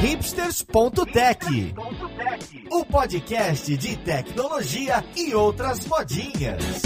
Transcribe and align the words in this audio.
hipsters.tech, 0.00 1.74
o 2.70 2.84
podcast 2.84 3.76
de 3.76 3.96
tecnologia 3.96 5.04
e 5.16 5.34
outras 5.34 5.84
modinhas. 5.86 6.82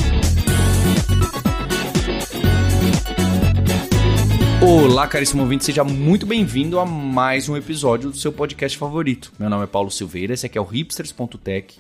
Olá, 4.62 5.06
caríssimo 5.06 5.43
ouvinte, 5.43 5.64
seja 5.64 5.85
muito 5.85 6.25
bem-vindo 6.25 6.80
a 6.80 6.87
mais 6.87 7.51
um 7.51 7.57
episódio 7.57 8.11
do 8.11 8.17
seu 8.17 8.33
podcast 8.33 8.79
favorito. 8.79 9.31
Meu 9.39 9.51
nome 9.51 9.65
é 9.65 9.67
Paulo 9.67 9.91
Silveira, 9.91 10.33
esse 10.33 10.47
aqui 10.47 10.57
é 10.57 10.61
o 10.61 10.65
hipsters.tech. 10.65 11.79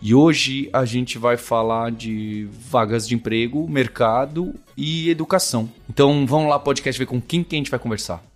E 0.00 0.14
hoje 0.14 0.70
a 0.72 0.86
gente 0.86 1.18
vai 1.18 1.36
falar 1.36 1.92
de 1.92 2.48
vagas 2.50 3.06
de 3.06 3.14
emprego, 3.14 3.68
mercado 3.68 4.54
e 4.74 5.10
educação. 5.10 5.68
Então 5.88 6.26
vamos 6.26 6.48
lá, 6.48 6.58
podcast, 6.58 6.98
ver 6.98 7.06
com 7.06 7.20
quem 7.20 7.44
que 7.44 7.54
a 7.54 7.58
gente 7.58 7.70
vai 7.70 7.78
conversar. 7.78 8.31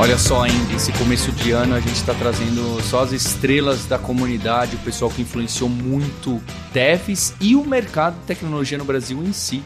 Olha 0.00 0.16
só, 0.16 0.42
ainda 0.42 0.74
esse 0.74 0.92
começo 0.92 1.32
de 1.32 1.50
ano 1.50 1.74
a 1.74 1.80
gente 1.80 1.96
está 1.96 2.14
trazendo 2.14 2.80
só 2.82 3.02
as 3.02 3.10
estrelas 3.10 3.84
da 3.84 3.98
comunidade, 3.98 4.76
o 4.76 4.78
pessoal 4.78 5.10
que 5.10 5.22
influenciou 5.22 5.68
muito 5.68 6.40
devs 6.72 7.34
e 7.40 7.56
o 7.56 7.64
mercado 7.64 8.14
de 8.20 8.24
tecnologia 8.24 8.78
no 8.78 8.84
Brasil 8.84 9.20
em 9.24 9.32
si. 9.32 9.60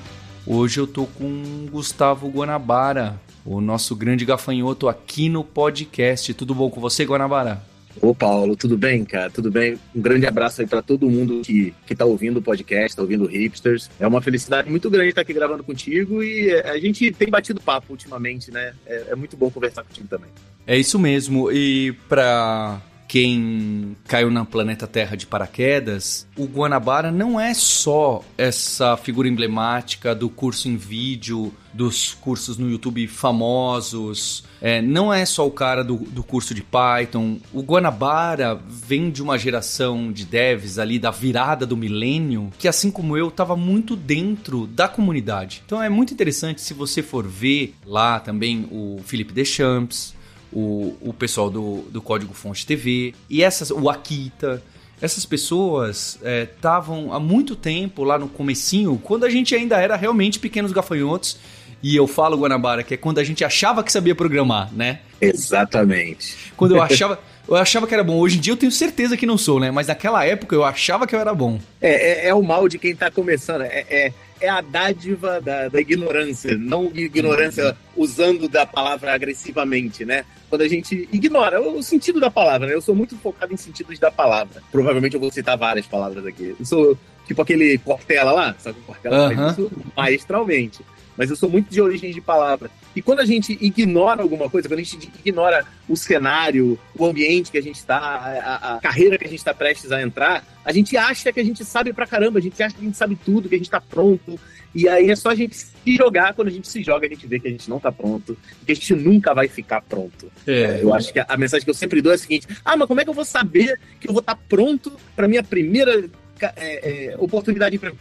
Hoje 0.46 0.80
eu 0.80 0.86
tô 0.86 1.04
com 1.04 1.66
Gustavo 1.70 2.28
Guanabara, 2.30 3.20
o 3.44 3.60
nosso 3.60 3.94
grande 3.94 4.24
gafanhoto 4.24 4.88
aqui 4.88 5.28
no 5.28 5.44
podcast. 5.44 6.32
Tudo 6.32 6.54
bom 6.54 6.70
com 6.70 6.80
você, 6.80 7.04
Guanabara? 7.04 7.62
Ô 8.00 8.14
Paulo, 8.14 8.56
tudo 8.56 8.76
bem, 8.76 9.04
cara? 9.04 9.30
Tudo 9.30 9.50
bem? 9.50 9.78
Um 9.94 10.00
grande 10.00 10.26
abraço 10.26 10.60
aí 10.60 10.66
para 10.66 10.82
todo 10.82 11.10
mundo 11.10 11.42
que, 11.44 11.74
que 11.86 11.94
tá 11.94 12.04
ouvindo 12.04 12.38
o 12.38 12.42
podcast, 12.42 12.96
tá 12.96 13.02
ouvindo 13.02 13.24
o 13.24 13.28
Hipsters. 13.28 13.90
É 14.00 14.06
uma 14.06 14.20
felicidade 14.20 14.70
muito 14.70 14.90
grande 14.90 15.10
estar 15.10 15.20
aqui 15.20 15.32
gravando 15.32 15.62
contigo 15.62 16.22
e 16.22 16.50
é, 16.50 16.70
a 16.70 16.78
gente 16.78 17.10
tem 17.12 17.28
batido 17.28 17.60
papo 17.60 17.92
ultimamente, 17.92 18.50
né? 18.50 18.74
É, 18.86 19.06
é 19.10 19.14
muito 19.14 19.36
bom 19.36 19.50
conversar 19.50 19.84
contigo 19.84 20.08
também. 20.08 20.30
É 20.66 20.78
isso 20.78 20.98
mesmo. 20.98 21.50
E 21.50 21.92
para 22.08 22.80
quem 23.12 23.94
caiu 24.08 24.30
na 24.30 24.42
planeta 24.42 24.86
Terra 24.86 25.18
de 25.18 25.26
paraquedas, 25.26 26.26
o 26.34 26.46
Guanabara 26.46 27.12
não 27.12 27.38
é 27.38 27.52
só 27.52 28.24
essa 28.38 28.96
figura 28.96 29.28
emblemática 29.28 30.14
do 30.14 30.30
curso 30.30 30.66
em 30.66 30.78
vídeo, 30.78 31.52
dos 31.74 32.14
cursos 32.14 32.56
no 32.56 32.70
YouTube 32.70 33.06
famosos, 33.06 34.44
é, 34.62 34.80
não 34.80 35.12
é 35.12 35.26
só 35.26 35.46
o 35.46 35.50
cara 35.50 35.84
do, 35.84 35.96
do 35.96 36.22
curso 36.22 36.54
de 36.54 36.62
Python. 36.62 37.38
O 37.52 37.60
Guanabara 37.60 38.58
vem 38.66 39.10
de 39.10 39.22
uma 39.22 39.38
geração 39.38 40.10
de 40.10 40.24
devs 40.24 40.78
ali 40.78 40.98
da 40.98 41.10
virada 41.10 41.66
do 41.66 41.76
milênio, 41.76 42.50
que 42.58 42.66
assim 42.66 42.90
como 42.90 43.14
eu, 43.14 43.28
estava 43.28 43.54
muito 43.54 43.94
dentro 43.94 44.66
da 44.66 44.88
comunidade. 44.88 45.62
Então 45.66 45.82
é 45.82 45.90
muito 45.90 46.14
interessante 46.14 46.62
se 46.62 46.72
você 46.72 47.02
for 47.02 47.26
ver 47.28 47.74
lá 47.84 48.18
também 48.18 48.66
o 48.70 49.02
Felipe 49.04 49.34
Deschamps, 49.34 50.14
o, 50.52 50.96
o 51.00 51.12
pessoal 51.12 51.50
do, 51.50 51.82
do 51.90 52.00
Código 52.02 52.34
Fonte 52.34 52.66
TV 52.66 53.14
e 53.28 53.42
essas, 53.42 53.70
o 53.70 53.88
Akita. 53.88 54.62
Essas 55.00 55.26
pessoas 55.26 56.20
estavam 56.22 57.12
é, 57.12 57.16
há 57.16 57.18
muito 57.18 57.56
tempo 57.56 58.04
lá 58.04 58.16
no 58.16 58.28
comecinho, 58.28 59.00
quando 59.02 59.24
a 59.24 59.28
gente 59.28 59.52
ainda 59.52 59.76
era 59.76 59.96
realmente 59.96 60.38
pequenos 60.38 60.70
gafanhotos. 60.70 61.38
E 61.82 61.96
eu 61.96 62.06
falo, 62.06 62.36
Guanabara, 62.36 62.84
que 62.84 62.94
é 62.94 62.96
quando 62.96 63.18
a 63.18 63.24
gente 63.24 63.44
achava 63.44 63.82
que 63.82 63.90
sabia 63.90 64.14
programar, 64.14 64.72
né? 64.72 65.00
Exatamente. 65.20 66.36
Quando 66.56 66.76
eu 66.76 66.80
achava. 66.82 67.18
eu 67.48 67.56
achava 67.56 67.88
que 67.88 67.94
era 67.94 68.04
bom. 68.04 68.18
Hoje 68.18 68.38
em 68.38 68.40
dia 68.40 68.52
eu 68.52 68.56
tenho 68.56 68.70
certeza 68.70 69.16
que 69.16 69.26
não 69.26 69.36
sou, 69.36 69.58
né? 69.58 69.72
Mas 69.72 69.88
naquela 69.88 70.24
época 70.24 70.54
eu 70.54 70.62
achava 70.62 71.06
que 71.06 71.16
eu 71.16 71.18
era 71.18 71.34
bom. 71.34 71.58
É, 71.80 72.26
é, 72.26 72.28
é 72.28 72.34
o 72.34 72.42
mal 72.42 72.68
de 72.68 72.78
quem 72.78 72.94
tá 72.94 73.10
começando. 73.10 73.62
É, 73.62 73.84
é, 73.90 74.12
é 74.42 74.48
a 74.48 74.60
dádiva 74.60 75.40
da, 75.40 75.68
da, 75.68 75.80
ignorância. 75.80 76.56
Não 76.58 76.86
ignorância 76.94 77.76
usando 77.96 78.48
da 78.48 78.66
palavra 78.66 79.14
agressivamente, 79.14 80.04
né? 80.04 80.24
Quando 80.50 80.62
a 80.62 80.68
gente 80.68 81.08
ignora 81.12 81.60
o 81.60 81.82
sentido 81.82 82.18
da 82.20 82.30
palavra, 82.30 82.66
né? 82.66 82.74
Eu 82.74 82.82
sou 82.82 82.94
muito 82.94 83.16
focado 83.16 83.54
em 83.54 83.56
sentidos 83.56 83.98
da 83.98 84.10
palavra. 84.10 84.62
Provavelmente 84.70 85.14
eu 85.14 85.20
vou 85.20 85.30
citar 85.30 85.56
várias 85.56 85.86
palavras 85.86 86.26
aqui. 86.26 86.54
Eu 86.58 86.66
sou 86.66 86.98
tipo 87.26 87.40
aquele 87.40 87.78
Cortella 87.78 88.32
lá, 88.32 88.54
sabe? 88.58 88.80
Cortella 88.86 89.28
uh 89.28 89.30
-huh. 89.30 89.36
faz 89.36 89.52
isso 89.52 89.70
maestralmente 89.96 90.84
mas 91.16 91.30
eu 91.30 91.36
sou 91.36 91.48
muito 91.48 91.70
de 91.70 91.80
origem 91.80 92.12
de 92.12 92.20
palavra. 92.20 92.70
E 92.94 93.02
quando 93.02 93.20
a 93.20 93.24
gente 93.24 93.56
ignora 93.60 94.22
alguma 94.22 94.48
coisa, 94.50 94.68
quando 94.68 94.80
a 94.80 94.82
gente 94.82 95.10
ignora 95.24 95.64
o 95.88 95.96
cenário, 95.96 96.78
o 96.96 97.06
ambiente 97.06 97.50
que 97.50 97.58
a 97.58 97.62
gente 97.62 97.76
está, 97.76 97.98
a, 97.98 98.76
a, 98.76 98.80
carreira 98.80 99.18
que 99.18 99.24
a 99.24 99.28
gente 99.28 99.38
está 99.38 99.54
prestes 99.54 99.90
a 99.92 100.02
entrar, 100.02 100.44
a 100.64 100.72
gente 100.72 100.96
acha 100.96 101.32
que 101.32 101.40
a 101.40 101.44
gente 101.44 101.64
sabe 101.64 101.92
pra 101.92 102.06
caramba, 102.06 102.38
a 102.38 102.42
gente 102.42 102.62
acha 102.62 102.74
que 102.74 102.82
a 102.82 102.84
gente 102.84 102.96
sabe 102.96 103.16
tudo, 103.16 103.48
que 103.48 103.54
a 103.54 103.58
gente 103.58 103.66
está 103.66 103.80
pronto. 103.80 104.38
E 104.74 104.88
aí 104.88 105.10
é 105.10 105.16
só 105.16 105.30
a 105.30 105.34
gente 105.34 105.54
se 105.54 105.96
jogar, 105.96 106.34
quando 106.34 106.48
a 106.48 106.50
gente 106.50 106.66
se 106.66 106.82
joga, 106.82 107.06
a 107.06 107.08
gente 107.08 107.26
vê 107.26 107.38
que 107.38 107.48
a 107.48 107.50
gente 107.50 107.68
não 107.68 107.76
está 107.76 107.92
pronto, 107.92 108.36
que 108.64 108.72
a 108.72 108.74
gente 108.74 108.94
nunca 108.94 109.34
vai 109.34 109.48
ficar 109.48 109.82
pronto. 109.82 110.30
É. 110.46 110.80
Eu 110.82 110.94
acho 110.94 111.12
que 111.12 111.18
a, 111.18 111.26
a, 111.28 111.36
mensagem 111.36 111.64
que 111.64 111.70
eu 111.70 111.74
sempre 111.74 112.00
dou 112.00 112.12
é 112.12 112.14
a 112.14 112.18
seguinte: 112.18 112.46
ah, 112.64 112.76
mas 112.76 112.88
como 112.88 113.00
é 113.00 113.04
que 113.04 113.10
eu 113.10 113.14
vou 113.14 113.24
saber 113.24 113.78
que 114.00 114.08
eu 114.08 114.12
vou 114.12 114.20
estar 114.20 114.34
tá 114.34 114.40
pronto 114.48 114.92
para 115.14 115.28
minha 115.28 115.42
primeira 115.42 116.08
é, 116.56 117.10
é, 117.12 117.16
oportunidade 117.18 117.72
de 117.72 117.76
emprego? 117.76 117.98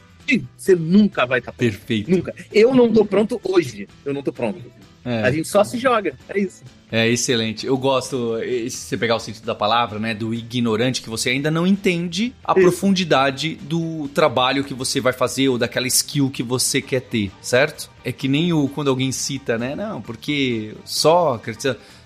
Você 0.57 0.75
nunca 0.75 1.25
vai 1.25 1.39
estar 1.39 1.51
tá 1.51 1.57
pronto. 1.57 1.71
Perfeito. 1.71 2.11
Nunca. 2.11 2.33
Eu 2.51 2.73
não 2.73 2.91
tô 2.91 3.05
pronto 3.05 3.39
hoje. 3.43 3.87
Eu 4.05 4.13
não 4.13 4.21
tô 4.21 4.31
pronto. 4.31 4.61
É. 5.03 5.23
A 5.23 5.31
gente 5.31 5.47
só 5.47 5.63
se 5.63 5.77
joga. 5.77 6.13
É 6.29 6.39
isso. 6.39 6.63
É 6.91 7.07
excelente. 7.07 7.65
Eu 7.65 7.77
gosto, 7.77 8.37
se 8.41 8.69
você 8.69 8.97
pegar 8.97 9.15
o 9.15 9.19
sentido 9.19 9.45
da 9.45 9.55
palavra, 9.55 9.97
né, 9.97 10.13
do 10.13 10.33
ignorante, 10.33 11.01
que 11.01 11.09
você 11.09 11.29
ainda 11.29 11.49
não 11.49 11.65
entende 11.65 12.33
a 12.43 12.51
isso. 12.51 12.61
profundidade 12.61 13.55
do 13.55 14.09
trabalho 14.09 14.63
que 14.63 14.73
você 14.73 14.99
vai 14.99 15.13
fazer 15.13 15.49
ou 15.49 15.57
daquela 15.57 15.87
skill 15.87 16.29
que 16.29 16.43
você 16.43 16.81
quer 16.81 17.01
ter, 17.01 17.31
certo? 17.41 17.89
É 18.03 18.11
que 18.11 18.27
nem 18.27 18.51
o 18.51 18.67
quando 18.67 18.89
alguém 18.89 19.11
cita, 19.11 19.57
né? 19.57 19.73
Não, 19.73 20.01
porque 20.01 20.75
só, 20.83 21.41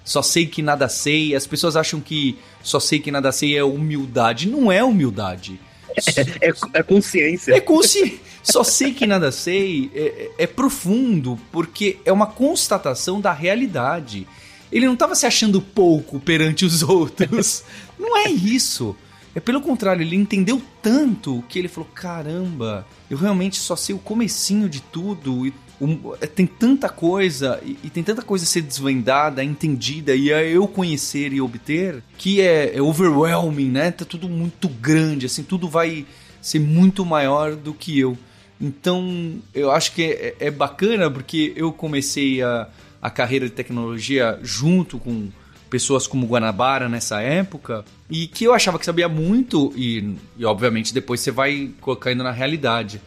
só 0.03 0.21
sei 0.21 0.45
que 0.45 0.61
nada 0.61 0.87
sei. 0.87 1.35
As 1.35 1.47
pessoas 1.47 1.75
acham 1.75 1.99
que 1.99 2.37
só 2.61 2.79
sei 2.79 2.99
que 2.99 3.11
nada 3.11 3.31
sei 3.31 3.57
é 3.57 3.63
humildade. 3.63 4.47
Não 4.47 4.71
é 4.71 4.83
humildade. 4.83 5.59
É, 6.41 6.49
é, 6.49 6.53
é 6.73 6.83
consciência. 6.83 7.53
É 7.53 7.59
consciência. 7.59 8.19
Só 8.43 8.63
sei 8.63 8.93
que 8.93 9.07
nada 9.07 9.31
sei 9.31 9.89
é, 9.95 9.99
é, 9.99 10.31
é, 10.43 10.47
profundo, 10.47 11.39
porque 11.51 11.97
é 12.05 12.11
uma 12.11 12.27
constatação 12.27 13.19
da 13.19 13.33
realidade. 13.33 14.27
Ele 14.71 14.85
não 14.85 14.93
estava 14.93 15.15
se 15.15 15.25
achando 15.25 15.61
pouco 15.61 16.19
perante 16.19 16.63
os 16.63 16.83
outros. 16.83 17.63
não 17.97 18.17
é 18.17 18.29
isso. 18.29 18.95
É 19.33 19.39
pelo 19.39 19.61
contrário, 19.61 20.01
ele 20.01 20.15
entendeu 20.15 20.61
tanto 20.81 21.43
que 21.49 21.59
ele 21.59 21.67
falou: 21.67 21.89
caramba, 21.93 22.87
eu 23.09 23.17
realmente 23.17 23.57
só 23.57 23.75
sei 23.75 23.95
o 23.95 23.99
comecinho 23.99 24.69
de 24.69 24.81
tudo 24.81 25.45
e 25.45 25.53
um, 25.79 26.13
é, 26.21 26.27
tem 26.27 26.45
tanta 26.45 26.87
coisa 26.87 27.59
e, 27.63 27.77
e, 27.83 27.89
tem 27.89 28.03
tanta 28.03 28.21
coisa 28.21 28.45
a 28.45 28.47
ser 28.47 28.61
desvendada, 28.61 29.43
entendida 29.43 30.15
e 30.15 30.31
a 30.31 30.43
eu 30.43 30.67
conhecer 30.67 31.33
e 31.33 31.41
obter 31.41 32.01
que 32.17 32.41
é, 32.41 32.77
é 32.77 32.81
overwhelming, 32.81 33.69
né? 33.69 33.91
Tá 33.91 34.05
tudo 34.05 34.29
muito 34.29 34.69
grande, 34.69 35.25
assim, 35.25 35.43
tudo 35.43 35.67
vai 35.67 36.05
ser 36.41 36.59
muito 36.59 37.05
maior 37.05 37.55
do 37.55 37.73
que 37.73 37.99
eu. 37.99 38.17
Então, 38.59 39.35
eu 39.53 39.69
acho 39.71 39.91
que 39.91 40.03
é, 40.03 40.35
é 40.39 40.51
bacana 40.51 41.11
porque 41.11 41.53
eu 41.55 41.73
comecei 41.73 42.41
a, 42.41 42.69
a 43.01 43.09
carreira 43.09 43.45
de 43.45 43.51
tecnologia 43.51 44.39
junto 44.41 44.97
com 44.97 45.27
pessoas 45.69 46.07
como 46.07 46.25
Guanabara 46.25 46.87
nessa 46.87 47.21
época 47.21 47.83
e 48.09 48.27
que 48.27 48.45
eu 48.45 48.53
achava 48.53 48.79
que 48.79 48.85
sabia 48.85 49.09
muito 49.09 49.73
e, 49.75 50.15
e 50.37 50.45
obviamente 50.45 50.93
depois 50.93 51.19
você 51.19 51.31
vai 51.31 51.71
caindo 51.99 52.23
na 52.23 52.31
realidade. 52.31 53.01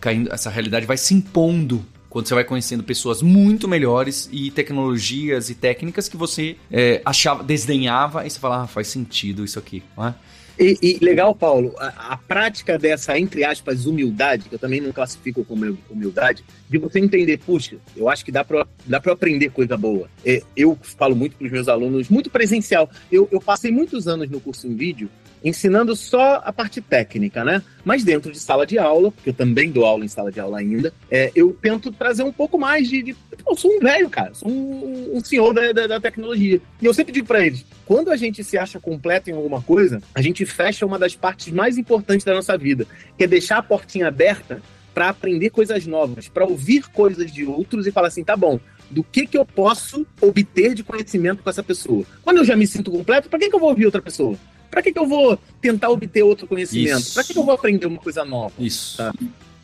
Caindo, 0.00 0.32
essa 0.32 0.50
realidade 0.50 0.86
vai 0.86 0.96
se 0.96 1.14
impondo 1.14 1.84
quando 2.12 2.28
você 2.28 2.34
vai 2.34 2.44
conhecendo 2.44 2.84
pessoas 2.84 3.22
muito 3.22 3.66
melhores 3.66 4.28
e 4.30 4.50
tecnologias 4.50 5.48
e 5.48 5.54
técnicas 5.54 6.10
que 6.10 6.16
você 6.16 6.56
é, 6.70 7.00
achava, 7.06 7.42
desdenhava, 7.42 8.26
e 8.26 8.30
você 8.30 8.38
fala, 8.38 8.64
ah, 8.64 8.66
faz 8.66 8.88
sentido 8.88 9.42
isso 9.42 9.58
aqui, 9.58 9.82
não 9.96 10.08
é? 10.08 10.14
E, 10.58 10.76
e, 10.82 10.98
legal, 11.02 11.34
Paulo, 11.34 11.74
a, 11.78 12.12
a, 12.12 12.16
prática 12.18 12.78
dessa, 12.78 13.18
entre 13.18 13.42
aspas, 13.42 13.86
humildade, 13.86 14.50
que 14.50 14.54
eu 14.54 14.58
também 14.58 14.78
não 14.78 14.92
classifico 14.92 15.42
como 15.42 15.78
humildade, 15.88 16.44
de 16.68 16.76
você 16.76 16.98
entender, 16.98 17.38
puxa, 17.38 17.78
eu 17.96 18.10
acho 18.10 18.22
que 18.22 18.30
dá 18.30 18.44
para 18.44 18.66
dá 18.84 18.98
aprender 18.98 19.48
coisa 19.48 19.74
boa. 19.78 20.06
É, 20.22 20.42
eu 20.54 20.78
falo 20.82 21.16
muito 21.16 21.36
para 21.36 21.46
os 21.46 21.50
meus 21.50 21.66
alunos, 21.66 22.10
muito 22.10 22.28
presencial. 22.28 22.90
Eu, 23.10 23.26
eu 23.32 23.40
passei 23.40 23.72
muitos 23.72 24.06
anos 24.06 24.28
no 24.28 24.38
curso 24.38 24.66
em 24.66 24.76
vídeo 24.76 25.08
ensinando 25.44 25.94
só 25.96 26.40
a 26.44 26.52
parte 26.52 26.80
técnica, 26.80 27.44
né? 27.44 27.62
Mas 27.84 28.04
dentro 28.04 28.30
de 28.30 28.38
sala 28.38 28.66
de 28.66 28.78
aula, 28.78 29.10
porque 29.10 29.30
eu 29.30 29.34
também 29.34 29.70
dou 29.70 29.84
aula 29.84 30.04
em 30.04 30.08
sala 30.08 30.30
de 30.30 30.38
aula 30.38 30.58
ainda, 30.58 30.92
é, 31.10 31.32
eu 31.34 31.56
tento 31.60 31.90
trazer 31.90 32.22
um 32.22 32.32
pouco 32.32 32.58
mais 32.58 32.88
de. 32.88 33.02
de 33.02 33.16
eu 33.46 33.56
sou 33.56 33.70
um 33.72 33.80
velho, 33.80 34.08
cara, 34.08 34.34
sou 34.34 34.48
um, 34.48 35.16
um 35.16 35.24
senhor 35.24 35.52
da, 35.52 35.72
da, 35.72 35.86
da, 35.86 36.00
tecnologia. 36.00 36.60
E 36.80 36.86
eu 36.86 36.94
sempre 36.94 37.12
digo 37.12 37.26
para 37.26 37.44
eles: 37.44 37.64
quando 37.84 38.10
a 38.10 38.16
gente 38.16 38.44
se 38.44 38.56
acha 38.56 38.78
completo 38.78 39.30
em 39.30 39.34
alguma 39.34 39.60
coisa, 39.60 40.00
a 40.14 40.22
gente 40.22 40.46
fecha 40.46 40.86
uma 40.86 40.98
das 40.98 41.16
partes 41.16 41.52
mais 41.52 41.76
importantes 41.76 42.24
da 42.24 42.34
nossa 42.34 42.56
vida, 42.56 42.86
que 43.18 43.24
é 43.24 43.26
deixar 43.26 43.58
a 43.58 43.62
portinha 43.62 44.08
aberta 44.08 44.62
para 44.94 45.08
aprender 45.08 45.50
coisas 45.50 45.86
novas, 45.86 46.28
para 46.28 46.44
ouvir 46.44 46.86
coisas 46.88 47.32
de 47.32 47.44
outros 47.44 47.86
e 47.86 47.90
falar 47.90 48.08
assim: 48.08 48.22
tá 48.22 48.36
bom, 48.36 48.60
do 48.90 49.02
que, 49.02 49.26
que 49.26 49.36
eu 49.36 49.44
posso 49.44 50.06
obter 50.20 50.74
de 50.74 50.84
conhecimento 50.84 51.42
com 51.42 51.50
essa 51.50 51.62
pessoa. 51.62 52.04
Quando 52.22 52.38
eu 52.38 52.44
já 52.44 52.54
me 52.54 52.66
sinto 52.66 52.90
completo, 52.90 53.28
para 53.28 53.38
que, 53.38 53.48
que 53.48 53.56
eu 53.56 53.60
vou 53.60 53.70
ouvir 53.70 53.86
outra 53.86 54.02
pessoa? 54.02 54.36
Para 54.72 54.80
que, 54.80 54.90
que 54.90 54.98
eu 54.98 55.06
vou 55.06 55.38
tentar 55.60 55.90
obter 55.90 56.22
outro 56.22 56.46
conhecimento? 56.46 57.12
Para 57.12 57.22
que, 57.22 57.34
que 57.34 57.38
eu 57.38 57.44
vou 57.44 57.54
aprender 57.54 57.84
uma 57.84 57.98
coisa 57.98 58.24
nova? 58.24 58.54
Isso. 58.58 58.96
Tá? 58.96 59.12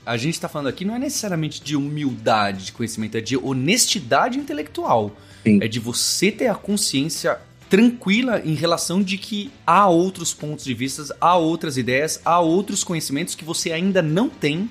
a 0.05 0.16
gente 0.16 0.34
está 0.34 0.49
falando 0.49 0.69
aqui 0.69 0.87
não 0.87 0.96
é 0.96 0.99
necessariamente 0.99 1.62
de 1.62 1.76
humildade 1.76 2.64
de 2.64 2.72
conhecimento, 2.72 3.19
é 3.19 3.20
de 3.20 3.37
honestidade 3.37 4.38
intelectual. 4.38 5.14
Sim. 5.43 5.58
É 5.62 5.69
de 5.69 5.78
você 5.78 6.32
ter 6.32 6.46
a 6.46 6.55
consciência 6.55 7.38
tranquila 7.69 8.40
em 8.43 8.55
relação 8.55 9.02
de 9.02 9.19
que 9.19 9.50
há 9.66 9.87
outros 9.87 10.32
pontos 10.32 10.64
de 10.64 10.72
vista, 10.72 11.14
há 11.20 11.37
outras 11.37 11.76
ideias, 11.76 12.22
há 12.25 12.40
outros 12.40 12.82
conhecimentos 12.82 13.34
que 13.34 13.44
você 13.44 13.70
ainda 13.70 14.00
não 14.00 14.31
tem 14.31 14.70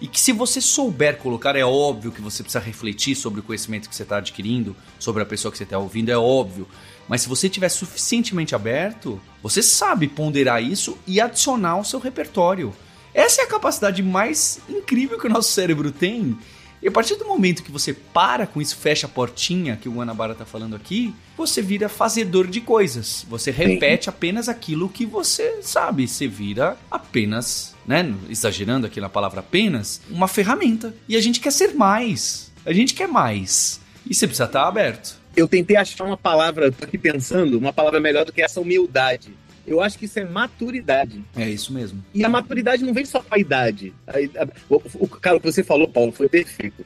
e 0.00 0.06
que 0.06 0.20
se 0.20 0.32
você 0.32 0.60
souber 0.60 1.18
colocar, 1.18 1.56
é 1.56 1.64
óbvio 1.64 2.12
que 2.12 2.22
você 2.22 2.42
precisa 2.42 2.64
refletir 2.64 3.14
sobre 3.14 3.40
o 3.40 3.42
conhecimento 3.42 3.88
que 3.88 3.94
você 3.94 4.04
está 4.04 4.18
adquirindo, 4.18 4.74
sobre 4.98 5.22
a 5.22 5.26
pessoa 5.26 5.52
que 5.52 5.58
você 5.58 5.64
está 5.64 5.78
ouvindo, 5.78 6.08
é 6.10 6.16
óbvio. 6.16 6.66
Mas 7.08 7.22
se 7.22 7.28
você 7.28 7.46
estiver 7.46 7.68
suficientemente 7.68 8.54
aberto, 8.54 9.20
você 9.42 9.62
sabe 9.62 10.06
ponderar 10.06 10.62
isso 10.62 10.98
e 11.06 11.20
adicionar 11.20 11.70
ao 11.70 11.84
seu 11.84 11.98
repertório. 11.98 12.74
Essa 13.14 13.42
é 13.42 13.44
a 13.44 13.48
capacidade 13.48 14.02
mais 14.02 14.60
incrível 14.68 15.18
que 15.18 15.26
o 15.26 15.30
nosso 15.30 15.50
cérebro 15.50 15.90
tem. 15.90 16.36
E 16.80 16.86
a 16.86 16.92
partir 16.92 17.16
do 17.16 17.24
momento 17.24 17.62
que 17.64 17.72
você 17.72 17.92
para 17.92 18.46
com 18.46 18.62
isso, 18.62 18.76
fecha 18.76 19.06
a 19.06 19.10
portinha 19.10 19.76
que 19.76 19.88
o 19.88 19.92
Guanabara 19.92 20.32
está 20.32 20.44
falando 20.44 20.76
aqui, 20.76 21.12
você 21.36 21.60
vira 21.60 21.88
fazedor 21.88 22.46
de 22.46 22.60
coisas. 22.60 23.26
Você 23.28 23.50
repete 23.50 24.04
Sim. 24.04 24.10
apenas 24.10 24.48
aquilo 24.48 24.88
que 24.88 25.04
você 25.04 25.60
sabe. 25.60 26.06
Você 26.06 26.28
vira 26.28 26.76
apenas, 26.88 27.74
né? 27.84 28.14
Exagerando 28.28 28.86
aqui 28.86 29.00
na 29.00 29.08
palavra 29.08 29.40
apenas, 29.40 30.00
uma 30.08 30.28
ferramenta. 30.28 30.94
E 31.08 31.16
a 31.16 31.20
gente 31.20 31.40
quer 31.40 31.50
ser 31.50 31.74
mais. 31.74 32.52
A 32.64 32.72
gente 32.72 32.94
quer 32.94 33.08
mais. 33.08 33.80
E 34.08 34.14
você 34.14 34.26
precisa 34.28 34.44
estar 34.44 34.68
aberto. 34.68 35.17
Eu 35.38 35.46
tentei 35.46 35.76
achar 35.76 36.02
uma 36.02 36.16
palavra, 36.16 36.72
tô 36.72 36.84
aqui 36.84 36.98
pensando, 36.98 37.58
uma 37.58 37.72
palavra 37.72 38.00
melhor 38.00 38.24
do 38.24 38.32
que 38.32 38.42
essa 38.42 38.60
humildade. 38.60 39.32
Eu 39.64 39.80
acho 39.80 39.96
que 39.96 40.06
isso 40.06 40.18
é 40.18 40.24
maturidade. 40.24 41.22
É 41.36 41.48
isso 41.48 41.72
mesmo. 41.72 42.02
E 42.12 42.24
a 42.24 42.28
maturidade 42.28 42.82
não 42.82 42.92
vem 42.92 43.04
só 43.04 43.20
com 43.20 43.32
a 43.32 43.38
idade. 43.38 43.94
A, 44.04 44.14
a, 44.14 44.48
o, 44.68 44.82
o, 44.94 45.06
cara, 45.06 45.36
o 45.36 45.40
que 45.40 45.52
você 45.52 45.62
falou, 45.62 45.86
Paulo, 45.86 46.10
foi 46.10 46.28
perfeito. 46.28 46.84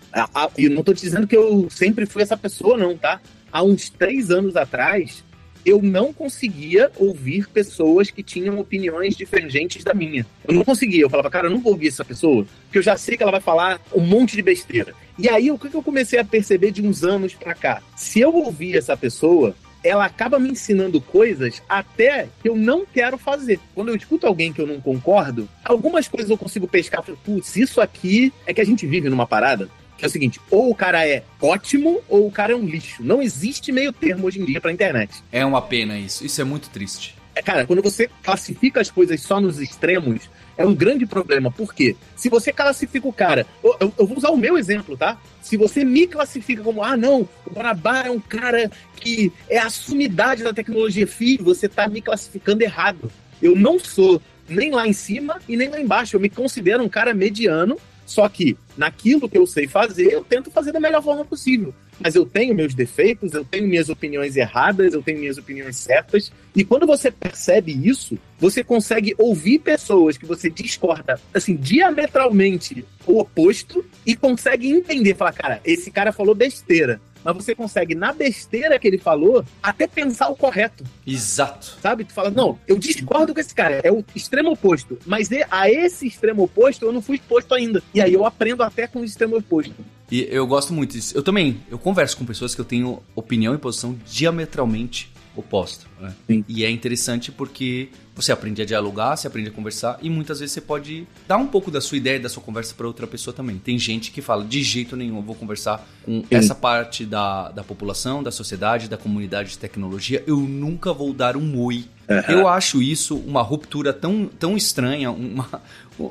E 0.58 0.68
não 0.68 0.82
tô 0.82 0.92
te 0.92 1.00
dizendo 1.00 1.26
que 1.26 1.34
eu 1.34 1.66
sempre 1.70 2.04
fui 2.04 2.20
essa 2.20 2.36
pessoa, 2.36 2.76
não, 2.76 2.94
tá? 2.94 3.22
Há 3.50 3.62
uns 3.62 3.88
três 3.88 4.30
anos 4.30 4.54
atrás, 4.54 5.24
eu 5.64 5.80
não 5.82 6.12
conseguia 6.12 6.90
ouvir 6.96 7.48
pessoas 7.48 8.10
que 8.10 8.22
tinham 8.22 8.58
opiniões 8.58 9.16
divergentes 9.16 9.84
da 9.84 9.94
minha. 9.94 10.26
Eu 10.46 10.54
não 10.54 10.64
conseguia. 10.64 11.02
Eu 11.02 11.10
falava, 11.10 11.30
cara, 11.30 11.46
eu 11.46 11.50
não 11.50 11.60
vou 11.60 11.72
ouvir 11.72 11.88
essa 11.88 12.04
pessoa, 12.04 12.46
porque 12.64 12.78
eu 12.78 12.82
já 12.82 12.96
sei 12.96 13.16
que 13.16 13.22
ela 13.22 13.32
vai 13.32 13.40
falar 13.40 13.80
um 13.94 14.00
monte 14.00 14.36
de 14.36 14.42
besteira. 14.42 14.94
E 15.18 15.28
aí, 15.28 15.50
o 15.50 15.58
que 15.58 15.72
eu 15.72 15.82
comecei 15.82 16.18
a 16.18 16.24
perceber 16.24 16.70
de 16.70 16.82
uns 16.82 17.04
anos 17.04 17.34
pra 17.34 17.54
cá? 17.54 17.82
Se 17.96 18.20
eu 18.20 18.34
ouvir 18.34 18.76
essa 18.76 18.96
pessoa, 18.96 19.54
ela 19.84 20.04
acaba 20.04 20.38
me 20.38 20.50
ensinando 20.50 21.00
coisas 21.00 21.62
até 21.68 22.28
que 22.40 22.48
eu 22.48 22.56
não 22.56 22.86
quero 22.86 23.18
fazer. 23.18 23.58
Quando 23.74 23.88
eu 23.88 23.96
escuto 23.96 24.26
alguém 24.26 24.52
que 24.52 24.60
eu 24.60 24.66
não 24.66 24.80
concordo, 24.80 25.48
algumas 25.64 26.06
coisas 26.08 26.30
eu 26.30 26.38
consigo 26.38 26.68
pescar. 26.68 27.02
Putz, 27.02 27.56
isso 27.56 27.80
aqui 27.80 28.32
é 28.46 28.54
que 28.54 28.60
a 28.60 28.64
gente 28.64 28.86
vive 28.86 29.08
numa 29.08 29.26
parada. 29.26 29.68
É 30.02 30.06
o 30.06 30.10
seguinte, 30.10 30.40
ou 30.50 30.68
o 30.68 30.74
cara 30.74 31.06
é 31.06 31.22
ótimo 31.40 32.00
ou 32.08 32.26
o 32.26 32.30
cara 32.32 32.52
é 32.52 32.56
um 32.56 32.66
lixo. 32.66 33.04
Não 33.04 33.22
existe 33.22 33.70
meio 33.70 33.92
termo 33.92 34.26
hoje 34.26 34.40
em 34.40 34.44
dia 34.44 34.60
pra 34.60 34.72
internet. 34.72 35.22
É 35.30 35.46
uma 35.46 35.62
pena 35.62 35.96
isso. 35.96 36.26
Isso 36.26 36.40
é 36.40 36.44
muito 36.44 36.68
triste. 36.70 37.14
É, 37.36 37.40
cara, 37.40 37.64
quando 37.64 37.80
você 37.80 38.10
classifica 38.20 38.80
as 38.80 38.90
coisas 38.90 39.22
só 39.22 39.40
nos 39.40 39.60
extremos, 39.60 40.28
é 40.56 40.66
um 40.66 40.74
grande 40.74 41.06
problema. 41.06 41.52
Por 41.52 41.72
quê? 41.72 41.96
Se 42.16 42.28
você 42.28 42.52
classifica 42.52 43.06
o 43.06 43.12
cara. 43.12 43.46
Eu, 43.62 43.76
eu, 43.78 43.94
eu, 44.00 44.06
vou 44.06 44.18
usar 44.18 44.30
o 44.30 44.36
meu 44.36 44.58
exemplo, 44.58 44.96
tá? 44.96 45.18
Se 45.40 45.56
você 45.56 45.84
me 45.84 46.06
classifica 46.06 46.62
como, 46.62 46.82
ah, 46.82 46.96
não, 46.96 47.22
o 47.46 47.50
Guanabara 47.54 48.08
é 48.08 48.10
um 48.10 48.20
cara 48.20 48.70
que 48.96 49.32
é 49.48 49.58
a 49.58 49.70
sumidade 49.70 50.42
da 50.42 50.52
tecnologia, 50.52 51.06
filho, 51.06 51.44
você 51.44 51.68
tá 51.68 51.88
me 51.88 52.02
classificando 52.02 52.62
errado. 52.62 53.10
Eu 53.40 53.56
não 53.56 53.78
sou 53.78 54.20
nem 54.48 54.70
lá 54.70 54.86
em 54.86 54.92
cima 54.92 55.40
e 55.48 55.56
nem 55.56 55.68
lá 55.68 55.80
embaixo. 55.80 56.16
Eu 56.16 56.20
me 56.20 56.28
considero 56.28 56.82
um 56.82 56.88
cara 56.88 57.14
mediano, 57.14 57.78
só 58.06 58.28
que 58.28 58.56
naquilo 58.76 59.28
que 59.28 59.38
eu 59.38 59.46
sei 59.46 59.66
fazer, 59.66 60.12
eu 60.12 60.24
tento 60.24 60.50
fazer 60.50 60.72
da 60.72 60.80
melhor 60.80 61.02
forma 61.02 61.24
possível 61.24 61.74
mas 62.02 62.16
eu 62.16 62.26
tenho 62.26 62.54
meus 62.54 62.74
defeitos, 62.74 63.32
eu 63.32 63.44
tenho 63.44 63.68
minhas 63.68 63.88
opiniões 63.88 64.36
erradas, 64.36 64.92
eu 64.92 65.02
tenho 65.02 65.20
minhas 65.20 65.38
opiniões 65.38 65.76
certas. 65.76 66.32
E 66.54 66.64
quando 66.64 66.84
você 66.84 67.10
percebe 67.12 67.72
isso, 67.72 68.18
você 68.38 68.64
consegue 68.64 69.14
ouvir 69.16 69.60
pessoas 69.60 70.18
que 70.18 70.26
você 70.26 70.50
discorda, 70.50 71.20
assim, 71.32 71.54
diametralmente 71.54 72.84
o 73.06 73.20
oposto 73.20 73.84
e 74.04 74.16
consegue 74.16 74.68
entender, 74.68 75.14
falar, 75.14 75.32
cara, 75.32 75.60
esse 75.64 75.90
cara 75.90 76.12
falou 76.12 76.34
besteira 76.34 77.00
mas 77.24 77.36
você 77.36 77.54
consegue, 77.54 77.94
na 77.94 78.12
besteira 78.12 78.78
que 78.78 78.86
ele 78.86 78.98
falou, 78.98 79.44
até 79.62 79.86
pensar 79.86 80.28
o 80.28 80.36
correto. 80.36 80.84
Exato. 81.06 81.76
Sabe? 81.80 82.04
Tu 82.04 82.12
fala, 82.12 82.30
não, 82.30 82.58
eu 82.66 82.78
discordo 82.78 83.34
com 83.34 83.40
esse 83.40 83.54
cara, 83.54 83.80
é 83.82 83.92
o 83.92 84.04
extremo 84.14 84.52
oposto. 84.52 84.98
Mas 85.06 85.28
a 85.50 85.70
esse 85.70 86.06
extremo 86.06 86.42
oposto 86.44 86.84
eu 86.84 86.92
não 86.92 87.02
fui 87.02 87.16
exposto 87.16 87.54
ainda. 87.54 87.82
E 87.94 88.00
aí 88.00 88.12
eu 88.12 88.24
aprendo 88.24 88.62
até 88.62 88.86
com 88.86 89.00
o 89.00 89.04
extremo 89.04 89.36
oposto. 89.36 89.74
E 90.10 90.28
eu 90.30 90.46
gosto 90.46 90.72
muito 90.74 90.92
disso. 90.92 91.16
Eu 91.16 91.22
também, 91.22 91.62
eu 91.70 91.78
converso 91.78 92.16
com 92.16 92.24
pessoas 92.24 92.54
que 92.54 92.60
eu 92.60 92.64
tenho 92.64 93.02
opinião 93.14 93.54
e 93.54 93.58
posição 93.58 93.98
diametralmente 94.06 95.11
oposta. 95.34 95.86
Né? 96.00 96.14
E 96.48 96.64
é 96.64 96.70
interessante 96.70 97.32
porque 97.32 97.88
você 98.14 98.32
aprende 98.32 98.60
a 98.60 98.64
dialogar, 98.64 99.16
você 99.16 99.26
aprende 99.26 99.48
a 99.48 99.52
conversar 99.52 99.98
e 100.02 100.10
muitas 100.10 100.40
vezes 100.40 100.52
você 100.52 100.60
pode 100.60 101.06
dar 101.26 101.38
um 101.38 101.46
pouco 101.46 101.70
da 101.70 101.80
sua 101.80 101.96
ideia, 101.96 102.20
da 102.20 102.28
sua 102.28 102.42
conversa 102.42 102.74
para 102.74 102.86
outra 102.86 103.06
pessoa 103.06 103.32
também. 103.32 103.58
Tem 103.58 103.78
gente 103.78 104.10
que 104.10 104.20
fala, 104.20 104.44
de 104.44 104.62
jeito 104.62 104.96
nenhum, 104.96 105.16
eu 105.16 105.22
vou 105.22 105.34
conversar 105.34 105.86
com 106.04 106.20
Sim. 106.20 106.26
essa 106.30 106.54
parte 106.54 107.06
da, 107.06 107.50
da 107.50 107.64
população, 107.64 108.22
da 108.22 108.30
sociedade, 108.30 108.88
da 108.88 108.98
comunidade 108.98 109.50
de 109.50 109.58
tecnologia, 109.58 110.22
eu 110.26 110.36
nunca 110.36 110.92
vou 110.92 111.12
dar 111.12 111.36
um 111.36 111.58
oi. 111.58 111.84
Uhum. 112.20 112.34
Eu 112.34 112.48
acho 112.48 112.82
isso 112.82 113.16
uma 113.16 113.42
ruptura 113.42 113.92
tão, 113.92 114.26
tão 114.26 114.56
estranha, 114.56 115.10
uma, 115.10 115.62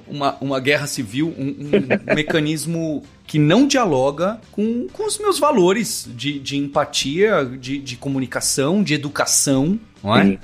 uma, 0.08 0.38
uma 0.40 0.60
guerra 0.60 0.88
civil, 0.88 1.34
um, 1.38 1.50
um 1.50 1.72
mecanismo 2.16 3.04
que 3.28 3.40
não 3.40 3.68
dialoga 3.68 4.40
com, 4.52 4.88
com 4.92 5.06
os 5.06 5.18
meus 5.18 5.40
valores 5.40 6.08
de, 6.16 6.40
de 6.40 6.58
empatia, 6.58 7.46
de, 7.46 7.78
de 7.78 7.96
comunicação, 7.96 8.84
de 8.84 8.94
educação, 8.94 9.80
não 10.04 10.16
é? 10.16 10.26
Sim. 10.26 10.40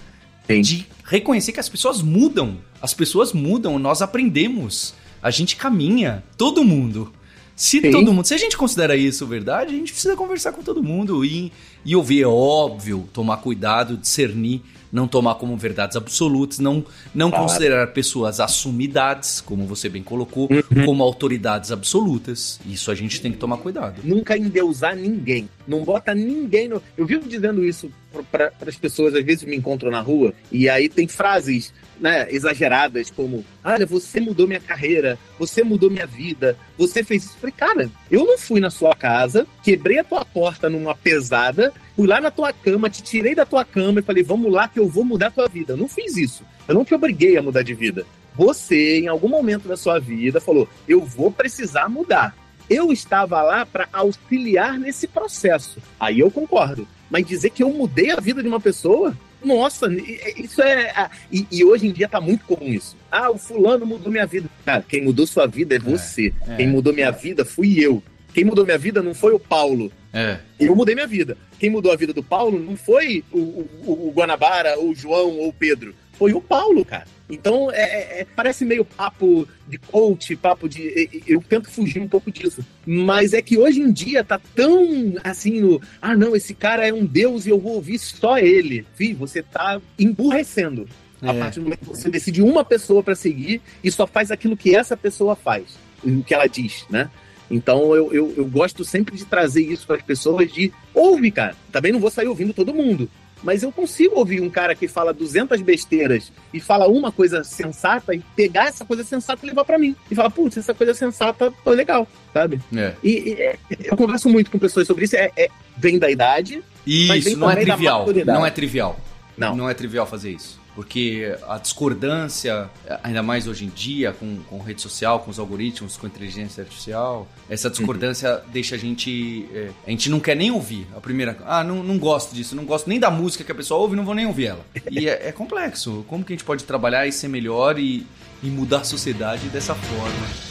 Sim. 0.48 0.62
De 0.62 0.88
reconhecer 1.04 1.52
que 1.52 1.60
as 1.60 1.70
pessoas 1.70 2.02
mudam. 2.02 2.58
As 2.82 2.94
pessoas 2.94 3.34
mudam, 3.34 3.78
nós 3.78 4.02
aprendemos. 4.02 4.94
A 5.22 5.30
gente 5.30 5.56
caminha, 5.56 6.24
todo 6.38 6.64
mundo. 6.64 7.12
Se 7.58 7.82
Sim. 7.82 7.90
todo 7.90 8.14
mundo, 8.14 8.26
se 8.26 8.36
a 8.36 8.38
gente 8.38 8.56
considera 8.56 8.96
isso 8.96 9.26
verdade, 9.26 9.74
a 9.74 9.78
gente 9.78 9.92
precisa 9.92 10.16
conversar 10.16 10.52
com 10.52 10.62
todo 10.62 10.84
mundo 10.84 11.26
e, 11.26 11.52
e 11.88 11.96
ouvir, 11.96 12.24
é 12.24 12.28
óbvio, 12.28 13.08
tomar 13.14 13.38
cuidado, 13.38 13.96
discernir 13.96 14.62
não 14.92 15.08
tomar 15.08 15.36
como 15.36 15.56
verdades 15.58 15.98
absolutas, 15.98 16.60
não, 16.60 16.84
não 17.14 17.30
claro. 17.30 17.46
considerar 17.46 17.88
pessoas 17.88 18.40
assumidades, 18.40 19.42
como 19.42 19.66
você 19.66 19.90
bem 19.90 20.04
colocou, 20.04 20.50
uhum. 20.52 20.86
como 20.86 21.04
autoridades 21.04 21.72
absolutas. 21.72 22.60
Isso 22.66 22.90
a 22.90 22.96
gente 22.96 23.22
tem 23.22 23.32
que 23.32 23.38
tomar 23.38 23.58
cuidado. 23.58 24.02
Nunca 24.04 24.38
endeusar 24.38 24.96
ninguém. 24.96 25.50
Não 25.68 25.84
bota 25.84 26.14
ninguém 26.16 26.68
no. 26.68 26.82
Eu 26.98 27.06
vivo 27.06 27.28
dizendo 27.28 27.64
isso 27.64 27.92
para 28.32 28.52
as 28.66 28.76
pessoas, 28.76 29.14
às 29.14 29.24
vezes 29.24 29.44
me 29.44 29.56
encontram 29.56 29.92
na 29.92 30.00
rua, 30.00 30.34
e 30.52 30.68
aí 30.70 30.90
tem 30.90 31.08
frases 31.08 31.74
né, 32.00 32.28
exageradas, 32.32 33.12
como: 33.12 33.44
Olha, 33.64 33.86
você 33.86 34.20
mudou 34.20 34.48
minha 34.48 34.60
carreira, 34.60 35.20
você 35.38 35.64
mudou 35.64 35.90
minha 35.90 36.08
vida, 36.08 36.58
você 36.78 37.04
fez 37.04 37.26
isso. 37.26 37.34
Eu 37.36 37.40
falei, 37.42 37.56
cara, 37.56 37.92
eu 38.10 38.26
não 38.26 38.38
fui 38.38 38.60
na 38.60 38.70
sua 38.70 38.96
casa, 38.96 39.46
quebrei 39.62 40.00
a 40.00 40.04
tua 40.04 40.24
porta 40.24 40.70
numa 40.70 40.96
pesada, 40.96 41.74
fui 41.96 42.08
lá 42.08 42.22
na 42.22 42.32
tua 42.32 42.52
cama, 42.54 42.90
te 42.90 43.02
tirei 43.02 43.36
da 43.36 43.46
tua 43.46 43.66
cama 43.66 44.00
e 44.00 44.04
falei, 44.04 44.24
vamos 44.24 44.52
lá 44.52 44.68
que 44.68 44.80
eu 44.80 44.88
vou 44.88 45.04
mudar 45.04 45.28
a 45.28 45.32
tua 45.32 45.48
vida. 45.48 45.74
Eu 45.74 45.78
não 45.78 45.88
fiz 45.88 46.18
isso. 46.18 46.44
Eu 46.68 46.76
não 46.76 46.86
te 46.86 46.94
obriguei 46.94 47.38
a 47.38 47.42
mudar 47.42 47.64
de 47.64 47.74
vida. 47.74 48.06
Você, 48.38 49.00
em 49.00 49.08
algum 49.08 49.28
momento 49.28 49.68
da 49.68 49.76
sua 49.76 50.00
vida, 50.00 50.40
falou: 50.40 50.70
eu 50.88 51.04
vou 51.04 51.32
precisar 51.32 51.90
mudar. 51.90 52.38
Eu 52.70 52.92
estava 52.92 53.42
lá 53.42 53.66
para 53.66 53.88
auxiliar 53.92 54.78
nesse 54.78 55.08
processo. 55.08 55.82
Aí 56.00 56.20
eu 56.20 56.30
concordo. 56.30 56.88
Mas 57.10 57.26
dizer 57.26 57.50
que 57.50 57.64
eu 57.64 57.72
mudei 57.72 58.12
a 58.12 58.20
vida 58.20 58.44
de 58.44 58.48
uma 58.50 58.60
pessoa, 58.60 59.18
nossa, 59.44 59.88
isso 60.36 60.62
é. 60.62 61.10
E, 61.32 61.48
e, 61.50 61.64
hoje 61.64 61.88
em 61.88 61.92
dia 61.92 62.08
tá 62.08 62.20
muito 62.20 62.44
comum 62.46 62.68
isso. 62.68 62.98
Ah, 63.10 63.32
o 63.32 63.38
fulano 63.38 63.86
mudou 63.86 64.12
minha 64.12 64.26
vida. 64.26 64.50
Cara, 64.66 64.84
quem 64.88 65.04
mudou 65.04 65.26
sua 65.26 65.48
vida 65.48 65.76
é, 65.76 65.78
é 65.78 65.80
você. 65.80 66.34
É, 66.46 66.54
é, 66.54 66.56
quem 66.58 66.68
mudou 66.68 66.94
minha 66.94 67.12
vida 67.12 67.46
fui 67.46 67.80
eu. 67.80 68.04
Quem 68.34 68.44
mudou 68.46 68.66
minha 68.66 68.78
vida 68.78 69.02
não 69.02 69.14
foi 69.14 69.34
o 69.34 69.40
Paulo. 69.40 69.92
É. 70.14 70.40
Eu 70.60 70.76
mudei 70.76 70.96
minha 70.96 71.08
vida. 71.08 71.38
Quem 71.60 71.70
mudou 71.70 71.92
a 71.92 71.96
vida 71.96 72.14
do 72.14 72.24
Paulo 72.24 72.60
não 72.60 72.76
foi 72.76 73.24
o, 73.32 73.40
o, 73.40 74.08
o 74.08 74.14
Guanabara, 74.16 74.78
ou 74.78 74.92
o 74.92 74.96
João, 74.96 75.38
ou 75.38 75.50
o 75.50 75.54
Pedro. 75.54 75.94
Foi 76.14 76.34
o 76.34 76.42
Paulo, 76.42 76.84
cara. 76.84 77.06
Então, 77.30 77.70
é, 77.72 77.82
é, 77.82 78.22
é, 78.22 78.28
parece 78.36 78.64
meio 78.64 78.86
papo 78.86 79.48
de 79.68 79.78
coach, 79.78 80.36
papo 80.36 80.68
de. 80.70 81.22
Eu 81.28 81.42
tento 81.42 81.70
fugir 81.70 82.02
um 82.02 82.08
pouco 82.08 82.32
disso. 82.32 82.66
Mas 82.86 83.34
é 83.34 83.42
que 83.42 83.58
hoje 83.58 83.82
em 83.82 83.92
dia 83.92 84.24
tá 84.24 84.40
tão 84.56 85.16
assim 85.24 85.60
no. 85.60 85.82
Ah, 86.02 86.16
não, 86.16 86.36
esse 86.36 86.54
cara 86.54 86.88
é 86.88 86.94
um 86.94 87.06
deus 87.06 87.46
e 87.46 87.50
eu 87.50 87.60
vou 87.60 87.74
ouvir 87.74 88.00
só 88.00 88.38
ele. 88.40 88.86
Vi, 88.98 89.14
você 89.14 89.44
tá 89.44 89.82
emburrecendo. 90.00 90.88
É. 91.22 91.30
A 91.30 91.34
partir 91.34 91.60
do 91.60 91.64
momento 91.64 91.80
que 91.80 91.86
você 91.86 92.10
decide 92.10 92.42
uma 92.42 92.64
pessoa 92.64 93.04
para 93.04 93.16
seguir 93.16 93.62
e 93.84 93.92
só 93.92 94.08
faz 94.08 94.32
aquilo 94.32 94.56
que 94.56 94.76
essa 94.76 94.96
pessoa 94.96 95.36
faz, 95.36 95.78
o 96.04 96.24
que 96.24 96.34
ela 96.34 96.48
diz, 96.48 96.86
né? 96.90 97.10
Então 97.50 97.96
eu, 97.96 98.14
eu, 98.14 98.34
eu 98.38 98.46
gosto 98.46 98.84
sempre 98.84 99.16
de 99.16 99.26
trazer 99.26 99.62
isso 99.62 99.88
para 99.88 99.98
as 99.98 100.02
pessoas 100.02 100.52
de 100.52 100.72
ouve, 100.94 101.32
cara. 101.32 101.56
Também 101.72 101.92
não 101.92 102.00
vou 102.00 102.12
sair 102.12 102.28
ouvindo 102.28 102.54
todo 102.54 102.74
mundo. 102.74 103.10
mas 103.44 103.64
eu 103.64 103.72
consigo 103.72 104.16
ouvir 104.16 104.42
um 104.42 104.50
cara 104.50 104.76
que 104.76 104.88
fala 104.88 105.14
200 105.14 105.62
besteiras 105.62 106.32
e 106.54 106.60
fala 106.60 106.88
uma 106.88 107.12
coisa 107.12 107.44
sensata 107.44 108.14
e 108.14 108.20
pegar 108.36 108.68
essa 108.68 108.84
coisa 108.84 109.04
sensata 109.04 109.46
e 109.46 109.50
levar 109.50 109.64
para 109.64 109.78
mim. 109.78 109.96
E 110.10 110.16
falar, 110.16 110.30
putz, 110.30 110.58
essa 110.58 110.74
coisa 110.74 110.94
sensata 110.94 111.54
foi 111.64 111.76
legal, 111.76 112.08
sabe? 112.34 112.60
É. 112.76 112.94
E, 113.04 113.10
e 113.10 113.34
é, 113.34 113.58
eu 113.86 113.96
converso 113.96 114.30
muito 114.30 114.52
com 114.52 114.58
pessoas 114.58 114.88
sobre 114.88 115.06
isso, 115.06 115.16
é, 115.16 115.32
é 115.38 115.50
vem 115.78 116.00
da 116.00 116.10
idade. 116.10 116.64
Isso, 116.86 117.38
não 117.38 117.52
é 117.52 117.56
trivial. 117.56 118.08
Não 118.26 118.46
é 118.46 118.50
trivial. 118.50 119.00
Não. 119.38 119.56
Não 119.56 119.70
é 119.70 119.74
trivial 119.74 120.08
fazer 120.08 120.32
isso 120.32 120.67
porque 120.78 121.36
a 121.48 121.58
discordância, 121.58 122.70
ainda 123.02 123.24
mais 123.24 123.48
hoje 123.48 123.66
em 123.66 123.68
dia, 123.70 124.12
com, 124.12 124.38
com 124.48 124.60
rede 124.60 124.80
social, 124.80 125.22
com 125.22 125.32
os 125.32 125.40
algoritmos, 125.40 125.98
com 125.98 126.06
inteligência 126.06 126.62
artificial, 126.62 127.28
essa 127.50 127.68
discordância 127.68 128.36
uhum. 128.36 128.52
deixa 128.54 128.76
a 128.76 128.78
gente. 128.78 129.50
É, 129.52 129.72
a 129.88 129.90
gente 129.90 130.08
não 130.08 130.20
quer 130.20 130.36
nem 130.36 130.52
ouvir. 130.52 130.88
A 130.96 131.02
primeira. 131.02 131.36
Ah, 131.48 131.64
não, 131.64 131.82
não 131.82 131.98
gosto 131.98 132.36
disso, 132.36 132.56
não 132.56 132.64
gosto 132.64 132.88
nem 132.88 133.00
da 133.00 133.10
música 133.10 133.44
que 133.44 133.52
a 133.52 133.56
pessoa 133.56 133.82
ouve, 133.82 133.96
não 133.96 134.06
vou 134.06 134.14
nem 134.14 134.28
ouvir 134.28 134.50
ela. 134.50 134.64
E 134.92 135.10
é, 135.10 135.30
é 135.30 135.32
complexo. 135.32 136.06
Como 136.08 136.24
que 136.24 136.34
a 136.34 136.36
gente 136.36 136.46
pode 136.46 136.64
trabalhar 136.64 137.08
e 137.08 137.12
ser 137.12 137.28
melhor 137.28 137.80
e, 137.80 138.06
e 138.44 138.48
mudar 138.48 138.82
a 138.82 138.84
sociedade 138.84 139.50
dessa 139.50 139.74
forma? 139.74 140.47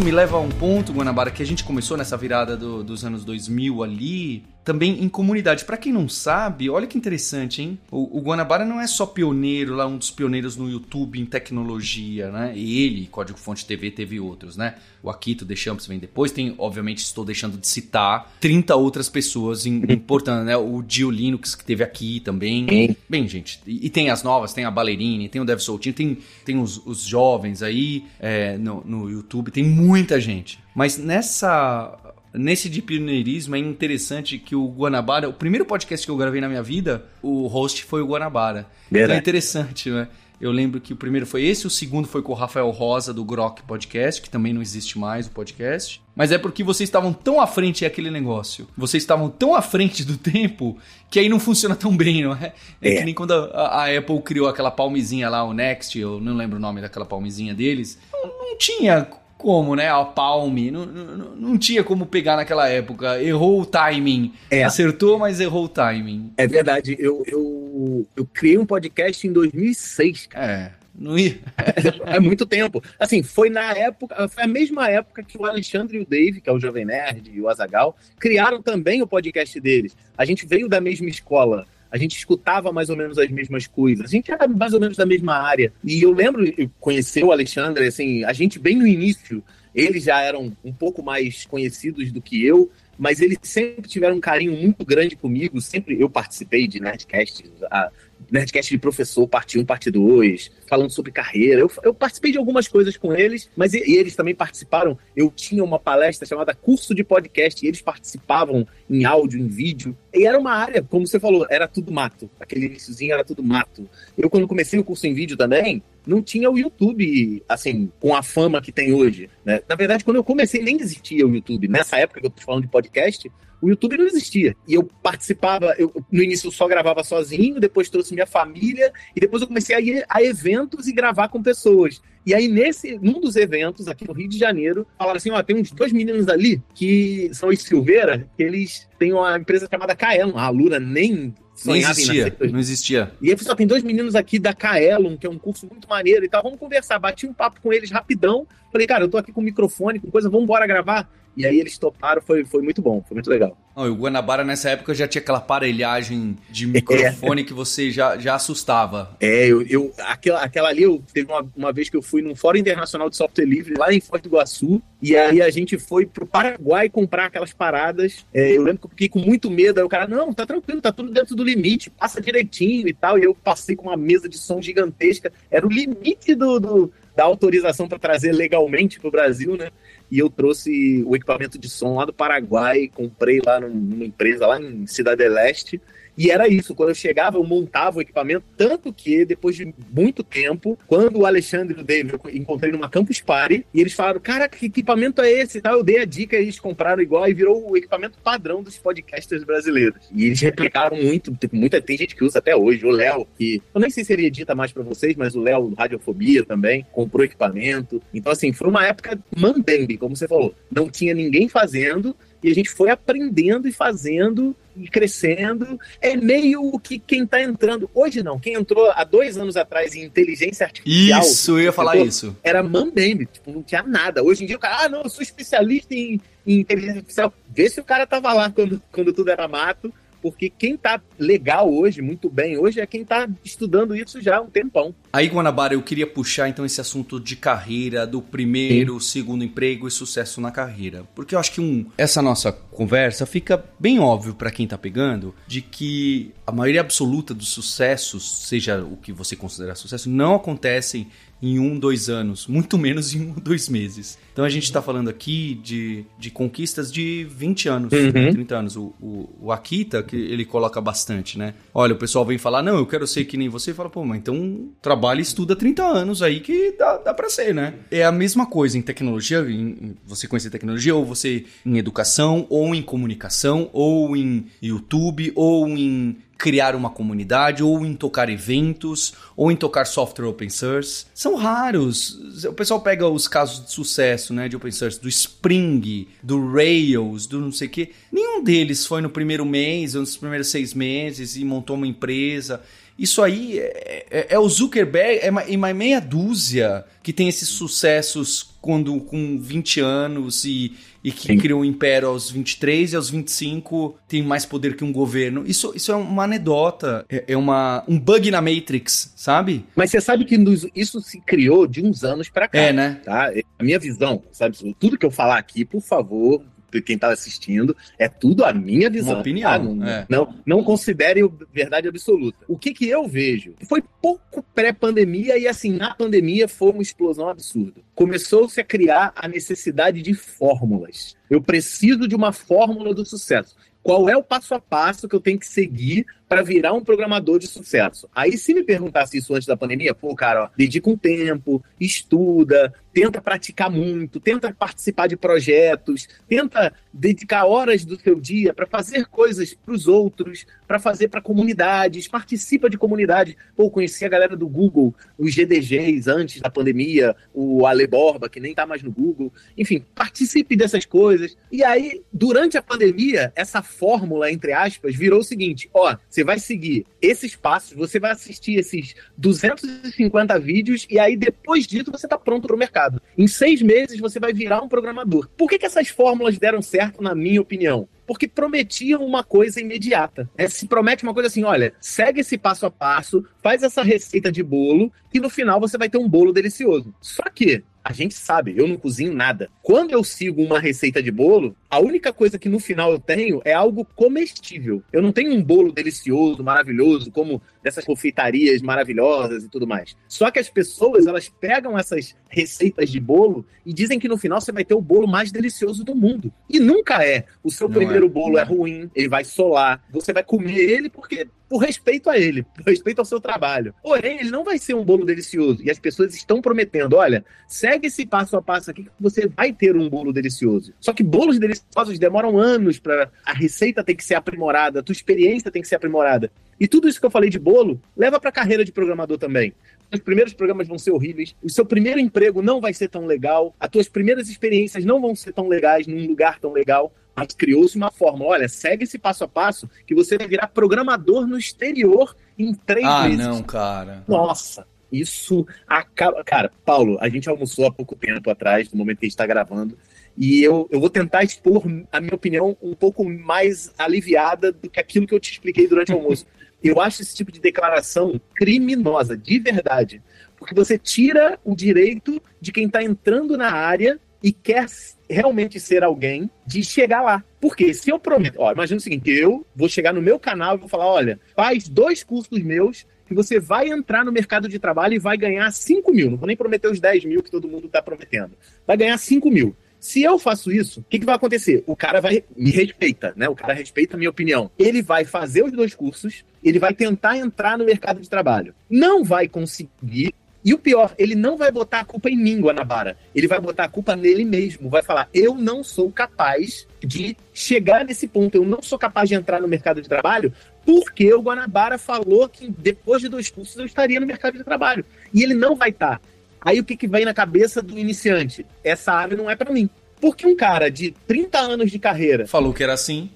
Isso 0.00 0.04
me 0.04 0.10
leva 0.10 0.38
a 0.38 0.40
um 0.40 0.48
ponto, 0.48 0.92
Guanabara, 0.92 1.30
que 1.30 1.42
a 1.42 1.46
gente 1.46 1.62
começou 1.62 1.94
nessa 1.94 2.16
virada 2.16 2.56
do, 2.56 2.82
dos 2.82 3.04
anos 3.04 3.22
2000 3.22 3.82
ali, 3.82 4.44
também 4.64 5.02
em 5.02 5.08
comunidade. 5.08 5.64
Para 5.64 5.76
quem 5.76 5.92
não 5.92 6.08
sabe, 6.08 6.68
olha 6.68 6.86
que 6.86 6.96
interessante, 6.96 7.62
hein? 7.62 7.78
O, 7.90 8.18
o, 8.18 8.20
Guanabara 8.20 8.64
não 8.64 8.80
é 8.80 8.86
só 8.86 9.06
pioneiro, 9.06 9.74
lá 9.74 9.86
um 9.86 9.96
dos 9.96 10.10
pioneiros 10.10 10.56
no 10.56 10.70
YouTube 10.70 11.18
em 11.18 11.24
tecnologia, 11.24 12.30
né? 12.30 12.52
Ele, 12.56 13.06
Código 13.10 13.38
Fonte 13.38 13.64
TV, 13.64 13.90
teve 13.90 14.20
outros, 14.20 14.56
né? 14.56 14.76
O 15.02 15.08
Akito 15.08 15.44
Deschamps 15.44 15.86
vem 15.86 15.98
depois. 15.98 16.30
Tem, 16.30 16.54
obviamente, 16.58 16.98
estou 16.98 17.24
deixando 17.24 17.58
de 17.58 17.66
citar 17.66 18.32
30 18.40 18.76
outras 18.76 19.08
pessoas 19.08 19.64
importantes, 19.66 20.44
né? 20.44 20.56
O 20.56 20.82
Dio 20.82 21.10
Linux, 21.10 21.54
que 21.54 21.64
teve 21.64 21.82
aqui 21.82 22.20
também. 22.20 22.96
Bem, 23.08 23.26
gente, 23.26 23.60
e, 23.66 23.86
e, 23.86 23.90
tem 23.90 24.10
as 24.10 24.22
novas, 24.22 24.52
tem 24.52 24.64
a 24.64 24.70
Ballerine, 24.70 25.28
tem 25.28 25.40
o 25.40 25.44
Dev 25.44 25.58
Soltinho, 25.58 25.94
tem, 25.94 26.18
tem 26.44 26.58
os, 26.58 26.76
os 26.86 27.02
jovens 27.02 27.62
aí 27.62 28.04
é, 28.18 28.58
no, 28.58 28.82
no 28.84 29.10
YouTube, 29.10 29.50
tem 29.50 29.64
muita 29.90 30.20
gente. 30.20 30.58
Mas 30.74 30.96
nessa 30.96 31.98
nesse 32.32 32.68
de 32.68 32.80
pioneirismo 32.80 33.56
é 33.56 33.58
interessante 33.58 34.38
que 34.38 34.54
o 34.54 34.68
Guanabara, 34.68 35.28
o 35.28 35.32
primeiro 35.32 35.64
podcast 35.64 36.06
que 36.06 36.10
eu 36.10 36.16
gravei 36.16 36.40
na 36.40 36.48
minha 36.48 36.62
vida, 36.62 37.04
o 37.20 37.48
host 37.48 37.84
foi 37.84 38.02
o 38.02 38.06
Guanabara. 38.06 38.68
Então 38.90 39.14
é 39.14 39.18
interessante, 39.18 39.90
né? 39.90 40.06
Eu 40.40 40.50
lembro 40.50 40.80
que 40.80 40.94
o 40.94 40.96
primeiro 40.96 41.26
foi 41.26 41.44
esse, 41.44 41.66
o 41.66 41.70
segundo 41.70 42.08
foi 42.08 42.22
com 42.22 42.32
o 42.32 42.34
Rafael 42.34 42.70
Rosa 42.70 43.12
do 43.12 43.22
Grok 43.22 43.62
Podcast, 43.64 44.22
que 44.22 44.30
também 44.30 44.54
não 44.54 44.62
existe 44.62 44.98
mais 44.98 45.26
o 45.26 45.30
podcast. 45.30 46.00
Mas 46.16 46.32
é 46.32 46.38
porque 46.38 46.64
vocês 46.64 46.88
estavam 46.88 47.12
tão 47.12 47.38
à 47.42 47.46
frente 47.46 47.84
aquele 47.84 48.10
negócio. 48.10 48.66
Vocês 48.74 49.02
estavam 49.02 49.28
tão 49.28 49.54
à 49.54 49.60
frente 49.60 50.02
do 50.02 50.16
tempo 50.16 50.78
que 51.10 51.18
aí 51.18 51.28
não 51.28 51.38
funciona 51.38 51.76
tão 51.76 51.94
bem, 51.94 52.22
não 52.22 52.32
é? 52.32 52.54
É, 52.80 52.94
é. 52.94 52.96
que 52.96 53.04
nem 53.04 53.12
quando 53.12 53.32
a, 53.32 53.82
a, 53.82 53.98
Apple 53.98 54.22
criou 54.22 54.48
aquela 54.48 54.70
palmezinha 54.70 55.28
lá, 55.28 55.44
o 55.44 55.52
Next, 55.52 55.98
eu 55.98 56.18
não 56.18 56.34
lembro 56.34 56.56
o 56.56 56.60
nome 56.60 56.80
daquela 56.80 57.04
palmezinha 57.04 57.52
deles. 57.52 57.98
Não, 58.10 58.26
não 58.26 58.56
tinha 58.56 59.06
como, 59.40 59.74
né? 59.74 59.88
A 59.88 60.04
Palme. 60.04 60.70
Não, 60.70 60.84
não, 60.84 61.36
não, 61.36 61.58
tinha 61.58 61.82
como 61.82 62.04
pegar 62.04 62.36
naquela 62.36 62.68
época. 62.68 63.22
Errou 63.22 63.62
o 63.62 63.66
timing. 63.66 64.34
É. 64.50 64.62
Acertou, 64.62 65.18
mas 65.18 65.40
errou 65.40 65.64
o 65.64 65.68
timing. 65.68 66.32
É 66.36 66.46
verdade. 66.46 66.96
Eu, 66.98 67.22
eu, 67.26 68.06
eu 68.14 68.26
criei 68.26 68.58
um 68.58 68.66
podcast 68.66 69.26
em 69.26 69.32
2006. 69.32 70.26
Cara. 70.26 70.52
É. 70.52 70.72
Não 70.94 71.18
ia. 71.18 71.38
é 72.04 72.20
muito 72.20 72.44
tempo. 72.44 72.82
Assim, 72.98 73.22
foi 73.22 73.48
na 73.48 73.72
época, 73.72 74.28
foi 74.28 74.44
a 74.44 74.46
mesma 74.46 74.88
época 74.88 75.22
que 75.22 75.38
o 75.38 75.46
Alexandre 75.46 75.96
e 75.96 76.02
o 76.02 76.06
Dave, 76.06 76.42
que 76.42 76.50
é 76.50 76.52
o 76.52 76.60
Jovem 76.60 76.84
Nerd 76.84 77.30
e 77.32 77.40
o 77.40 77.48
Azagal, 77.48 77.96
criaram 78.18 78.60
também 78.60 79.00
o 79.00 79.06
podcast 79.06 79.58
deles. 79.58 79.96
A 80.18 80.26
gente 80.26 80.46
veio 80.46 80.68
da 80.68 80.80
mesma 80.80 81.08
escola 81.08 81.66
a 81.90 81.98
gente 81.98 82.16
escutava 82.16 82.72
mais 82.72 82.88
ou 82.88 82.96
menos 82.96 83.18
as 83.18 83.28
mesmas 83.30 83.66
coisas, 83.66 84.06
a 84.06 84.08
gente 84.08 84.30
era 84.30 84.46
mais 84.46 84.72
ou 84.72 84.80
menos 84.80 84.96
da 84.96 85.06
mesma 85.06 85.34
área. 85.34 85.72
E 85.82 86.02
eu 86.02 86.12
lembro, 86.12 86.44
eu 86.56 86.70
conhecer 86.78 87.24
o 87.24 87.32
Alexandre, 87.32 87.86
assim, 87.86 88.24
a 88.24 88.32
gente 88.32 88.58
bem 88.58 88.76
no 88.76 88.86
início, 88.86 89.42
eles 89.74 90.04
já 90.04 90.20
eram 90.20 90.56
um 90.64 90.72
pouco 90.72 91.02
mais 91.02 91.46
conhecidos 91.46 92.12
do 92.12 92.20
que 92.20 92.44
eu, 92.44 92.70
mas 92.98 93.20
eles 93.20 93.38
sempre 93.42 93.88
tiveram 93.88 94.16
um 94.16 94.20
carinho 94.20 94.52
muito 94.52 94.84
grande 94.84 95.16
comigo, 95.16 95.60
sempre 95.60 96.00
eu 96.00 96.08
participei 96.08 96.68
de 96.68 96.80
Nerdcasts, 96.80 97.50
a, 97.70 97.90
Nerdcast 98.30 98.70
de 98.70 98.78
Professor, 98.78 99.26
parte 99.28 99.58
1, 99.58 99.64
parte 99.64 99.90
2, 99.90 100.50
falando 100.66 100.90
sobre 100.90 101.12
carreira. 101.12 101.60
Eu, 101.60 101.70
eu 101.82 101.94
participei 101.94 102.32
de 102.32 102.38
algumas 102.38 102.68
coisas 102.68 102.96
com 102.96 103.14
eles, 103.14 103.50
mas 103.56 103.74
e, 103.74 103.78
e, 103.78 103.96
eles 103.96 104.16
também 104.16 104.34
participaram. 104.34 104.98
Eu 105.16 105.30
tinha 105.30 105.62
uma 105.62 105.78
palestra 105.78 106.26
chamada 106.26 106.54
Curso 106.54 106.94
de 106.94 107.04
Podcast, 107.04 107.64
e 107.64 107.68
eles 107.68 107.80
participavam 107.80 108.66
em 108.88 109.04
áudio, 109.04 109.40
em 109.40 109.46
vídeo. 109.46 109.96
E 110.12 110.26
era 110.26 110.38
uma 110.38 110.52
área, 110.52 110.82
como 110.82 111.06
você 111.06 111.20
falou, 111.20 111.46
era 111.48 111.68
tudo 111.68 111.92
mato. 111.92 112.30
Aquele 112.38 112.66
iníciozinho 112.66 113.12
era 113.12 113.24
tudo 113.24 113.42
mato. 113.42 113.88
Eu, 114.16 114.28
quando 114.28 114.48
comecei 114.48 114.78
o 114.78 114.84
curso 114.84 115.06
em 115.06 115.14
vídeo 115.14 115.36
também, 115.36 115.82
não 116.06 116.22
tinha 116.22 116.50
o 116.50 116.58
YouTube, 116.58 117.42
assim, 117.48 117.90
com 118.00 118.14
a 118.14 118.22
fama 118.22 118.60
que 118.60 118.72
tem 118.72 118.92
hoje. 118.92 119.28
Né? 119.44 119.60
Na 119.68 119.74
verdade, 119.74 120.04
quando 120.04 120.16
eu 120.16 120.24
comecei, 120.24 120.62
nem 120.62 120.80
existia 120.80 121.26
o 121.26 121.34
YouTube. 121.34 121.68
Nessa 121.68 121.98
época 121.98 122.20
que 122.20 122.26
eu 122.26 122.30
tô 122.30 122.42
falando 122.42 122.62
de 122.62 122.68
podcast, 122.68 123.30
o 123.60 123.68
YouTube 123.68 123.96
não 123.96 124.06
existia. 124.06 124.56
E 124.66 124.74
eu 124.74 124.84
participava, 125.02 125.74
eu, 125.78 125.92
no 126.10 126.22
início 126.22 126.48
eu 126.48 126.52
só 126.52 126.66
gravava 126.66 127.04
sozinho, 127.04 127.60
depois 127.60 127.88
trouxe 127.88 128.14
minha 128.14 128.26
família, 128.26 128.92
e 129.14 129.20
depois 129.20 129.42
eu 129.42 129.48
comecei 129.48 129.74
a 129.76 129.80
ir 129.80 130.04
a 130.08 130.22
eventos 130.22 130.86
e 130.86 130.92
gravar 130.92 131.28
com 131.28 131.42
pessoas. 131.42 132.00
E 132.24 132.34
aí, 132.34 132.48
nesse, 132.48 132.98
num 132.98 133.20
dos 133.20 133.34
eventos, 133.36 133.88
aqui 133.88 134.06
no 134.06 134.12
Rio 134.12 134.28
de 134.28 134.38
Janeiro, 134.38 134.86
falaram 134.98 135.16
assim: 135.16 135.30
ó, 135.30 135.42
tem 135.42 135.56
uns 135.56 135.70
dois 135.72 135.92
meninos 135.92 136.28
ali 136.28 136.62
que 136.74 137.30
são 137.32 137.48
os 137.48 137.60
Silveira, 137.60 138.28
que 138.36 138.42
eles 138.42 138.88
têm 138.98 139.12
uma 139.12 139.38
empresa 139.38 139.66
chamada 139.70 139.96
Kaelon. 139.96 140.36
A 140.36 140.48
Lura 140.50 140.78
nem 140.78 141.34
não 141.64 141.76
existia, 141.76 142.36
não 142.50 142.58
existia. 142.58 143.12
E 143.20 143.30
aí 143.30 143.38
só 143.38 143.54
tem 143.54 143.66
dois 143.66 143.82
meninos 143.82 144.14
aqui 144.14 144.38
da 144.38 144.52
Kaelon, 144.52 145.16
que 145.16 145.26
é 145.26 145.30
um 145.30 145.38
curso 145.38 145.66
muito 145.70 145.88
maneiro 145.88 146.24
e 146.24 146.28
tal. 146.28 146.42
Vamos 146.42 146.58
conversar. 146.58 146.98
Bati 146.98 147.26
um 147.26 147.34
papo 147.34 147.60
com 147.60 147.72
eles 147.72 147.90
rapidão. 147.90 148.46
Falei, 148.72 148.86
cara, 148.86 149.04
eu 149.04 149.08
tô 149.08 149.18
aqui 149.18 149.32
com 149.32 149.40
o 149.40 149.44
microfone, 149.44 149.98
com 149.98 150.10
coisa, 150.10 150.30
vamos 150.30 150.44
embora 150.44 150.66
gravar. 150.66 151.10
E 151.40 151.46
aí 151.46 151.58
eles 151.58 151.78
toparam, 151.78 152.20
foi, 152.20 152.44
foi 152.44 152.62
muito 152.62 152.82
bom, 152.82 153.02
foi 153.06 153.14
muito 153.14 153.30
legal. 153.30 153.56
Oh, 153.74 153.84
o 153.84 153.94
Guanabara 153.94 154.44
nessa 154.44 154.70
época 154.70 154.92
já 154.92 155.08
tinha 155.08 155.22
aquela 155.22 155.38
aparelhagem 155.38 156.36
de 156.50 156.66
microfone 156.66 157.40
é. 157.40 157.44
que 157.44 157.54
você 157.54 157.90
já, 157.90 158.18
já 158.18 158.34
assustava. 158.34 159.16
É, 159.18 159.46
eu, 159.46 159.62
eu 159.62 159.94
aquela, 160.00 160.42
aquela 160.42 160.68
ali, 160.68 160.82
eu 160.82 161.02
teve 161.14 161.32
uma, 161.32 161.48
uma 161.56 161.72
vez 161.72 161.88
que 161.88 161.96
eu 161.96 162.02
fui 162.02 162.20
num 162.20 162.34
Fórum 162.34 162.58
Internacional 162.58 163.08
de 163.08 163.16
Software 163.16 163.46
Livre 163.46 163.74
lá 163.78 163.92
em 163.92 164.00
Foz 164.00 164.20
do 164.20 164.28
Iguaçu, 164.28 164.82
e 165.00 165.16
aí 165.16 165.40
a 165.40 165.48
gente 165.48 165.78
foi 165.78 166.04
pro 166.04 166.26
Paraguai 166.26 166.90
comprar 166.90 167.26
aquelas 167.26 167.54
paradas. 167.54 168.26
É, 168.34 168.54
eu 168.54 168.62
lembro 168.62 168.80
que 168.80 168.86
eu 168.86 168.90
fiquei 168.90 169.08
com 169.08 169.20
muito 169.20 169.50
medo, 169.50 169.78
aí 169.78 169.84
o 169.84 169.88
cara, 169.88 170.06
não, 170.06 170.32
tá 170.32 170.44
tranquilo, 170.44 170.82
tá 170.82 170.92
tudo 170.92 171.10
dentro 171.10 171.34
do 171.34 171.42
limite, 171.42 171.88
passa 171.88 172.20
direitinho 172.20 172.86
e 172.86 172.92
tal. 172.92 173.18
E 173.18 173.24
eu 173.24 173.34
passei 173.34 173.74
com 173.74 173.88
uma 173.88 173.96
mesa 173.96 174.28
de 174.28 174.36
som 174.36 174.60
gigantesca, 174.60 175.32
era 175.50 175.66
o 175.66 175.70
limite 175.70 176.34
do, 176.34 176.60
do 176.60 176.92
da 177.14 177.24
autorização 177.24 177.88
para 177.88 177.98
trazer 177.98 178.32
legalmente 178.32 178.98
para 178.98 179.08
o 179.08 179.10
Brasil, 179.10 179.56
né? 179.56 179.70
e 180.10 180.18
eu 180.18 180.28
trouxe 180.28 181.04
o 181.06 181.14
equipamento 181.14 181.58
de 181.58 181.68
som 181.68 181.94
lá 181.94 182.04
do 182.04 182.12
Paraguai, 182.12 182.90
comprei 182.92 183.40
lá 183.44 183.60
numa 183.60 184.04
empresa 184.04 184.46
lá 184.46 184.60
em 184.60 184.86
Cidade 184.86 185.26
Leste. 185.28 185.80
E 186.20 186.30
era 186.30 186.46
isso, 186.46 186.74
quando 186.74 186.90
eu 186.90 186.94
chegava, 186.94 187.38
eu 187.38 187.44
montava 187.44 187.96
o 187.96 188.02
equipamento, 188.02 188.44
tanto 188.54 188.92
que 188.92 189.24
depois 189.24 189.56
de 189.56 189.74
muito 189.90 190.22
tempo, 190.22 190.78
quando 190.86 191.20
o 191.20 191.24
Alexandre 191.24 191.74
e 191.74 191.80
o 191.80 191.82
David 191.82 192.12
eu 192.12 192.36
encontrei 192.36 192.70
numa 192.70 192.90
Campus 192.90 193.22
Party, 193.22 193.64
e 193.72 193.80
eles 193.80 193.94
falaram: 193.94 194.20
Cara, 194.20 194.46
que 194.46 194.66
equipamento 194.66 195.22
é 195.22 195.30
esse? 195.30 195.62
Eu 195.64 195.82
dei 195.82 195.98
a 195.98 196.04
dica 196.04 196.36
e 196.36 196.42
eles 196.42 196.60
compraram 196.60 197.00
igual 197.00 197.26
e 197.26 197.32
virou 197.32 197.70
o 197.70 197.74
equipamento 197.74 198.18
padrão 198.22 198.62
dos 198.62 198.76
podcasters 198.76 199.44
brasileiros. 199.44 200.10
E 200.14 200.26
eles 200.26 200.38
replicaram 200.42 200.94
muito, 200.94 201.34
tem, 201.34 201.48
muita, 201.58 201.80
tem 201.80 201.96
gente 201.96 202.14
que 202.14 202.22
usa 202.22 202.38
até 202.38 202.54
hoje. 202.54 202.84
O 202.84 202.90
Léo, 202.90 203.26
que 203.38 203.62
eu 203.74 203.80
nem 203.80 203.88
sei 203.88 204.04
se 204.04 204.12
ele 204.12 204.26
edita 204.26 204.54
mais 204.54 204.72
para 204.72 204.82
vocês, 204.82 205.16
mas 205.16 205.34
o 205.34 205.40
Léo, 205.40 205.72
Radiofobia 205.72 206.44
também, 206.44 206.84
comprou 206.92 207.24
equipamento. 207.24 208.02
Então, 208.12 208.30
assim, 208.30 208.52
foi 208.52 208.68
uma 208.68 208.86
época 208.86 209.18
mandembe, 209.34 209.96
como 209.96 210.14
você 210.14 210.28
falou. 210.28 210.54
Não 210.70 210.90
tinha 210.90 211.14
ninguém 211.14 211.48
fazendo, 211.48 212.14
e 212.42 212.50
a 212.50 212.54
gente 212.54 212.70
foi 212.70 212.90
aprendendo 212.90 213.68
e 213.68 213.72
fazendo 213.72 214.56
e 214.76 214.88
crescendo. 214.88 215.78
É 216.00 216.16
meio 216.16 216.78
que 216.78 216.98
quem 216.98 217.24
está 217.24 217.40
entrando. 217.40 217.90
Hoje 217.94 218.22
não, 218.22 218.38
quem 218.38 218.54
entrou 218.54 218.90
há 218.90 219.04
dois 219.04 219.36
anos 219.36 219.56
atrás 219.56 219.94
em 219.94 220.04
inteligência 220.04 220.66
artificial. 220.66 221.20
Isso, 221.20 221.52
eu 221.52 221.64
ia 221.64 221.72
falar 221.72 221.96
isso. 221.96 222.36
Era 222.42 222.62
mambembe, 222.62 223.26
tipo, 223.26 223.50
não 223.50 223.62
tinha 223.62 223.82
nada. 223.82 224.22
Hoje 224.22 224.44
em 224.44 224.46
dia 224.46 224.56
o 224.56 224.60
cara, 224.60 224.84
ah, 224.84 224.88
não, 224.88 225.02
eu 225.02 225.10
sou 225.10 225.22
especialista 225.22 225.94
em, 225.94 226.20
em 226.46 226.60
inteligência 226.60 226.98
artificial. 226.98 227.32
Vê 227.48 227.68
se 227.68 227.80
o 227.80 227.84
cara 227.84 228.06
tava 228.06 228.32
lá 228.32 228.50
quando, 228.50 228.82
quando 228.90 229.12
tudo 229.12 229.30
era 229.30 229.46
mato 229.46 229.92
porque 230.20 230.50
quem 230.50 230.76
tá 230.76 231.00
legal 231.18 231.72
hoje, 231.72 232.02
muito 232.02 232.28
bem 232.28 232.58
hoje, 232.58 232.80
é 232.80 232.86
quem 232.86 233.04
tá 233.04 233.28
estudando 233.44 233.94
isso 233.94 234.20
já 234.20 234.38
há 234.38 234.40
um 234.40 234.46
tempão. 234.46 234.94
Aí, 235.12 235.28
Guanabara, 235.28 235.74
eu 235.74 235.82
queria 235.82 236.06
puxar 236.06 236.48
então 236.48 236.64
esse 236.64 236.80
assunto 236.80 237.18
de 237.18 237.36
carreira, 237.36 238.06
do 238.06 238.22
primeiro, 238.22 239.00
Sim. 239.00 239.20
segundo 239.20 239.44
emprego 239.44 239.88
e 239.88 239.90
sucesso 239.90 240.40
na 240.40 240.50
carreira. 240.50 241.04
Porque 241.14 241.34
eu 241.34 241.38
acho 241.38 241.52
que 241.52 241.60
um, 241.60 241.86
essa 241.96 242.22
nossa 242.22 242.52
conversa 242.52 243.26
fica 243.26 243.64
bem 243.78 243.98
óbvio 243.98 244.34
para 244.34 244.50
quem 244.50 244.66
tá 244.66 244.78
pegando 244.78 245.34
de 245.46 245.60
que 245.60 246.32
a 246.46 246.52
maioria 246.52 246.80
absoluta 246.80 247.34
dos 247.34 247.48
sucessos, 247.48 248.46
seja 248.48 248.82
o 248.82 248.96
que 248.96 249.12
você 249.12 249.36
considera 249.36 249.74
sucesso, 249.74 250.08
não 250.08 250.34
acontecem 250.34 251.08
em 251.42 251.58
um, 251.58 251.78
dois 251.78 252.08
anos, 252.08 252.46
muito 252.46 252.76
menos 252.76 253.14
em 253.14 253.20
um, 253.22 253.32
dois 253.40 253.68
meses. 253.68 254.18
Então 254.32 254.44
a 254.44 254.48
gente 254.48 254.64
está 254.64 254.82
falando 254.82 255.08
aqui 255.08 255.54
de, 255.62 256.04
de 256.18 256.30
conquistas 256.30 256.92
de 256.92 257.26
20 257.30 257.68
anos, 257.68 257.92
uhum. 257.92 258.32
30 258.32 258.56
anos. 258.56 258.76
O, 258.76 258.94
o, 259.00 259.28
o, 259.40 259.52
Akita, 259.52 260.02
que 260.02 260.16
ele 260.16 260.44
coloca 260.44 260.80
bastante, 260.80 261.38
né? 261.38 261.54
Olha, 261.74 261.94
o 261.94 261.98
pessoal 261.98 262.24
vem 262.24 262.38
falar, 262.38 262.62
não, 262.62 262.76
eu 262.76 262.86
quero 262.86 263.06
ser 263.06 263.24
que 263.24 263.36
nem 263.36 263.48
você. 263.48 263.70
E 263.70 263.74
fala, 263.74 263.90
pô, 263.90 264.04
mas 264.04 264.18
então 264.18 264.68
trabalha 264.80 265.18
e 265.18 265.22
estuda 265.22 265.56
30 265.56 265.82
anos 265.82 266.22
aí 266.22 266.40
que 266.40 266.72
dá, 266.78 266.98
dá 266.98 267.14
pra 267.14 267.28
ser, 267.28 267.54
né? 267.54 267.74
É 267.90 268.04
a 268.04 268.12
mesma 268.12 268.46
coisa 268.46 268.78
em 268.78 268.82
tecnologia, 268.82 269.40
em 269.40 269.96
você 270.04 270.26
conhecer 270.26 270.50
tecnologia, 270.50 270.94
ou 270.94 271.04
você 271.04 271.44
em 271.64 271.78
educação, 271.78 272.46
ou 272.48 272.74
em 272.74 272.82
comunicação, 272.82 273.70
ou 273.72 274.16
em 274.16 274.46
YouTube, 274.62 275.32
ou 275.34 275.68
em 275.68 276.16
criar 276.40 276.74
uma 276.74 276.88
comunidade, 276.88 277.62
ou 277.62 277.84
em 277.84 277.94
tocar 277.94 278.30
eventos, 278.30 279.12
ou 279.36 279.52
em 279.52 279.56
tocar 279.56 279.84
software 279.84 280.26
open 280.26 280.48
source. 280.48 281.04
São 281.14 281.36
raros. 281.36 282.18
O 282.46 282.54
pessoal 282.54 282.80
pega 282.80 283.06
os 283.06 283.28
casos 283.28 283.66
de 283.66 283.70
sucesso, 283.70 284.32
né, 284.32 284.48
de 284.48 284.56
open 284.56 284.72
source, 284.72 284.98
do 284.98 285.08
Spring, 285.08 286.08
do 286.22 286.50
Rails, 286.50 287.26
do 287.26 287.38
não 287.38 287.52
sei 287.52 287.68
o 287.68 287.70
quê. 287.70 287.90
Nenhum 288.10 288.42
deles 288.42 288.86
foi 288.86 289.02
no 289.02 289.10
primeiro 289.10 289.44
mês, 289.44 289.94
ou 289.94 290.00
nos 290.00 290.16
primeiros 290.16 290.48
seis 290.48 290.72
meses 290.72 291.36
e 291.36 291.44
montou 291.44 291.76
uma 291.76 291.86
empresa. 291.86 292.62
Isso 293.00 293.22
aí 293.22 293.58
é, 293.58 294.06
é, 294.10 294.26
é 294.34 294.38
o 294.38 294.46
Zuckerberg, 294.46 295.20
é 295.22 295.30
uma, 295.30 295.40
é 295.40 295.56
uma 295.56 295.72
meia 295.72 295.98
dúzia 295.98 296.84
que 297.02 297.14
tem 297.14 297.30
esses 297.30 297.48
sucessos 297.48 298.50
quando 298.60 299.00
com 299.00 299.40
20 299.40 299.80
anos 299.80 300.44
e, 300.44 300.76
e 301.02 301.10
que 301.10 301.28
Sim. 301.28 301.38
criou 301.38 301.62
um 301.62 301.64
império 301.64 302.08
aos 302.08 302.30
23 302.30 302.92
e 302.92 302.96
aos 302.96 303.08
25 303.08 303.96
tem 304.06 304.22
mais 304.22 304.44
poder 304.44 304.76
que 304.76 304.84
um 304.84 304.92
governo. 304.92 305.44
Isso, 305.46 305.72
isso 305.74 305.90
é 305.90 305.96
uma 305.96 306.24
anedota, 306.24 307.06
é, 307.08 307.24
é 307.28 307.36
uma, 307.38 307.82
um 307.88 307.98
bug 307.98 308.30
na 308.30 308.42
Matrix, 308.42 309.14
sabe? 309.16 309.64
Mas 309.74 309.90
você 309.90 310.00
sabe 310.02 310.26
que 310.26 310.36
isso 310.74 311.00
se 311.00 311.22
criou 311.22 311.66
de 311.66 311.82
uns 311.82 312.04
anos 312.04 312.28
para 312.28 312.48
cá. 312.48 312.58
É, 312.58 312.70
né? 312.70 313.00
Tá? 313.02 313.32
A 313.58 313.64
minha 313.64 313.78
visão, 313.78 314.22
sabe? 314.30 314.76
Tudo 314.78 314.98
que 314.98 315.06
eu 315.06 315.10
falar 315.10 315.38
aqui, 315.38 315.64
por 315.64 315.80
favor, 315.80 316.42
quem 316.82 316.96
está 316.96 317.12
assistindo, 317.12 317.76
é 317.98 318.08
tudo 318.08 318.44
a 318.44 318.52
minha 318.52 318.90
visão. 318.90 319.14
Uma 319.14 319.20
opinião. 319.20 319.50
Tá? 319.50 319.58
Não, 319.58 319.86
é. 319.86 320.06
não, 320.08 320.34
não 320.44 320.64
considere 320.64 321.28
verdade 321.52 321.88
absoluta. 321.88 322.38
O 322.46 322.58
que, 322.58 322.72
que 322.72 322.88
eu 322.88 323.08
vejo? 323.08 323.54
Foi 323.68 323.82
pouco 324.02 324.42
pré-pandemia 324.54 325.38
e, 325.38 325.48
assim, 325.48 325.72
na 325.72 325.94
pandemia 325.94 326.46
foi 326.46 326.70
uma 326.70 326.82
explosão 326.82 327.28
absurda. 327.28 327.80
Começou-se 327.94 328.60
a 328.60 328.64
criar 328.64 329.12
a 329.16 329.26
necessidade 329.26 330.02
de 330.02 330.14
fórmulas. 330.14 331.16
Eu 331.30 331.40
preciso 331.40 332.06
de 332.06 332.14
uma 332.14 332.32
fórmula 332.32 332.92
do 332.92 333.04
sucesso 333.04 333.56
qual 333.82 334.08
é 334.08 334.16
o 334.16 334.22
passo 334.22 334.54
a 334.54 334.60
passo 334.60 335.08
que 335.08 335.16
eu 335.16 335.20
tenho 335.20 335.38
que 335.38 335.46
seguir 335.46 336.06
para 336.30 336.42
virar 336.42 336.72
um 336.74 336.84
programador 336.84 337.40
de 337.40 337.48
sucesso. 337.48 338.08
Aí, 338.14 338.38
se 338.38 338.54
me 338.54 338.62
perguntasse 338.62 339.18
isso 339.18 339.34
antes 339.34 339.48
da 339.48 339.56
pandemia, 339.56 339.92
pô, 339.92 340.14
cara, 340.14 340.44
ó, 340.44 340.48
dedica 340.56 340.88
um 340.88 340.96
tempo, 340.96 341.60
estuda, 341.80 342.72
tenta 342.92 343.20
praticar 343.20 343.68
muito, 343.68 344.20
tenta 344.20 344.54
participar 344.54 345.08
de 345.08 345.16
projetos, 345.16 346.08
tenta 346.28 346.72
dedicar 346.92 347.46
horas 347.46 347.84
do 347.84 347.98
seu 347.98 348.20
dia 348.20 348.54
para 348.54 348.66
fazer 348.66 349.06
coisas 349.06 349.54
para 349.54 349.74
os 349.74 349.88
outros, 349.88 350.46
para 350.68 350.78
fazer 350.78 351.08
para 351.08 351.20
comunidades, 351.20 352.06
participa 352.06 352.70
de 352.70 352.78
comunidades. 352.78 353.34
Pô, 353.56 353.68
conheci 353.68 354.04
a 354.04 354.08
galera 354.08 354.36
do 354.36 354.48
Google, 354.48 354.94
os 355.18 355.34
GDGs 355.34 356.08
antes 356.08 356.40
da 356.40 356.50
pandemia, 356.50 357.16
o 357.34 357.66
Ale 357.66 357.88
Borba, 357.88 358.28
que 358.28 358.38
nem 358.38 358.54
tá 358.54 358.64
mais 358.66 358.84
no 358.84 358.92
Google. 358.92 359.32
Enfim, 359.58 359.84
participe 359.94 360.54
dessas 360.54 360.84
coisas. 360.84 361.36
E 361.50 361.64
aí, 361.64 362.02
durante 362.12 362.56
a 362.56 362.62
pandemia, 362.62 363.32
essa 363.34 363.62
fórmula, 363.62 364.30
entre 364.30 364.52
aspas, 364.52 364.94
virou 364.94 365.20
o 365.20 365.24
seguinte: 365.24 365.68
ó, 365.74 365.96
você 366.08 366.19
vai 366.24 366.38
seguir 366.38 366.86
esses 367.00 367.36
passos, 367.36 367.76
você 367.76 367.98
vai 367.98 368.12
assistir 368.12 368.58
esses 368.58 368.94
250 369.16 370.38
vídeos, 370.38 370.86
e 370.90 370.98
aí 370.98 371.16
depois 371.16 371.66
disso 371.66 371.90
você 371.90 372.06
tá 372.06 372.18
pronto 372.18 372.46
para 372.46 372.56
o 372.56 372.58
mercado. 372.58 373.00
Em 373.16 373.26
seis 373.26 373.62
meses 373.62 373.98
você 373.98 374.18
vai 374.18 374.32
virar 374.32 374.62
um 374.62 374.68
programador. 374.68 375.28
Por 375.36 375.48
que, 375.48 375.58
que 375.58 375.66
essas 375.66 375.88
fórmulas 375.88 376.38
deram 376.38 376.62
certo, 376.62 377.02
na 377.02 377.14
minha 377.14 377.40
opinião? 377.40 377.88
porque 378.10 378.26
prometiam 378.26 379.06
uma 379.06 379.22
coisa 379.22 379.60
imediata. 379.60 380.28
É, 380.36 380.48
se 380.48 380.66
promete 380.66 381.04
uma 381.04 381.14
coisa 381.14 381.28
assim: 381.28 381.44
olha, 381.44 381.72
segue 381.80 382.22
esse 382.22 382.36
passo 382.36 382.66
a 382.66 382.70
passo, 382.70 383.24
faz 383.40 383.62
essa 383.62 383.84
receita 383.84 384.32
de 384.32 384.42
bolo, 384.42 384.92
e 385.14 385.20
no 385.20 385.30
final 385.30 385.60
você 385.60 385.78
vai 385.78 385.88
ter 385.88 385.96
um 385.96 386.08
bolo 386.08 386.32
delicioso. 386.32 386.92
Só 387.00 387.22
que 387.32 387.62
a 387.84 387.92
gente 387.92 388.14
sabe, 388.14 388.54
eu 388.56 388.66
não 388.66 388.76
cozinho 388.76 389.14
nada. 389.14 389.48
Quando 389.62 389.92
eu 389.92 390.02
sigo 390.02 390.42
uma 390.42 390.58
receita 390.58 391.00
de 391.00 391.12
bolo, 391.12 391.54
a 391.70 391.78
única 391.78 392.12
coisa 392.12 392.38
que 392.38 392.48
no 392.48 392.58
final 392.58 392.90
eu 392.90 392.98
tenho 392.98 393.40
é 393.44 393.52
algo 393.52 393.86
comestível. 393.94 394.82
Eu 394.92 395.00
não 395.00 395.12
tenho 395.12 395.32
um 395.32 395.42
bolo 395.42 395.70
delicioso, 395.70 396.42
maravilhoso, 396.42 397.12
como 397.12 397.40
dessas 397.62 397.84
confeitarias 397.84 398.60
maravilhosas 398.60 399.44
e 399.44 399.48
tudo 399.48 399.66
mais. 399.66 399.96
Só 400.08 400.30
que 400.30 400.40
as 400.40 400.50
pessoas, 400.50 401.06
elas 401.06 401.28
pegam 401.28 401.78
essas 401.78 402.16
receitas 402.28 402.90
de 402.90 402.98
bolo 402.98 403.46
e 403.64 403.72
dizem 403.72 404.00
que 404.00 404.08
no 404.08 404.18
final 404.18 404.40
você 404.40 404.50
vai 404.50 404.64
ter 404.64 404.74
o 404.74 404.80
bolo 404.80 405.06
mais 405.06 405.30
delicioso 405.30 405.84
do 405.84 405.94
mundo. 405.94 406.32
E 406.48 406.58
nunca 406.58 407.04
é. 407.04 407.26
O 407.42 407.50
seu 407.50 407.68
não 407.68 407.76
primeiro 407.76 408.06
é. 408.06 408.08
bolo 408.08 408.38
é 408.38 408.42
ruim, 408.42 408.90
ele 408.94 409.08
vai 409.08 409.24
solar, 409.24 409.84
você 409.90 410.12
vai 410.12 410.24
comer 410.24 410.58
ele 410.58 410.90
porque 410.90 411.28
por 411.50 411.58
respeito 411.58 412.08
a 412.08 412.16
ele, 412.16 412.44
por 412.44 412.64
respeito 412.64 413.00
ao 413.00 413.04
seu 413.04 413.20
trabalho. 413.20 413.74
Porém, 413.82 414.20
ele 414.20 414.30
não 414.30 414.44
vai 414.44 414.56
ser 414.56 414.74
um 414.74 414.84
bolo 414.84 415.04
delicioso. 415.04 415.60
E 415.64 415.70
as 415.70 415.80
pessoas 415.80 416.14
estão 416.14 416.40
prometendo: 416.40 416.96
olha, 416.96 417.24
segue 417.48 417.88
esse 417.88 418.06
passo 418.06 418.36
a 418.36 418.42
passo 418.42 418.70
aqui 418.70 418.84
que 418.84 418.90
você 419.00 419.26
vai 419.26 419.52
ter 419.52 419.76
um 419.76 419.90
bolo 419.90 420.12
delicioso. 420.12 420.72
Só 420.78 420.92
que 420.92 421.02
bolos 421.02 421.40
deliciosos 421.40 421.59
demoram 421.98 422.38
anos 422.38 422.78
para 422.78 423.10
a 423.24 423.32
receita 423.32 423.84
tem 423.84 423.96
que 423.96 424.04
ser 424.04 424.14
aprimorada, 424.14 424.80
a 424.80 424.82
tua 424.82 424.92
experiência 424.92 425.50
tem 425.50 425.62
que 425.62 425.68
ser 425.68 425.76
aprimorada. 425.76 426.30
E 426.58 426.68
tudo 426.68 426.88
isso 426.88 427.00
que 427.00 427.06
eu 427.06 427.10
falei 427.10 427.30
de 427.30 427.38
bolo 427.38 427.80
leva 427.96 428.20
para 428.20 428.28
a 428.28 428.32
carreira 428.32 428.64
de 428.64 428.72
programador 428.72 429.16
também. 429.16 429.54
Os 429.92 430.00
primeiros 430.00 430.34
programas 430.34 430.68
vão 430.68 430.78
ser 430.78 430.90
horríveis, 430.90 431.34
o 431.42 431.48
seu 431.48 431.64
primeiro 431.64 431.98
emprego 431.98 432.42
não 432.42 432.60
vai 432.60 432.72
ser 432.72 432.88
tão 432.88 433.06
legal, 433.06 433.54
as 433.58 433.68
tuas 433.68 433.88
primeiras 433.88 434.28
experiências 434.28 434.84
não 434.84 435.00
vão 435.00 435.14
ser 435.16 435.32
tão 435.32 435.48
legais 435.48 435.86
num 435.86 436.06
lugar 436.06 436.38
tão 436.38 436.52
legal, 436.52 436.92
mas 437.16 437.34
criou-se 437.34 437.76
uma 437.76 437.90
forma. 437.90 438.24
Olha, 438.24 438.48
segue 438.48 438.84
esse 438.84 438.98
passo 438.98 439.24
a 439.24 439.28
passo 439.28 439.68
que 439.86 439.94
você 439.94 440.16
vai 440.16 440.28
virar 440.28 440.48
programador 440.48 441.26
no 441.26 441.36
exterior 441.36 442.14
em 442.38 442.54
três 442.54 442.86
ah, 442.86 443.08
meses. 443.08 443.26
Ah, 443.26 443.28
não, 443.30 443.42
cara. 443.42 444.04
Nossa, 444.06 444.66
isso 444.92 445.46
acaba. 445.66 446.22
Cara, 446.24 446.50
Paulo, 446.64 446.98
a 447.00 447.08
gente 447.08 447.28
almoçou 447.28 447.66
há 447.66 447.72
pouco 447.72 447.96
tempo 447.96 448.30
atrás, 448.30 448.70
no 448.70 448.78
momento 448.78 448.98
que 448.98 449.06
a 449.06 449.08
gente 449.08 449.14
está 449.14 449.26
gravando, 449.26 449.76
e 450.16 450.42
eu, 450.42 450.68
eu 450.70 450.80
vou 450.80 450.90
tentar 450.90 451.22
expor 451.22 451.64
a 451.90 452.00
minha 452.00 452.14
opinião 452.14 452.56
um 452.62 452.74
pouco 452.74 453.04
mais 453.08 453.72
aliviada 453.78 454.52
do 454.52 454.68
que 454.68 454.80
aquilo 454.80 455.06
que 455.06 455.14
eu 455.14 455.20
te 455.20 455.32
expliquei 455.32 455.66
durante 455.66 455.92
o 455.92 455.96
almoço. 455.96 456.26
Eu 456.62 456.78
acho 456.78 457.00
esse 457.00 457.16
tipo 457.16 457.32
de 457.32 457.40
declaração 457.40 458.20
criminosa, 458.34 459.16
de 459.16 459.38
verdade. 459.38 460.02
Porque 460.36 460.54
você 460.54 460.76
tira 460.76 461.40
o 461.42 461.56
direito 461.56 462.20
de 462.38 462.52
quem 462.52 462.66
está 462.66 462.82
entrando 462.82 463.34
na 463.34 463.50
área 463.50 463.98
e 464.22 464.30
quer 464.30 464.66
realmente 465.08 465.58
ser 465.58 465.82
alguém 465.82 466.30
de 466.46 466.62
chegar 466.62 467.00
lá. 467.00 467.24
Porque 467.40 467.72
se 467.72 467.90
eu 467.90 467.98
prometo, 467.98 468.36
ó, 468.38 468.52
imagina 468.52 468.76
o 468.76 468.82
seguinte, 468.82 469.10
eu 469.10 469.46
vou 469.56 469.68
chegar 469.68 469.94
no 469.94 470.02
meu 470.02 470.18
canal 470.18 470.56
e 470.56 470.58
vou 470.58 470.68
falar, 470.68 470.86
olha, 470.86 471.18
faz 471.34 471.66
dois 471.66 472.04
cursos 472.04 472.42
meus 472.42 472.86
que 473.06 473.14
você 473.14 473.40
vai 473.40 473.68
entrar 473.68 474.04
no 474.04 474.12
mercado 474.12 474.48
de 474.48 474.58
trabalho 474.58 474.94
e 474.94 474.98
vai 474.98 475.16
ganhar 475.16 475.50
5 475.50 475.92
mil. 475.92 476.10
Não 476.10 476.16
vou 476.16 476.28
nem 476.28 476.36
prometer 476.36 476.70
os 476.70 476.78
10 476.78 477.04
mil 477.06 477.22
que 477.22 477.30
todo 477.30 477.48
mundo 477.48 477.66
está 477.66 477.82
prometendo. 477.82 478.32
Vai 478.66 478.76
ganhar 478.76 478.96
5 478.96 479.28
mil. 479.30 479.56
Se 479.80 480.02
eu 480.02 480.18
faço 480.18 480.52
isso, 480.52 480.80
o 480.80 480.84
que, 480.84 480.98
que, 480.98 481.06
vai 481.06 481.14
acontecer? 481.14 481.64
O 481.66 481.74
cara 481.74 482.02
vai 482.02 482.22
me 482.36 482.50
respeita, 482.50 483.14
né? 483.16 483.28
O 483.30 483.34
cara 483.34 483.54
respeita 483.54 483.96
a 483.96 483.98
minha 483.98 484.10
opinião. 484.10 484.50
Ele 484.58 484.82
vai 484.82 485.06
fazer 485.06 485.42
os 485.42 485.50
dois 485.50 485.74
cursos, 485.74 486.22
ele 486.44 486.58
vai 486.58 486.74
tentar 486.74 487.16
entrar 487.16 487.56
no 487.56 487.64
mercado 487.64 487.98
de 487.98 488.08
trabalho. 488.08 488.54
Não 488.68 489.02
vai 489.02 489.26
conseguir. 489.26 490.12
E 490.42 490.54
o 490.54 490.58
pior, 490.58 490.94
ele 490.98 491.14
não 491.14 491.36
vai 491.36 491.50
botar 491.50 491.80
a 491.80 491.84
culpa 491.84 492.10
em 492.10 492.16
mim, 492.16 492.40
Guanabara. 492.40 492.96
Ele 493.14 493.26
vai 493.26 493.40
botar 493.40 493.64
a 493.64 493.68
culpa 493.68 493.96
nele 493.96 494.24
mesmo. 494.24 494.68
Vai 494.68 494.82
falar: 494.82 495.08
eu 495.12 495.34
não 495.34 495.64
sou 495.64 495.90
capaz 495.90 496.66
de 496.80 497.16
chegar 497.32 497.84
nesse 497.84 498.06
ponto. 498.06 498.34
Eu 498.34 498.44
não 498.44 498.62
sou 498.62 498.78
capaz 498.78 499.08
de 499.08 499.14
entrar 499.14 499.40
no 499.40 499.48
mercado 499.48 499.80
de 499.80 499.88
trabalho 499.88 500.32
porque 500.64 501.12
o 501.12 501.22
Guanabara 501.22 501.78
falou 501.78 502.28
que 502.28 502.50
depois 502.50 503.00
de 503.00 503.08
dois 503.08 503.30
cursos 503.30 503.56
eu 503.56 503.66
estaria 503.66 503.98
no 503.98 504.06
mercado 504.06 504.36
de 504.36 504.44
trabalho. 504.44 504.84
E 505.12 505.22
ele 505.22 505.34
não 505.34 505.56
vai 505.56 505.70
estar. 505.70 506.00
Aí 506.40 506.58
o 506.58 506.64
que, 506.64 506.76
que 506.76 506.88
vem 506.88 507.04
na 507.04 507.14
cabeça 507.14 507.60
do 507.60 507.78
iniciante? 507.78 508.46
Essa 508.64 508.92
área 508.92 509.16
não 509.16 509.30
é 509.30 509.36
para 509.36 509.52
mim. 509.52 509.68
Porque 510.00 510.26
um 510.26 510.34
cara 510.34 510.70
de 510.70 510.92
30 511.06 511.38
anos 511.38 511.70
de 511.70 511.78
carreira. 511.78 512.26
Falou 512.26 512.54
que 512.54 512.62
era 512.62 512.72
assim. 512.72 513.10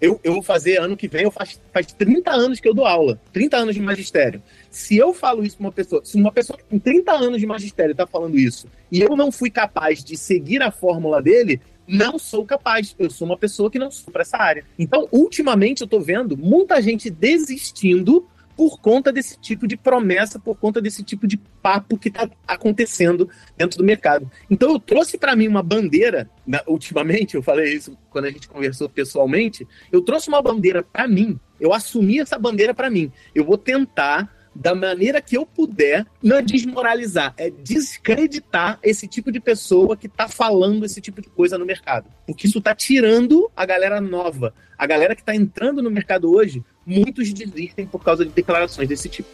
Eu, 0.00 0.20
eu 0.22 0.34
vou 0.34 0.42
fazer 0.42 0.78
ano 0.78 0.96
que 0.96 1.08
vem, 1.08 1.22
eu 1.22 1.30
faz, 1.30 1.60
faz 1.72 1.86
30 1.86 2.30
anos 2.30 2.60
que 2.60 2.68
eu 2.68 2.74
dou 2.74 2.86
aula. 2.86 3.20
30 3.32 3.56
anos 3.56 3.74
de 3.74 3.80
magistério. 3.80 4.42
Se 4.70 4.96
eu 4.96 5.14
falo 5.14 5.44
isso 5.44 5.56
pra 5.56 5.66
uma 5.66 5.72
pessoa, 5.72 6.02
se 6.04 6.16
uma 6.16 6.32
pessoa 6.32 6.58
com 6.68 6.78
30 6.78 7.12
anos 7.12 7.40
de 7.40 7.46
magistério 7.46 7.94
tá 7.94 8.06
falando 8.06 8.38
isso, 8.38 8.68
e 8.90 9.00
eu 9.00 9.16
não 9.16 9.32
fui 9.32 9.50
capaz 9.50 10.04
de 10.04 10.16
seguir 10.16 10.62
a 10.62 10.70
fórmula 10.70 11.22
dele, 11.22 11.60
não 11.86 12.18
sou 12.18 12.44
capaz. 12.44 12.94
Eu 12.98 13.10
sou 13.10 13.26
uma 13.26 13.36
pessoa 13.36 13.70
que 13.70 13.78
não 13.78 13.90
sou 13.90 14.12
para 14.12 14.22
essa 14.22 14.36
área. 14.36 14.64
Então, 14.78 15.08
ultimamente, 15.10 15.80
eu 15.80 15.88
tô 15.88 15.98
vendo 16.00 16.36
muita 16.36 16.80
gente 16.80 17.10
desistindo 17.10 18.26
por 18.56 18.80
conta 18.80 19.12
desse 19.12 19.38
tipo 19.38 19.66
de 19.66 19.76
promessa, 19.76 20.38
por 20.38 20.56
conta 20.56 20.80
desse 20.80 21.02
tipo 21.02 21.26
de 21.26 21.36
papo 21.62 21.98
que 21.98 22.08
está 22.08 22.28
acontecendo 22.46 23.28
dentro 23.56 23.78
do 23.78 23.84
mercado. 23.84 24.30
Então 24.50 24.70
eu 24.70 24.78
trouxe 24.78 25.16
para 25.16 25.34
mim 25.34 25.48
uma 25.48 25.62
bandeira, 25.62 26.28
na, 26.46 26.62
ultimamente, 26.66 27.34
eu 27.34 27.42
falei 27.42 27.74
isso 27.74 27.96
quando 28.10 28.26
a 28.26 28.30
gente 28.30 28.48
conversou 28.48 28.88
pessoalmente, 28.88 29.66
eu 29.90 30.02
trouxe 30.02 30.28
uma 30.28 30.42
bandeira 30.42 30.82
para 30.82 31.08
mim, 31.08 31.38
eu 31.58 31.72
assumi 31.72 32.20
essa 32.20 32.38
bandeira 32.38 32.74
para 32.74 32.90
mim. 32.90 33.12
Eu 33.34 33.44
vou 33.44 33.58
tentar 33.58 34.30
da 34.54 34.74
maneira 34.74 35.20
que 35.20 35.36
eu 35.36 35.46
puder, 35.46 36.06
não 36.22 36.36
é 36.36 36.42
desmoralizar, 36.42 37.34
é 37.36 37.50
descreditar 37.50 38.78
esse 38.82 39.06
tipo 39.06 39.30
de 39.30 39.40
pessoa 39.40 39.96
que 39.96 40.08
tá 40.08 40.28
falando 40.28 40.84
esse 40.84 41.00
tipo 41.00 41.22
de 41.22 41.28
coisa 41.28 41.56
no 41.56 41.64
mercado. 41.64 42.10
Porque 42.26 42.46
isso 42.46 42.60
tá 42.60 42.74
tirando 42.74 43.50
a 43.56 43.64
galera 43.64 44.00
nova. 44.00 44.52
A 44.76 44.86
galera 44.86 45.14
que 45.14 45.22
tá 45.22 45.34
entrando 45.34 45.82
no 45.82 45.90
mercado 45.90 46.30
hoje, 46.30 46.64
muitos 46.84 47.32
desistem 47.32 47.86
por 47.86 48.02
causa 48.02 48.24
de 48.24 48.30
declarações 48.30 48.88
desse 48.88 49.08
tipo. 49.08 49.28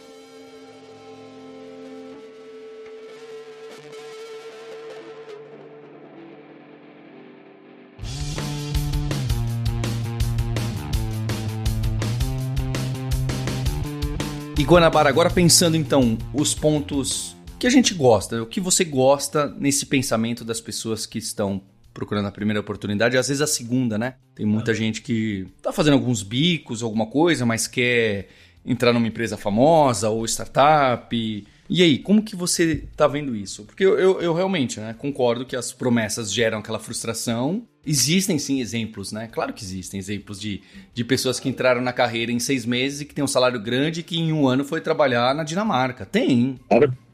E 14.57 14.63
Guanabara, 14.63 15.07
agora 15.07 15.29
pensando 15.29 15.77
então 15.77 16.17
os 16.33 16.55
pontos 16.55 17.37
que 17.59 17.67
a 17.67 17.69
gente 17.69 17.93
gosta, 17.93 18.41
o 18.41 18.47
que 18.47 18.59
você 18.59 18.83
gosta 18.83 19.53
nesse 19.59 19.85
pensamento 19.85 20.43
das 20.43 20.59
pessoas 20.59 21.05
que 21.05 21.19
estão 21.19 21.61
procurando 21.93 22.27
a 22.27 22.31
primeira 22.31 22.59
oportunidade, 22.59 23.17
às 23.17 23.27
vezes 23.27 23.41
a 23.41 23.45
segunda, 23.45 23.99
né? 23.99 24.15
Tem 24.33 24.47
muita 24.47 24.73
gente 24.73 25.03
que 25.03 25.45
tá 25.61 25.71
fazendo 25.71 25.93
alguns 25.93 26.23
bicos, 26.23 26.81
alguma 26.81 27.05
coisa, 27.05 27.45
mas 27.45 27.67
quer 27.67 28.29
entrar 28.65 28.91
numa 28.93 29.07
empresa 29.07 29.37
famosa 29.37 30.09
ou 30.09 30.25
startup. 30.25 31.47
E 31.69 31.83
aí, 31.83 31.97
como 31.97 32.21
que 32.21 32.35
você 32.35 32.83
tá 32.95 33.07
vendo 33.07 33.35
isso? 33.35 33.63
Porque 33.63 33.83
eu, 33.83 33.99
eu, 33.99 34.21
eu 34.21 34.33
realmente 34.33 34.79
né, 34.79 34.95
concordo 34.97 35.45
que 35.45 35.55
as 35.55 35.73
promessas 35.73 36.31
geram 36.31 36.59
aquela 36.59 36.79
frustração 36.79 37.65
Existem 37.87 38.37
sim 38.37 38.59
exemplos, 38.59 39.13
né? 39.13 39.29
Claro 39.31 39.53
que 39.53 39.63
existem 39.63 39.97
exemplos 39.97 40.37
de, 40.41 40.61
de 40.93 41.05
pessoas 41.05 41.39
que 41.39 41.47
entraram 41.47 41.81
na 41.81 41.93
carreira 41.93 42.33
em 42.33 42.39
seis 42.39 42.65
meses 42.65 42.99
e 42.99 43.05
que 43.05 43.15
tem 43.15 43.23
um 43.23 43.27
salário 43.27 43.57
grande 43.61 44.01
e 44.01 44.03
que 44.03 44.19
em 44.19 44.33
um 44.33 44.45
ano 44.45 44.65
foi 44.65 44.81
trabalhar 44.81 45.33
na 45.33 45.45
Dinamarca. 45.45 46.05
Tem. 46.05 46.59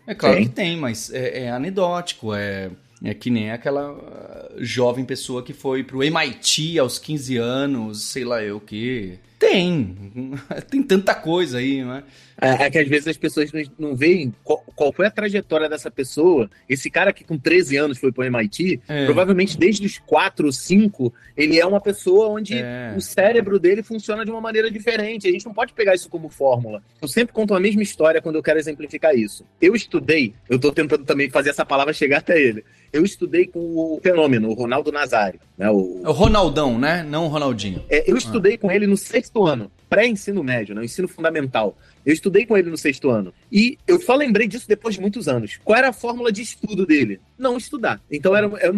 É 0.08 0.16
claro 0.16 0.38
tem. 0.38 0.46
que 0.46 0.50
tem, 0.50 0.76
mas 0.76 1.13
é, 1.13 1.44
é 1.44 1.52
anedótico, 1.52 2.34
é, 2.34 2.72
é 3.04 3.13
que 3.13 3.30
nem 3.30 3.52
aquela 3.52 3.92
uh, 3.92 4.56
jovem 4.58 5.06
pessoa 5.06 5.44
que 5.44 5.54
foi 5.54 5.84
pro 5.84 6.04
MIT 6.04 6.80
aos 6.80 6.98
15 6.98 7.38
anos, 7.38 8.02
sei 8.06 8.26
lá 8.26 8.42
eu 8.42 8.58
o 8.58 8.60
que. 8.60 9.20
Tem. 9.43 9.95
Tem 10.71 10.82
tanta 10.82 11.13
coisa 11.13 11.58
aí, 11.58 11.84
né? 11.84 12.03
É, 12.41 12.65
é, 12.65 12.69
que 12.69 12.79
às 12.79 12.88
vezes 12.88 13.08
as 13.08 13.17
pessoas 13.17 13.51
não 13.77 13.95
veem 13.95 14.34
qual, 14.43 14.63
qual, 14.75 14.91
foi 14.91 15.06
a 15.06 15.12
trajetória 15.12 15.69
dessa 15.69 15.91
pessoa. 15.91 16.49
Esse 16.67 16.89
cara 16.89 17.13
que 17.13 17.23
com 17.23 17.38
13 17.38 17.77
anos 17.77 17.97
foi 17.97 18.12
para 18.12 18.23
o 18.23 18.25
MIT, 18.25 18.82
é. 18.88 19.06
provavelmente 19.06 19.58
desde 19.58 19.86
os 19.86 19.99
4 19.99 20.45
ou 20.45 20.51
5, 20.51 21.13
ele 21.38 21.60
é 21.60 21.65
uma 21.65 21.79
pessoa 21.79 22.29
onde 22.29 22.58
é. 22.58 22.93
o 22.97 23.01
cérebro 23.01 23.60
dele 23.60 23.84
funciona 23.84 24.25
de 24.25 24.32
uma 24.32 24.41
maneira 24.41 24.71
diferente. 24.71 25.27
A 25.27 25.32
gente 25.32 25.45
não 25.45 25.53
pode 25.53 25.73
pegar 25.73 25.93
isso 25.93 26.10
como 26.10 26.29
fórmula. 26.29 26.82
Eu 27.01 27.08
sempre 27.08 27.34
conto 27.34 27.53
a 27.53 27.60
mesma 27.60 27.84
história 27.84 28.21
quando 28.21 28.36
eu 28.36 28.43
quero 28.43 28.60
exemplificar 28.60 29.15
isso. 29.15 29.45
Eu 29.62 29.75
estudei, 29.75 30.34
eu 30.49 30.56
estou 30.56 30.71
tentando 30.71 31.06
também 31.06 31.29
fazer 31.29 31.49
essa 31.49 31.65
palavra 31.65 31.93
chegar 31.93 32.19
até 32.19 32.41
ele. 32.41 32.63
Eu 32.93 33.03
estudei 33.03 33.47
com 33.47 33.60
o 33.60 33.99
fenômeno, 34.03 34.49
o 34.49 34.53
Ronaldo 34.53 34.91
Nazário. 34.91 35.39
Né, 35.58 35.67
o... 35.69 36.01
É 36.06 36.10
o 36.10 36.12
Ronaldão, 36.12 36.77
né? 36.77 37.01
Não 37.01 37.25
o 37.25 37.27
Ronaldinho. 37.27 37.84
É, 37.89 38.10
eu 38.10 38.15
estudei 38.15 38.53
ah. 38.53 38.58
com 38.60 38.71
ele 38.71 38.86
no 38.86 38.95
sexto 38.95 39.47
ano, 39.47 39.71
pré-ensino 39.93 40.43
médio, 40.43 40.73
né? 40.73 40.84
ensino 40.84 41.08
fundamental. 41.08 41.77
Eu 42.03 42.12
estudei 42.12 42.47
com 42.47 42.58
ele 42.58 42.67
no 42.67 42.77
sexto 42.77 43.12
ano. 43.12 43.32
E 43.51 43.77
eu 43.88 44.01
só 44.01 44.15
lembrei 44.15 44.47
disso 44.47 44.67
depois 44.67 44.95
de 44.95 45.01
muitos 45.01 45.27
anos. 45.27 45.60
Qual 45.63 45.77
era 45.77 45.89
a 45.89 45.93
fórmula 45.93 46.32
de 46.32 46.41
estudo 46.41 46.84
dele? 46.84 47.21
Não 47.38 47.58
estudar. 47.58 48.01
Então 48.10 48.34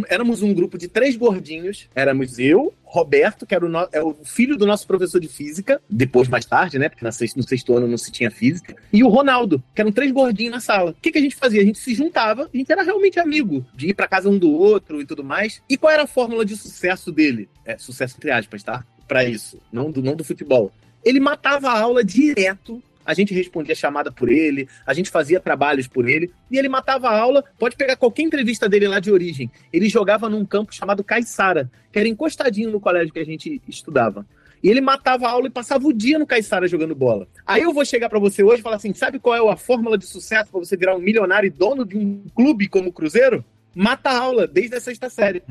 éramos 0.10 0.42
um 0.42 0.54
grupo 0.54 0.78
de 0.78 0.90
três 0.90 1.16
gordinhos. 1.16 1.88
Éramos 1.96 2.38
eu, 2.38 2.74
Roberto, 2.84 3.46
que 3.46 3.56
era 3.56 3.66
o, 3.66 3.70
no, 3.70 3.88
é 3.94 4.04
o 4.04 4.14
filho 4.26 4.58
do 4.58 4.66
nosso 4.66 4.86
professor 4.86 5.22
de 5.22 5.30
física, 5.30 5.82
depois 5.90 6.28
mais 6.28 6.46
tarde, 6.46 6.78
né? 6.78 6.90
Porque 6.90 7.10
sexto, 7.14 7.38
no 7.38 7.44
sexto 7.44 7.78
ano 7.78 7.88
não 7.88 7.98
se 7.98 8.12
tinha 8.12 8.30
física. 8.30 8.76
E 8.92 9.02
o 9.02 9.08
Ronaldo, 9.08 9.64
que 9.74 9.80
eram 9.80 9.94
três 9.94 10.12
gordinhos 10.12 10.52
na 10.52 10.60
sala. 10.60 10.92
O 10.92 10.96
que, 11.02 11.14
que 11.14 11.18
a 11.18 11.22
gente 11.22 11.36
fazia? 11.36 11.62
A 11.62 11.66
gente 11.66 11.80
se 11.80 11.96
juntava, 11.96 12.50
a 12.54 12.58
gente 12.58 12.70
era 12.70 12.84
realmente 12.84 13.22
amigo, 13.22 13.66
de 13.74 13.88
ir 13.88 13.94
para 13.94 14.08
casa 14.08 14.30
um 14.30 14.38
do 14.38 14.52
outro 14.52 15.00
e 15.02 15.06
tudo 15.06 15.24
mais. 15.24 15.62
E 15.70 15.78
qual 15.78 15.94
era 15.94 16.04
a 16.04 16.08
fórmula 16.08 16.46
de 16.46 16.58
sucesso 16.58 17.10
dele? 17.10 17.48
É, 17.64 17.78
sucesso 17.78 18.16
entre 18.18 18.32
aspas, 18.32 18.62
tá? 18.64 18.86
Para 19.08 19.24
isso, 19.24 19.62
não 19.72 19.92
do, 19.92 20.02
não 20.02 20.16
do 20.16 20.24
futebol. 20.24 20.72
Ele 21.06 21.20
matava 21.20 21.70
a 21.70 21.80
aula 21.80 22.04
direto 22.04 22.82
a 23.06 23.14
gente 23.14 23.34
respondia 23.34 23.76
chamada 23.76 24.12
por 24.12 24.30
ele, 24.30 24.68
a 24.86 24.94
gente 24.94 25.12
fazia 25.12 25.40
trabalhos 25.40 25.88
por 25.88 26.10
ele, 26.10 26.32
e 26.50 26.58
ele 26.58 26.68
matava 26.68 27.08
a 27.08 27.18
aula. 27.18 27.44
Pode 27.60 27.76
pegar 27.76 27.96
qualquer 27.96 28.24
entrevista 28.24 28.68
dele 28.68 28.88
lá 28.88 29.00
de 29.00 29.12
origem. 29.12 29.52
Ele 29.72 29.88
jogava 29.88 30.28
num 30.28 30.44
campo 30.44 30.74
chamado 30.74 31.04
Caiçara, 31.04 31.70
que 31.92 32.00
era 32.00 32.08
encostadinho 32.08 32.72
no 32.72 32.80
colégio 32.80 33.14
que 33.14 33.20
a 33.20 33.26
gente 33.26 33.62
estudava. 33.68 34.26
E 34.64 34.70
ele 34.70 34.82
matava 34.82 35.28
a 35.28 35.30
aula 35.30 35.46
e 35.46 35.52
passava 35.52 35.88
o 35.88 35.94
dia 35.94 36.18
no 36.18 36.26
Caiçara 36.26 36.68
jogando 36.68 36.96
bola. 36.96 37.28
Aí 37.46 37.62
eu 37.62 37.72
vou 37.72 37.86
chegar 37.86 38.10
para 38.10 38.18
você 38.18 38.42
hoje 38.42 38.62
e 38.62 38.64
falar 38.64 38.78
assim: 38.78 38.94
sabe 38.96 39.20
qual 39.20 39.36
é 39.36 39.54
a 39.54 39.56
fórmula 39.56 39.96
de 39.96 40.08
sucesso 40.08 40.50
para 40.50 40.60
você 40.60 40.76
virar 40.76 40.96
um 40.96 41.00
milionário 41.00 41.46
e 41.46 41.52
dono 41.52 41.86
de 41.86 41.96
um 41.96 42.24
clube 42.34 42.68
como 42.68 42.90
o 42.90 42.94
Cruzeiro? 42.94 43.46
Mata 43.76 44.10
a 44.10 44.18
aula 44.18 44.48
desde 44.48 44.78
a 44.78 44.82
sexta 44.82 45.10
série. 45.10 45.44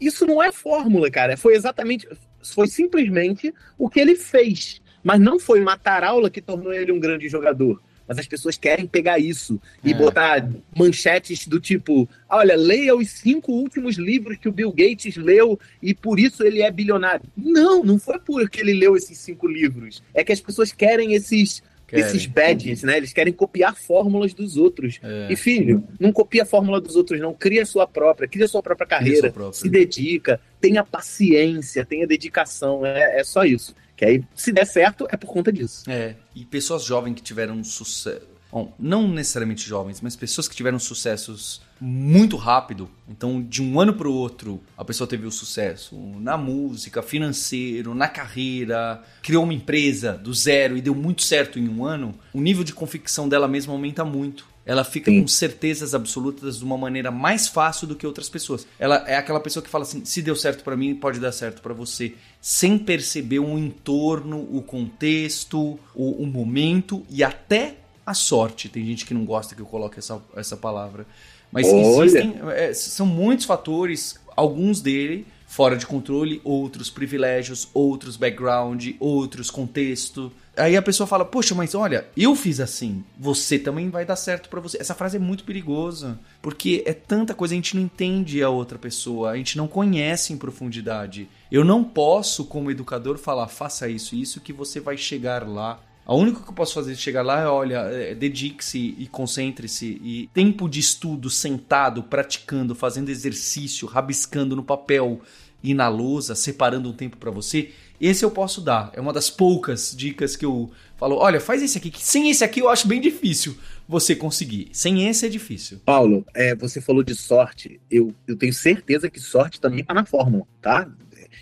Isso 0.00 0.24
não 0.24 0.40
é 0.40 0.52
fórmula, 0.52 1.10
cara. 1.10 1.36
Foi 1.36 1.54
exatamente. 1.54 2.06
Foi 2.54 2.68
simplesmente 2.68 3.52
o 3.76 3.90
que 3.90 3.98
ele 3.98 4.14
fez. 4.14 4.80
Mas 5.02 5.20
não 5.20 5.38
foi 5.38 5.60
matar 5.60 6.04
aula 6.04 6.30
que 6.30 6.40
tornou 6.40 6.72
ele 6.72 6.92
um 6.92 7.00
grande 7.00 7.28
jogador. 7.28 7.80
Mas 8.10 8.18
as 8.18 8.26
pessoas 8.26 8.58
querem 8.58 8.88
pegar 8.88 9.20
isso 9.20 9.60
e 9.84 9.92
é. 9.92 9.94
botar 9.94 10.50
manchetes 10.76 11.46
do 11.46 11.60
tipo: 11.60 12.08
olha, 12.28 12.56
leia 12.56 12.96
os 12.96 13.08
cinco 13.08 13.52
últimos 13.52 13.96
livros 13.96 14.36
que 14.36 14.48
o 14.48 14.52
Bill 14.52 14.72
Gates 14.72 15.16
leu 15.16 15.56
e 15.80 15.94
por 15.94 16.18
isso 16.18 16.42
ele 16.42 16.60
é 16.60 16.72
bilionário. 16.72 17.22
Não, 17.36 17.84
não 17.84 18.00
foi 18.00 18.18
porque 18.18 18.62
ele 18.62 18.74
leu 18.74 18.96
esses 18.96 19.16
cinco 19.16 19.46
livros. 19.46 20.02
É 20.12 20.24
que 20.24 20.32
as 20.32 20.40
pessoas 20.40 20.72
querem 20.72 21.14
esses 21.14 21.62
Querem. 21.86 22.04
esses 22.04 22.26
badges, 22.26 22.82
né? 22.84 22.96
Eles 22.96 23.12
querem 23.12 23.32
copiar 23.32 23.76
fórmulas 23.76 24.32
dos 24.32 24.56
outros. 24.56 25.00
É. 25.02 25.28
E 25.32 25.36
filho, 25.36 25.82
não 25.98 26.12
copia 26.12 26.42
a 26.42 26.46
fórmula 26.46 26.80
dos 26.80 26.94
outros, 26.94 27.20
não. 27.20 27.34
Cria 27.34 27.62
a 27.62 27.66
sua 27.66 27.86
própria, 27.86 28.28
cria 28.28 28.46
sua 28.46 28.62
própria 28.62 28.86
carreira, 28.86 29.22
sua 29.22 29.30
própria. 29.32 29.60
se 29.60 29.68
dedica, 29.68 30.40
tenha 30.60 30.84
paciência, 30.84 31.84
tenha 31.84 32.06
dedicação. 32.06 32.86
É, 32.86 33.20
é 33.20 33.24
só 33.24 33.44
isso. 33.44 33.74
Que 34.00 34.06
aí, 34.06 34.24
se 34.34 34.50
der 34.50 34.64
certo, 34.64 35.06
é 35.10 35.16
por 35.18 35.26
conta 35.26 35.52
disso. 35.52 35.84
É. 35.86 36.14
E 36.34 36.42
pessoas 36.46 36.84
jovens 36.84 37.16
que 37.16 37.20
tiveram 37.20 37.62
sucesso. 37.62 38.22
Bom, 38.50 38.74
não 38.78 39.06
necessariamente 39.06 39.68
jovens, 39.68 40.00
mas 40.00 40.16
pessoas 40.16 40.48
que 40.48 40.56
tiveram 40.56 40.78
sucessos 40.78 41.60
muito 41.78 42.38
rápido. 42.38 42.90
Então, 43.06 43.42
de 43.42 43.62
um 43.62 43.78
ano 43.78 43.92
para 43.92 44.08
o 44.08 44.14
outro, 44.14 44.58
a 44.74 44.82
pessoa 44.86 45.06
teve 45.06 45.26
o 45.26 45.30
sucesso 45.30 45.94
na 46.18 46.38
música, 46.38 47.02
financeiro, 47.02 47.94
na 47.94 48.08
carreira, 48.08 49.02
criou 49.22 49.44
uma 49.44 49.52
empresa 49.52 50.14
do 50.14 50.32
zero 50.32 50.78
e 50.78 50.80
deu 50.80 50.94
muito 50.94 51.20
certo 51.20 51.58
em 51.58 51.68
um 51.68 51.84
ano. 51.84 52.14
O 52.32 52.40
nível 52.40 52.64
de 52.64 52.72
convicção 52.72 53.28
dela 53.28 53.46
mesma 53.46 53.74
aumenta 53.74 54.02
muito 54.02 54.46
ela 54.64 54.84
fica 54.84 55.10
Sim. 55.10 55.22
com 55.22 55.28
certezas 55.28 55.94
absolutas 55.94 56.58
de 56.58 56.64
uma 56.64 56.76
maneira 56.76 57.10
mais 57.10 57.48
fácil 57.48 57.86
do 57.86 57.96
que 57.96 58.06
outras 58.06 58.28
pessoas. 58.28 58.66
Ela 58.78 59.04
é 59.06 59.16
aquela 59.16 59.40
pessoa 59.40 59.62
que 59.62 59.70
fala 59.70 59.84
assim: 59.84 60.04
se 60.04 60.20
deu 60.22 60.36
certo 60.36 60.62
para 60.62 60.76
mim, 60.76 60.94
pode 60.94 61.18
dar 61.18 61.32
certo 61.32 61.62
para 61.62 61.72
você, 61.72 62.14
sem 62.40 62.78
perceber 62.78 63.38
o 63.38 63.58
entorno, 63.58 64.38
o 64.50 64.62
contexto, 64.62 65.78
o, 65.94 66.22
o, 66.22 66.26
momento 66.26 67.04
e 67.08 67.24
até 67.24 67.76
a 68.04 68.14
sorte. 68.14 68.68
Tem 68.68 68.84
gente 68.84 69.06
que 69.06 69.14
não 69.14 69.24
gosta 69.24 69.54
que 69.54 69.62
eu 69.62 69.66
coloque 69.66 69.98
essa, 69.98 70.20
essa 70.36 70.56
palavra. 70.56 71.06
Mas 71.50 71.66
Olha. 71.66 72.04
existem. 72.04 72.34
É, 72.50 72.72
são 72.74 73.06
muitos 73.06 73.46
fatores, 73.46 74.20
alguns 74.36 74.80
dele 74.80 75.26
fora 75.50 75.76
de 75.76 75.84
controle, 75.84 76.40
outros 76.44 76.90
privilégios, 76.90 77.68
outros 77.74 78.16
background, 78.16 78.90
outros 79.00 79.50
contexto. 79.50 80.30
Aí 80.56 80.76
a 80.76 80.82
pessoa 80.82 81.08
fala: 81.08 81.24
"Poxa, 81.24 81.56
mas 81.56 81.74
olha, 81.74 82.06
eu 82.16 82.36
fiz 82.36 82.60
assim, 82.60 83.04
você 83.18 83.58
também 83.58 83.90
vai 83.90 84.04
dar 84.04 84.14
certo 84.14 84.48
para 84.48 84.60
você". 84.60 84.78
Essa 84.80 84.94
frase 84.94 85.16
é 85.16 85.20
muito 85.20 85.42
perigosa, 85.42 86.20
porque 86.40 86.84
é 86.86 86.92
tanta 86.92 87.34
coisa 87.34 87.52
a 87.52 87.56
gente 87.56 87.74
não 87.74 87.82
entende 87.82 88.40
a 88.44 88.48
outra 88.48 88.78
pessoa, 88.78 89.32
a 89.32 89.36
gente 89.36 89.58
não 89.58 89.66
conhece 89.66 90.32
em 90.32 90.38
profundidade. 90.38 91.28
Eu 91.50 91.64
não 91.64 91.82
posso 91.82 92.44
como 92.44 92.70
educador 92.70 93.18
falar: 93.18 93.48
"Faça 93.48 93.88
isso, 93.88 94.14
isso 94.14 94.40
que 94.40 94.52
você 94.52 94.78
vai 94.78 94.96
chegar 94.96 95.46
lá". 95.48 95.80
A 96.10 96.14
única 96.16 96.40
que 96.42 96.48
eu 96.48 96.54
posso 96.54 96.74
fazer 96.74 96.92
de 96.92 97.00
chegar 97.00 97.22
lá 97.22 97.42
é, 97.42 97.46
olha, 97.46 97.82
é, 97.82 98.16
dedique-se 98.16 98.96
e 98.98 99.06
concentre-se 99.06 99.86
e 100.02 100.28
tempo 100.34 100.68
de 100.68 100.80
estudo 100.80 101.30
sentado, 101.30 102.02
praticando, 102.02 102.74
fazendo 102.74 103.10
exercício, 103.10 103.86
rabiscando 103.86 104.56
no 104.56 104.64
papel 104.64 105.20
e 105.62 105.72
na 105.72 105.86
lousa, 105.86 106.34
separando 106.34 106.90
um 106.90 106.92
tempo 106.92 107.16
para 107.16 107.30
você. 107.30 107.70
Esse 108.00 108.24
eu 108.24 108.30
posso 108.32 108.60
dar. 108.60 108.90
É 108.92 109.00
uma 109.00 109.12
das 109.12 109.30
poucas 109.30 109.94
dicas 109.96 110.34
que 110.34 110.44
eu 110.44 110.72
falo, 110.96 111.14
olha, 111.14 111.38
faz 111.38 111.62
esse 111.62 111.78
aqui, 111.78 111.92
que 111.92 112.02
sem 112.02 112.28
esse 112.28 112.42
aqui 112.42 112.58
eu 112.58 112.68
acho 112.68 112.88
bem 112.88 113.00
difícil 113.00 113.56
você 113.86 114.16
conseguir. 114.16 114.68
Sem 114.72 115.06
esse 115.06 115.26
é 115.26 115.28
difícil. 115.28 115.78
Paulo, 115.84 116.26
é, 116.34 116.56
você 116.56 116.80
falou 116.80 117.04
de 117.04 117.14
sorte. 117.14 117.80
Eu, 117.88 118.12
eu 118.26 118.36
tenho 118.36 118.52
certeza 118.52 119.08
que 119.08 119.20
sorte 119.20 119.60
também 119.60 119.84
tá 119.84 119.94
na 119.94 120.04
fórmula, 120.04 120.44
tá? 120.60 120.90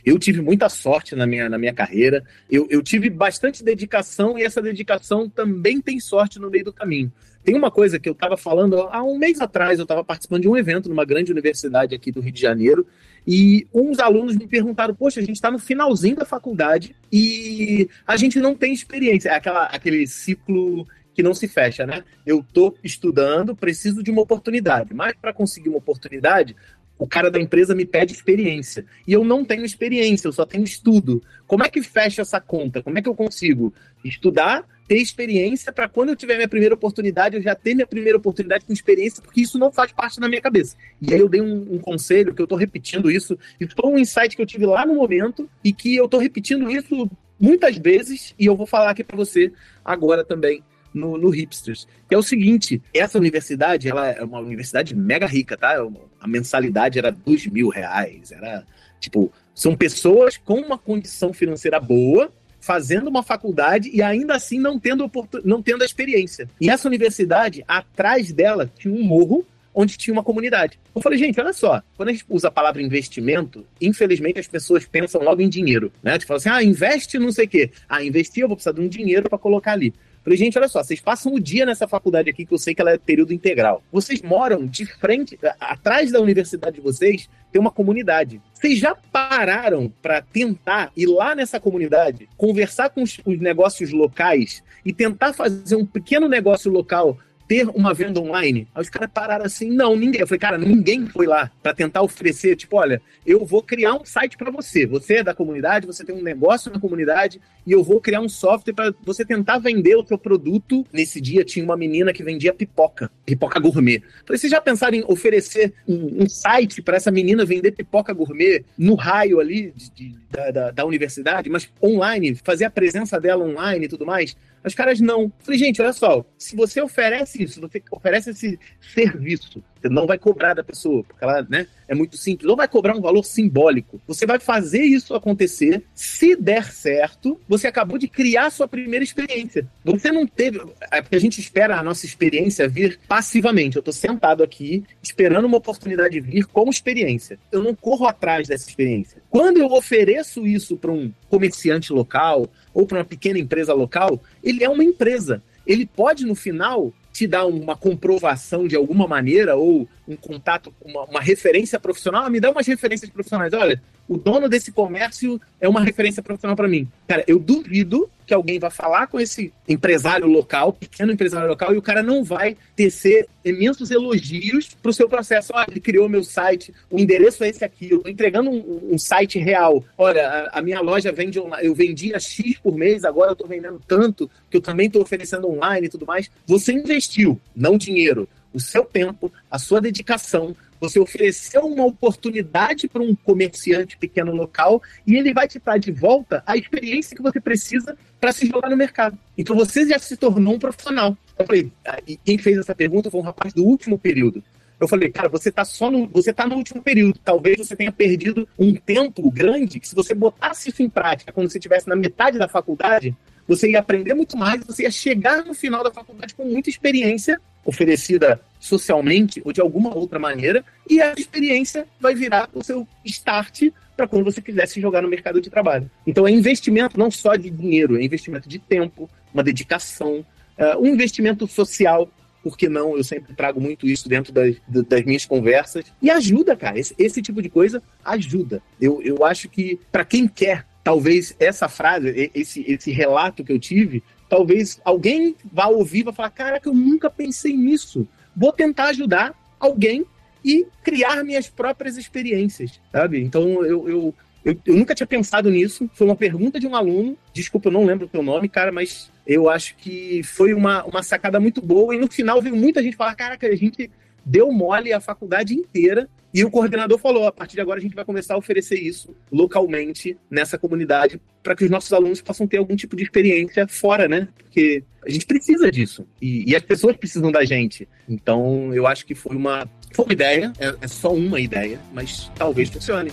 Eu 0.04 0.18
tive 0.18 0.40
muita 0.40 0.68
sorte 0.68 1.14
na 1.14 1.26
minha, 1.26 1.48
na 1.48 1.58
minha 1.58 1.72
carreira, 1.72 2.24
eu, 2.50 2.66
eu 2.70 2.82
tive 2.82 3.10
bastante 3.10 3.62
dedicação 3.64 4.38
e 4.38 4.42
essa 4.42 4.60
dedicação 4.62 5.28
também 5.28 5.80
tem 5.80 5.98
sorte 6.00 6.38
no 6.38 6.50
meio 6.50 6.64
do 6.64 6.72
caminho. 6.72 7.12
Tem 7.44 7.54
uma 7.56 7.70
coisa 7.70 7.98
que 7.98 8.08
eu 8.08 8.12
estava 8.12 8.36
falando 8.36 8.78
há 8.78 9.02
um 9.02 9.16
mês 9.16 9.40
atrás, 9.40 9.78
eu 9.78 9.84
estava 9.84 10.04
participando 10.04 10.42
de 10.42 10.48
um 10.48 10.56
evento 10.56 10.88
numa 10.88 11.04
grande 11.04 11.32
universidade 11.32 11.94
aqui 11.94 12.12
do 12.12 12.20
Rio 12.20 12.32
de 12.32 12.40
Janeiro, 12.40 12.86
e 13.26 13.66
uns 13.72 13.98
alunos 13.98 14.36
me 14.36 14.46
perguntaram: 14.46 14.94
Poxa, 14.94 15.20
a 15.20 15.22
gente 15.22 15.36
está 15.36 15.50
no 15.50 15.58
finalzinho 15.58 16.16
da 16.16 16.24
faculdade 16.24 16.94
e 17.12 17.88
a 18.06 18.16
gente 18.16 18.38
não 18.40 18.54
tem 18.54 18.72
experiência. 18.72 19.30
É 19.30 19.34
aquela, 19.34 19.64
aquele 19.64 20.06
ciclo 20.06 20.86
que 21.18 21.22
não 21.22 21.34
se 21.34 21.48
fecha, 21.48 21.84
né? 21.84 22.04
Eu 22.24 22.44
tô 22.52 22.76
estudando, 22.82 23.56
preciso 23.56 24.02
de 24.02 24.10
uma 24.10 24.22
oportunidade, 24.22 24.94
mas 24.94 25.14
para 25.20 25.32
conseguir 25.32 25.68
uma 25.68 25.78
oportunidade, 25.78 26.54
o 26.98 27.06
cara 27.06 27.30
da 27.30 27.40
empresa 27.40 27.74
me 27.74 27.84
pede 27.84 28.12
experiência. 28.12 28.84
E 29.06 29.12
eu 29.12 29.24
não 29.24 29.44
tenho 29.44 29.64
experiência, 29.64 30.26
eu 30.26 30.32
só 30.32 30.44
tenho 30.44 30.64
estudo. 30.64 31.22
Como 31.46 31.64
é 31.64 31.68
que 31.68 31.80
fecha 31.80 32.22
essa 32.22 32.40
conta? 32.40 32.82
Como 32.82 32.98
é 32.98 33.02
que 33.02 33.08
eu 33.08 33.14
consigo 33.14 33.72
estudar, 34.04 34.66
ter 34.88 34.96
experiência 34.96 35.72
para 35.72 35.88
quando 35.88 36.08
eu 36.08 36.16
tiver 36.16 36.36
minha 36.36 36.48
primeira 36.48 36.74
oportunidade, 36.74 37.36
eu 37.36 37.42
já 37.42 37.54
ter 37.54 37.74
minha 37.74 37.86
primeira 37.86 38.18
oportunidade 38.18 38.64
com 38.64 38.72
experiência, 38.72 39.22
porque 39.22 39.42
isso 39.42 39.58
não 39.58 39.70
faz 39.70 39.92
parte 39.92 40.18
da 40.18 40.28
minha 40.28 40.40
cabeça. 40.40 40.76
E 41.00 41.14
aí 41.14 41.20
eu 41.20 41.28
dei 41.28 41.40
um, 41.40 41.74
um 41.74 41.78
conselho, 41.78 42.34
que 42.34 42.40
eu 42.42 42.44
estou 42.44 42.58
repetindo 42.58 43.10
isso, 43.10 43.38
e 43.60 43.66
foi 43.66 43.90
um 43.90 43.98
insight 43.98 44.34
que 44.34 44.42
eu 44.42 44.46
tive 44.46 44.66
lá 44.66 44.84
no 44.84 44.94
momento, 44.94 45.48
e 45.62 45.72
que 45.72 45.94
eu 45.94 46.06
estou 46.06 46.18
repetindo 46.18 46.70
isso 46.70 47.08
muitas 47.38 47.76
vezes, 47.76 48.34
e 48.38 48.46
eu 48.46 48.56
vou 48.56 48.66
falar 48.66 48.90
aqui 48.90 49.04
para 49.04 49.16
você 49.16 49.52
agora 49.84 50.24
também 50.24 50.62
no, 50.92 51.16
no 51.16 51.28
Hipsters. 51.28 51.86
Que 52.08 52.14
é 52.14 52.18
o 52.18 52.22
seguinte: 52.22 52.82
essa 52.94 53.18
universidade 53.18 53.88
ela 53.88 54.08
é 54.08 54.22
uma 54.22 54.40
universidade 54.40 54.94
mega 54.94 55.26
rica, 55.26 55.56
tá? 55.56 55.74
É 55.74 55.78
a 56.20 56.28
mensalidade 56.28 56.98
era 56.98 57.10
dois 57.10 57.46
mil 57.46 57.68
reais. 57.68 58.32
Era 58.32 58.64
tipo, 59.00 59.32
são 59.54 59.76
pessoas 59.76 60.36
com 60.36 60.60
uma 60.60 60.78
condição 60.78 61.32
financeira 61.32 61.80
boa. 61.80 62.32
Fazendo 62.60 63.08
uma 63.08 63.22
faculdade 63.22 63.88
e 63.94 64.02
ainda 64.02 64.34
assim 64.34 64.58
não 64.58 64.80
tendo, 64.80 65.10
não 65.44 65.62
tendo 65.62 65.82
a 65.82 65.86
experiência. 65.86 66.50
E 66.60 66.68
essa 66.68 66.88
universidade, 66.88 67.64
atrás 67.66 68.32
dela, 68.32 68.70
tinha 68.76 68.92
um 68.92 69.02
morro 69.02 69.46
onde 69.78 69.96
tinha 69.96 70.12
uma 70.12 70.24
comunidade. 70.24 70.76
Eu 70.92 71.00
falei, 71.00 71.16
gente, 71.16 71.40
olha 71.40 71.52
só, 71.52 71.80
quando 71.96 72.08
a 72.08 72.12
gente 72.12 72.24
usa 72.28 72.48
a 72.48 72.50
palavra 72.50 72.82
investimento, 72.82 73.64
infelizmente 73.80 74.40
as 74.40 74.48
pessoas 74.48 74.84
pensam 74.84 75.22
logo 75.22 75.40
em 75.40 75.48
dinheiro, 75.48 75.92
né? 76.02 76.18
Tipo 76.18 76.34
assim, 76.34 76.48
ah, 76.48 76.60
investe 76.60 77.16
não 77.16 77.30
sei 77.30 77.44
o 77.44 77.48
quê. 77.48 77.70
Ah, 77.88 78.02
investir, 78.02 78.42
eu 78.42 78.48
vou 78.48 78.56
precisar 78.56 78.72
de 78.72 78.80
um 78.80 78.88
dinheiro 78.88 79.28
para 79.28 79.38
colocar 79.38 79.72
ali. 79.72 79.94
Falei, 80.28 80.36
gente, 80.36 80.58
olha 80.58 80.68
só, 80.68 80.82
vocês 80.82 81.00
passam 81.00 81.32
o 81.32 81.40
dia 81.40 81.64
nessa 81.64 81.88
faculdade 81.88 82.28
aqui, 82.28 82.44
que 82.44 82.52
eu 82.52 82.58
sei 82.58 82.74
que 82.74 82.82
ela 82.82 82.90
é 82.90 82.98
período 82.98 83.32
integral. 83.32 83.82
Vocês 83.90 84.20
moram 84.20 84.66
de 84.66 84.84
frente, 84.84 85.38
atrás 85.58 86.12
da 86.12 86.20
universidade 86.20 86.76
de 86.76 86.82
vocês, 86.82 87.30
tem 87.50 87.58
uma 87.58 87.70
comunidade. 87.70 88.38
Vocês 88.52 88.78
já 88.78 88.94
pararam 88.94 89.90
para 90.02 90.20
tentar 90.20 90.92
ir 90.94 91.06
lá 91.06 91.34
nessa 91.34 91.58
comunidade, 91.58 92.28
conversar 92.36 92.90
com 92.90 93.02
os, 93.02 93.18
os 93.24 93.40
negócios 93.40 93.90
locais 93.90 94.62
e 94.84 94.92
tentar 94.92 95.32
fazer 95.32 95.76
um 95.76 95.86
pequeno 95.86 96.28
negócio 96.28 96.70
local 96.70 97.16
ter 97.48 97.66
uma 97.68 97.94
venda 97.94 98.20
online? 98.20 98.68
Aí 98.74 98.82
os 98.82 98.90
caras 98.90 99.10
pararam 99.12 99.46
assim, 99.46 99.70
não, 99.70 99.96
ninguém. 99.96 100.20
Eu 100.20 100.26
falei, 100.26 100.38
cara, 100.38 100.58
ninguém 100.58 101.06
foi 101.06 101.26
lá 101.26 101.50
para 101.62 101.74
tentar 101.74 102.02
oferecer, 102.02 102.54
tipo, 102.54 102.76
olha, 102.76 103.00
eu 103.26 103.44
vou 103.44 103.62
criar 103.62 103.94
um 103.94 104.04
site 104.04 104.36
para 104.36 104.50
você. 104.50 104.86
Você 104.86 105.14
é 105.14 105.24
da 105.24 105.34
comunidade, 105.34 105.86
você 105.86 106.04
tem 106.04 106.14
um 106.14 106.22
negócio 106.22 106.70
na 106.70 106.78
comunidade 106.78 107.40
e 107.66 107.72
eu 107.72 107.82
vou 107.82 108.00
criar 108.00 108.20
um 108.20 108.28
software 108.28 108.74
para 108.74 108.94
você 109.04 109.24
tentar 109.24 109.58
vender 109.58 109.96
o 109.96 110.06
seu 110.06 110.18
produto. 110.18 110.86
Nesse 110.92 111.20
dia 111.20 111.44
tinha 111.44 111.64
uma 111.64 111.76
menina 111.76 112.12
que 112.12 112.22
vendia 112.22 112.52
pipoca, 112.52 113.10
pipoca 113.24 113.58
gourmet. 113.58 114.02
Falei, 114.26 114.38
vocês 114.38 114.50
já 114.50 114.60
pensaram 114.60 114.96
em 114.96 115.04
oferecer 115.06 115.72
um, 115.86 116.24
um 116.24 116.28
site 116.28 116.82
para 116.82 116.96
essa 116.96 117.10
menina 117.10 117.46
vender 117.46 117.72
pipoca 117.72 118.12
gourmet 118.12 118.64
no 118.76 118.94
raio 118.94 119.40
ali 119.40 119.72
de, 119.74 119.90
de, 119.90 120.16
da, 120.30 120.50
da, 120.50 120.70
da 120.70 120.84
universidade, 120.84 121.48
mas 121.48 121.70
online, 121.82 122.34
fazer 122.44 122.66
a 122.66 122.70
presença 122.70 123.18
dela 123.18 123.44
online 123.44 123.86
e 123.86 123.88
tudo 123.88 124.04
mais? 124.04 124.36
Os 124.64 124.74
caras 124.74 125.00
não. 125.00 125.32
Falei, 125.38 125.58
gente, 125.58 125.80
olha 125.80 125.92
só, 125.92 126.24
se 126.36 126.56
você 126.56 126.80
oferece 126.80 127.37
isso, 127.42 127.60
você 127.60 127.82
oferece 127.90 128.30
esse 128.30 128.58
serviço, 128.94 129.62
você 129.80 129.88
não 129.88 130.06
vai 130.06 130.18
cobrar 130.18 130.54
da 130.54 130.64
pessoa, 130.64 131.04
porque 131.04 131.22
ela 131.22 131.46
né, 131.48 131.66
é 131.86 131.94
muito 131.94 132.16
simples, 132.16 132.48
ou 132.48 132.56
vai 132.56 132.66
cobrar 132.66 132.96
um 132.96 133.00
valor 133.00 133.24
simbólico. 133.24 134.00
Você 134.06 134.26
vai 134.26 134.38
fazer 134.38 134.82
isso 134.82 135.14
acontecer. 135.14 135.84
Se 135.94 136.34
der 136.36 136.64
certo, 136.72 137.40
você 137.48 137.66
acabou 137.66 137.96
de 137.96 138.08
criar 138.08 138.50
sua 138.50 138.66
primeira 138.66 139.04
experiência. 139.04 139.66
Você 139.84 140.10
não 140.10 140.26
teve. 140.26 140.60
É 140.90 141.00
porque 141.00 141.16
a 141.16 141.20
gente 141.20 141.40
espera 141.40 141.78
a 141.78 141.82
nossa 141.82 142.04
experiência 142.06 142.68
vir 142.68 142.98
passivamente. 143.08 143.76
Eu 143.76 143.80
estou 143.80 143.94
sentado 143.94 144.42
aqui, 144.42 144.84
esperando 145.02 145.46
uma 145.46 145.58
oportunidade 145.58 146.20
vir 146.20 146.46
como 146.46 146.70
experiência. 146.70 147.38
Eu 147.52 147.62
não 147.62 147.74
corro 147.74 148.06
atrás 148.06 148.48
dessa 148.48 148.68
experiência. 148.68 149.22
Quando 149.30 149.58
eu 149.58 149.66
ofereço 149.72 150.46
isso 150.46 150.76
para 150.76 150.90
um 150.90 151.12
comerciante 151.28 151.92
local 151.92 152.48
ou 152.74 152.86
para 152.86 152.98
uma 152.98 153.04
pequena 153.04 153.38
empresa 153.38 153.72
local, 153.72 154.20
ele 154.42 154.64
é 154.64 154.68
uma 154.68 154.84
empresa. 154.84 155.42
Ele 155.66 155.84
pode, 155.84 156.24
no 156.24 156.34
final, 156.34 156.92
te 157.18 157.26
dar 157.26 157.46
uma 157.46 157.74
comprovação 157.74 158.68
de 158.68 158.76
alguma 158.76 159.08
maneira 159.08 159.56
ou 159.56 159.88
um 160.08 160.16
contato, 160.16 160.72
uma, 160.82 161.04
uma 161.04 161.20
referência 161.20 161.78
profissional, 161.78 162.24
ah, 162.24 162.30
me 162.30 162.40
dá 162.40 162.50
umas 162.50 162.66
referências 162.66 163.10
profissionais. 163.10 163.52
Olha, 163.52 163.80
o 164.08 164.16
dono 164.16 164.48
desse 164.48 164.72
comércio 164.72 165.38
é 165.60 165.68
uma 165.68 165.84
referência 165.84 166.22
profissional 166.22 166.56
para 166.56 166.66
mim. 166.66 166.88
Cara, 167.06 167.22
eu 167.26 167.38
duvido 167.38 168.10
que 168.26 168.32
alguém 168.34 168.58
vá 168.58 168.70
falar 168.70 169.06
com 169.06 169.18
esse 169.18 169.52
empresário 169.66 170.26
local, 170.26 170.72
pequeno 170.72 171.12
empresário 171.12 171.48
local, 171.48 171.74
e 171.74 171.78
o 171.78 171.82
cara 171.82 172.02
não 172.02 172.22
vai 172.22 172.56
tecer 172.76 173.26
imensos 173.44 173.90
elogios 173.90 174.74
para 174.82 174.90
o 174.90 174.94
seu 174.94 175.08
processo. 175.08 175.52
Olha, 175.54 175.66
ele 175.70 175.80
criou 175.80 176.08
meu 176.08 176.22
site, 176.22 176.72
o 176.90 176.98
endereço 176.98 177.42
é 177.44 177.48
esse 177.48 177.64
aqui, 177.64 177.90
eu 177.90 177.98
estou 177.98 178.12
entregando 178.12 178.50
um, 178.50 178.90
um, 178.92 178.98
site 178.98 179.38
real. 179.38 179.82
Olha, 179.96 180.26
a, 180.26 180.58
a, 180.58 180.62
minha 180.62 180.80
loja 180.80 181.10
vende 181.10 181.40
online, 181.40 181.66
eu 181.66 181.74
vendia 181.74 182.20
X 182.20 182.58
por 182.58 182.76
mês, 182.76 183.04
agora 183.04 183.30
eu 183.30 183.32
estou 183.32 183.48
vendendo 183.48 183.80
tanto, 183.86 184.30
que 184.50 184.56
eu 184.56 184.62
também 184.62 184.86
estou 184.86 185.02
oferecendo 185.02 185.48
online 185.48 185.86
e 185.86 185.90
tudo 185.90 186.06
mais. 186.06 186.30
Você 186.46 186.72
investiu, 186.72 187.40
não 187.56 187.78
dinheiro 187.78 188.28
o 188.52 188.60
seu 188.60 188.84
tempo, 188.84 189.32
a 189.50 189.58
sua 189.58 189.80
dedicação, 189.80 190.56
você 190.80 190.98
ofereceu 190.98 191.62
uma 191.62 191.84
oportunidade 191.84 192.88
para 192.88 193.02
um 193.02 193.14
comerciante 193.14 193.96
pequeno 193.96 194.32
local 194.32 194.80
e 195.06 195.16
ele 195.16 195.34
vai 195.34 195.48
te 195.48 195.58
dar 195.58 195.78
de 195.78 195.90
volta 195.90 196.42
a 196.46 196.56
experiência 196.56 197.16
que 197.16 197.22
você 197.22 197.40
precisa 197.40 197.96
para 198.20 198.32
se 198.32 198.46
jogar 198.46 198.70
no 198.70 198.76
mercado. 198.76 199.18
Então 199.36 199.56
você 199.56 199.86
já 199.86 199.98
se 199.98 200.16
tornou 200.16 200.54
um 200.54 200.58
profissional. 200.58 201.16
Eu 201.38 201.46
falei, 201.46 201.72
ah, 201.84 201.98
quem 202.24 202.38
fez 202.38 202.58
essa 202.58 202.74
pergunta 202.74 203.10
foi 203.10 203.20
um 203.20 203.24
rapaz 203.24 203.52
do 203.52 203.64
último 203.64 203.98
período. 203.98 204.42
Eu 204.80 204.86
falei, 204.86 205.10
cara, 205.10 205.28
você 205.28 205.48
está 205.48 205.64
só 205.64 205.90
no, 205.90 206.06
você 206.06 206.32
tá 206.32 206.46
no 206.46 206.56
último 206.56 206.82
período. 206.82 207.18
Talvez 207.24 207.58
você 207.58 207.74
tenha 207.74 207.90
perdido 207.90 208.48
um 208.58 208.74
tempo 208.74 209.30
grande 209.30 209.80
que 209.80 209.88
se 209.88 209.94
você 209.94 210.14
botasse 210.14 210.70
isso 210.70 210.82
em 210.82 210.88
prática 210.88 211.32
quando 211.32 211.50
você 211.50 211.58
estivesse 211.58 211.88
na 211.88 211.96
metade 211.96 212.38
da 212.38 212.46
faculdade, 212.46 213.16
você 213.46 213.70
ia 213.70 213.80
aprender 213.80 214.14
muito 214.14 214.36
mais, 214.36 214.62
você 214.64 214.82
ia 214.82 214.90
chegar 214.90 215.44
no 215.44 215.54
final 215.54 215.82
da 215.82 215.90
faculdade 215.90 216.34
com 216.34 216.44
muita 216.44 216.68
experiência 216.68 217.40
oferecida 217.64 218.40
socialmente 218.60 219.42
ou 219.44 219.52
de 219.52 219.60
alguma 219.60 219.94
outra 219.94 220.18
maneira, 220.18 220.64
e 220.88 221.02
a 221.02 221.12
experiência 221.12 221.86
vai 222.00 222.14
virar 222.14 222.48
o 222.54 222.62
seu 222.62 222.86
start 223.04 223.70
para 223.96 224.06
quando 224.06 224.24
você 224.24 224.40
quiser 224.40 224.66
se 224.66 224.80
jogar 224.80 225.02
no 225.02 225.08
mercado 225.08 225.40
de 225.40 225.50
trabalho. 225.50 225.90
Então 226.06 226.26
é 226.26 226.30
investimento 226.30 226.98
não 226.98 227.10
só 227.10 227.36
de 227.36 227.50
dinheiro, 227.50 227.98
é 227.98 228.02
investimento 228.02 228.48
de 228.48 228.58
tempo, 228.58 229.10
uma 229.34 229.42
dedicação, 229.42 230.24
uh, 230.58 230.78
um 230.80 230.86
investimento 230.86 231.46
social. 231.46 232.08
Por 232.42 232.56
que 232.56 232.68
não? 232.68 232.96
Eu 232.96 233.04
sempre 233.04 233.34
trago 233.34 233.60
muito 233.60 233.86
isso 233.86 234.08
dentro 234.08 234.32
das, 234.32 234.56
das 234.66 235.04
minhas 235.04 235.26
conversas. 235.26 235.84
E 236.00 236.10
ajuda, 236.10 236.56
cara. 236.56 236.78
Esse, 236.78 236.94
esse 236.98 237.20
tipo 237.20 237.42
de 237.42 237.48
coisa 237.48 237.82
ajuda. 238.04 238.62
Eu, 238.80 239.02
eu 239.02 239.24
acho 239.24 239.48
que, 239.48 239.78
para 239.90 240.04
quem 240.04 240.26
quer 240.26 240.66
talvez 240.82 241.34
essa 241.38 241.68
frase, 241.68 242.30
esse, 242.34 242.64
esse 242.66 242.90
relato 242.90 243.44
que 243.44 243.52
eu 243.52 243.58
tive, 243.58 244.02
talvez 244.28 244.80
alguém 244.84 245.36
vá 245.52 245.66
ouvir 245.66 246.00
e 246.00 246.04
vá 246.04 246.12
falar: 246.12 246.30
Caraca, 246.30 246.68
eu 246.68 246.74
nunca 246.74 247.10
pensei 247.10 247.54
nisso. 247.54 248.08
Vou 248.34 248.52
tentar 248.52 248.84
ajudar 248.86 249.34
alguém 249.58 250.06
e 250.44 250.66
criar 250.82 251.24
minhas 251.24 251.48
próprias 251.48 251.96
experiências, 251.96 252.80
sabe? 252.92 253.20
Então 253.20 253.64
eu, 253.64 253.88
eu, 253.88 254.14
eu, 254.48 254.56
eu, 254.64 254.76
nunca 254.76 254.94
tinha 254.94 255.06
pensado 255.06 255.50
nisso. 255.50 255.90
Foi 255.92 256.06
uma 256.06 256.16
pergunta 256.16 256.58
de 256.58 256.66
um 256.66 256.74
aluno. 256.74 257.16
Desculpa, 257.34 257.68
eu 257.68 257.72
não 257.72 257.84
lembro 257.84 258.06
o 258.06 258.08
teu 258.08 258.22
nome, 258.22 258.48
cara, 258.48 258.72
mas 258.72 259.10
eu 259.26 259.50
acho 259.50 259.76
que 259.76 260.22
foi 260.22 260.54
uma, 260.54 260.82
uma 260.84 261.02
sacada 261.02 261.38
muito 261.38 261.60
boa. 261.60 261.94
E 261.94 261.98
no 261.98 262.10
final 262.10 262.40
veio 262.40 262.56
muita 262.56 262.82
gente 262.82 262.96
falar: 262.96 263.14
Caraca, 263.14 263.46
a 263.46 263.54
gente 263.54 263.90
deu 264.24 264.50
mole 264.50 264.92
a 264.92 265.00
faculdade 265.00 265.54
inteira 265.54 266.08
e 266.32 266.44
o 266.44 266.50
coordenador 266.50 266.98
falou: 266.98 267.26
a 267.26 267.32
partir 267.32 267.56
de 267.56 267.60
agora 267.60 267.78
a 267.78 267.82
gente 267.82 267.94
vai 267.94 268.04
começar 268.04 268.34
a 268.34 268.38
oferecer 268.38 268.78
isso 268.78 269.14
localmente 269.30 270.16
nessa 270.30 270.58
comunidade 270.58 271.20
para 271.42 271.54
que 271.54 271.64
os 271.64 271.70
nossos 271.70 271.92
alunos 271.92 272.22
possam 272.22 272.46
ter 272.46 272.56
algum 272.58 272.76
tipo 272.76 272.96
de 272.96 273.02
experiência 273.02 273.66
fora, 273.68 274.08
né? 274.08 274.28
Porque 274.36 274.82
a 275.06 275.10
gente 275.10 275.26
precisa 275.26 275.70
disso 275.70 276.06
e, 276.20 276.50
e 276.50 276.56
as 276.56 276.62
pessoas 276.62 276.96
precisam 276.96 277.30
da 277.30 277.44
gente. 277.44 277.88
Então 278.08 278.74
eu 278.74 278.86
acho 278.86 279.04
que 279.04 279.14
foi 279.14 279.36
uma, 279.36 279.68
foi 279.92 280.04
uma 280.06 280.12
ideia, 280.12 280.52
é, 280.58 280.74
é 280.82 280.88
só 280.88 281.12
uma 281.12 281.40
ideia, 281.40 281.80
mas 281.92 282.30
talvez 282.34 282.68
funcione. 282.68 283.10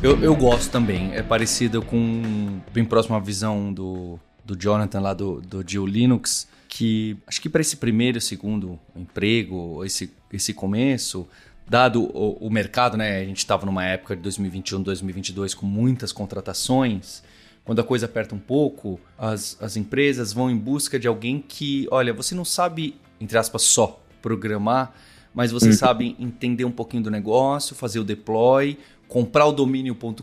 Eu, 0.00 0.22
eu 0.22 0.34
gosto 0.36 0.70
também. 0.70 1.12
É 1.12 1.22
parecido 1.22 1.82
com. 1.82 2.60
bem 2.72 2.84
próximo 2.84 3.16
à 3.16 3.18
visão 3.18 3.72
do, 3.72 4.18
do 4.44 4.56
Jonathan 4.56 5.00
lá 5.00 5.12
do, 5.12 5.40
do 5.40 5.64
Geo 5.68 5.84
Linux. 5.84 6.46
Que 6.68 7.16
acho 7.26 7.40
que 7.40 7.48
para 7.48 7.60
esse 7.60 7.76
primeiro, 7.76 8.20
segundo 8.20 8.78
emprego, 8.94 9.84
esse, 9.84 10.12
esse 10.32 10.54
começo, 10.54 11.26
dado 11.68 12.04
o, 12.04 12.46
o 12.46 12.50
mercado, 12.50 12.96
né? 12.96 13.20
A 13.20 13.24
gente 13.24 13.38
estava 13.38 13.66
numa 13.66 13.84
época 13.84 14.14
de 14.14 14.22
2021, 14.22 14.82
2022 14.82 15.54
com 15.54 15.66
muitas 15.66 16.12
contratações. 16.12 17.22
Quando 17.64 17.80
a 17.80 17.84
coisa 17.84 18.06
aperta 18.06 18.34
um 18.34 18.38
pouco, 18.38 19.00
as, 19.18 19.56
as 19.60 19.76
empresas 19.76 20.32
vão 20.32 20.48
em 20.50 20.56
busca 20.56 20.98
de 20.98 21.08
alguém 21.08 21.42
que, 21.46 21.88
olha, 21.90 22.12
você 22.14 22.34
não 22.34 22.44
sabe, 22.44 22.94
entre 23.20 23.36
aspas, 23.36 23.62
só 23.62 24.00
programar, 24.22 24.94
mas 25.34 25.50
você 25.52 25.70
hum. 25.70 25.72
sabe 25.74 26.16
entender 26.18 26.64
um 26.64 26.70
pouquinho 26.70 27.02
do 27.02 27.10
negócio, 27.10 27.76
fazer 27.76 27.98
o 27.98 28.04
deploy, 28.04 28.78
comprar 29.08 29.46
o 29.46 29.52
domínio.com.br, 29.52 30.22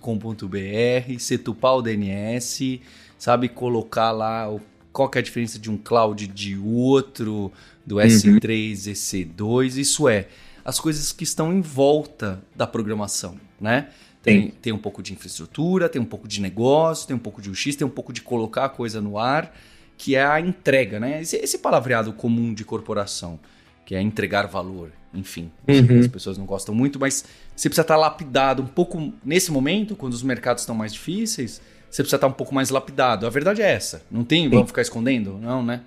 setupar 1.20 1.76
o 1.76 1.82
DNS, 1.82 2.80
sabe, 3.18 3.50
colocar 3.50 4.12
lá 4.12 4.50
o, 4.50 4.62
qual 4.94 5.12
é 5.16 5.20
a 5.20 5.22
diferença 5.22 5.58
de 5.58 5.70
um 5.70 5.78
cloud 5.78 6.28
de 6.28 6.56
outro, 6.58 7.52
do 7.86 7.96
S3, 7.96 8.28
uhum. 8.28 8.94
EC2, 8.94 9.78
isso 9.78 10.08
é, 10.08 10.28
as 10.64 10.80
coisas 10.80 11.12
que 11.12 11.24
estão 11.24 11.52
em 11.52 11.62
volta 11.62 12.42
da 12.56 12.66
programação, 12.66 13.40
né? 13.60 13.90
Tem, 14.22 14.50
tem 14.50 14.74
um 14.74 14.78
pouco 14.80 15.04
de 15.04 15.14
infraestrutura, 15.14 15.88
tem 15.88 16.02
um 16.02 16.06
pouco 16.06 16.28
de 16.28 16.42
negócio, 16.42 17.08
tem 17.08 17.16
um 17.16 17.20
pouco 17.20 17.40
de 17.40 17.52
UX, 17.52 17.76
tem 17.76 17.86
um 17.86 17.92
pouco 17.92 18.12
de 18.12 18.22
colocar 18.22 18.66
a 18.66 18.70
coisa 18.70 19.00
no 19.00 19.20
ar, 19.20 19.56
que 20.00 20.16
é 20.16 20.26
a 20.26 20.40
entrega, 20.40 21.00
né? 21.00 21.22
Esse, 21.22 21.36
esse 21.36 21.60
palavreado 21.60 22.12
comum 22.12 22.52
de 22.52 22.66
corporação, 22.66 23.40
que 23.86 23.94
é 23.94 24.02
entregar 24.02 24.48
valor, 24.48 24.92
enfim. 25.16 25.52
Uhum. 25.68 26.00
As 26.00 26.08
pessoas 26.08 26.38
não 26.38 26.46
gostam 26.46 26.74
muito, 26.76 27.00
mas 27.00 27.26
você 27.56 27.70
precisa 27.70 27.82
estar 27.82 27.96
lapidado 27.96 28.62
um 28.62 28.68
pouco 28.68 29.14
nesse 29.24 29.52
momento, 29.52 29.96
quando 29.96 30.14
os 30.14 30.24
mercados 30.24 30.64
estão 30.64 30.76
mais 30.76 30.94
difíceis, 30.94 31.62
você 31.90 32.04
precisa 32.04 32.18
estar 32.18 32.28
um 32.28 32.34
pouco 32.34 32.54
mais 32.54 32.70
lapidado. 32.70 33.26
A 33.26 33.30
verdade 33.30 33.62
é 33.62 33.72
essa. 33.72 34.02
Não 34.12 34.24
tem, 34.24 34.50
vamos 34.50 34.68
ficar 34.68 34.82
escondendo? 34.82 35.38
Não, 35.38 35.64
né? 35.64 35.82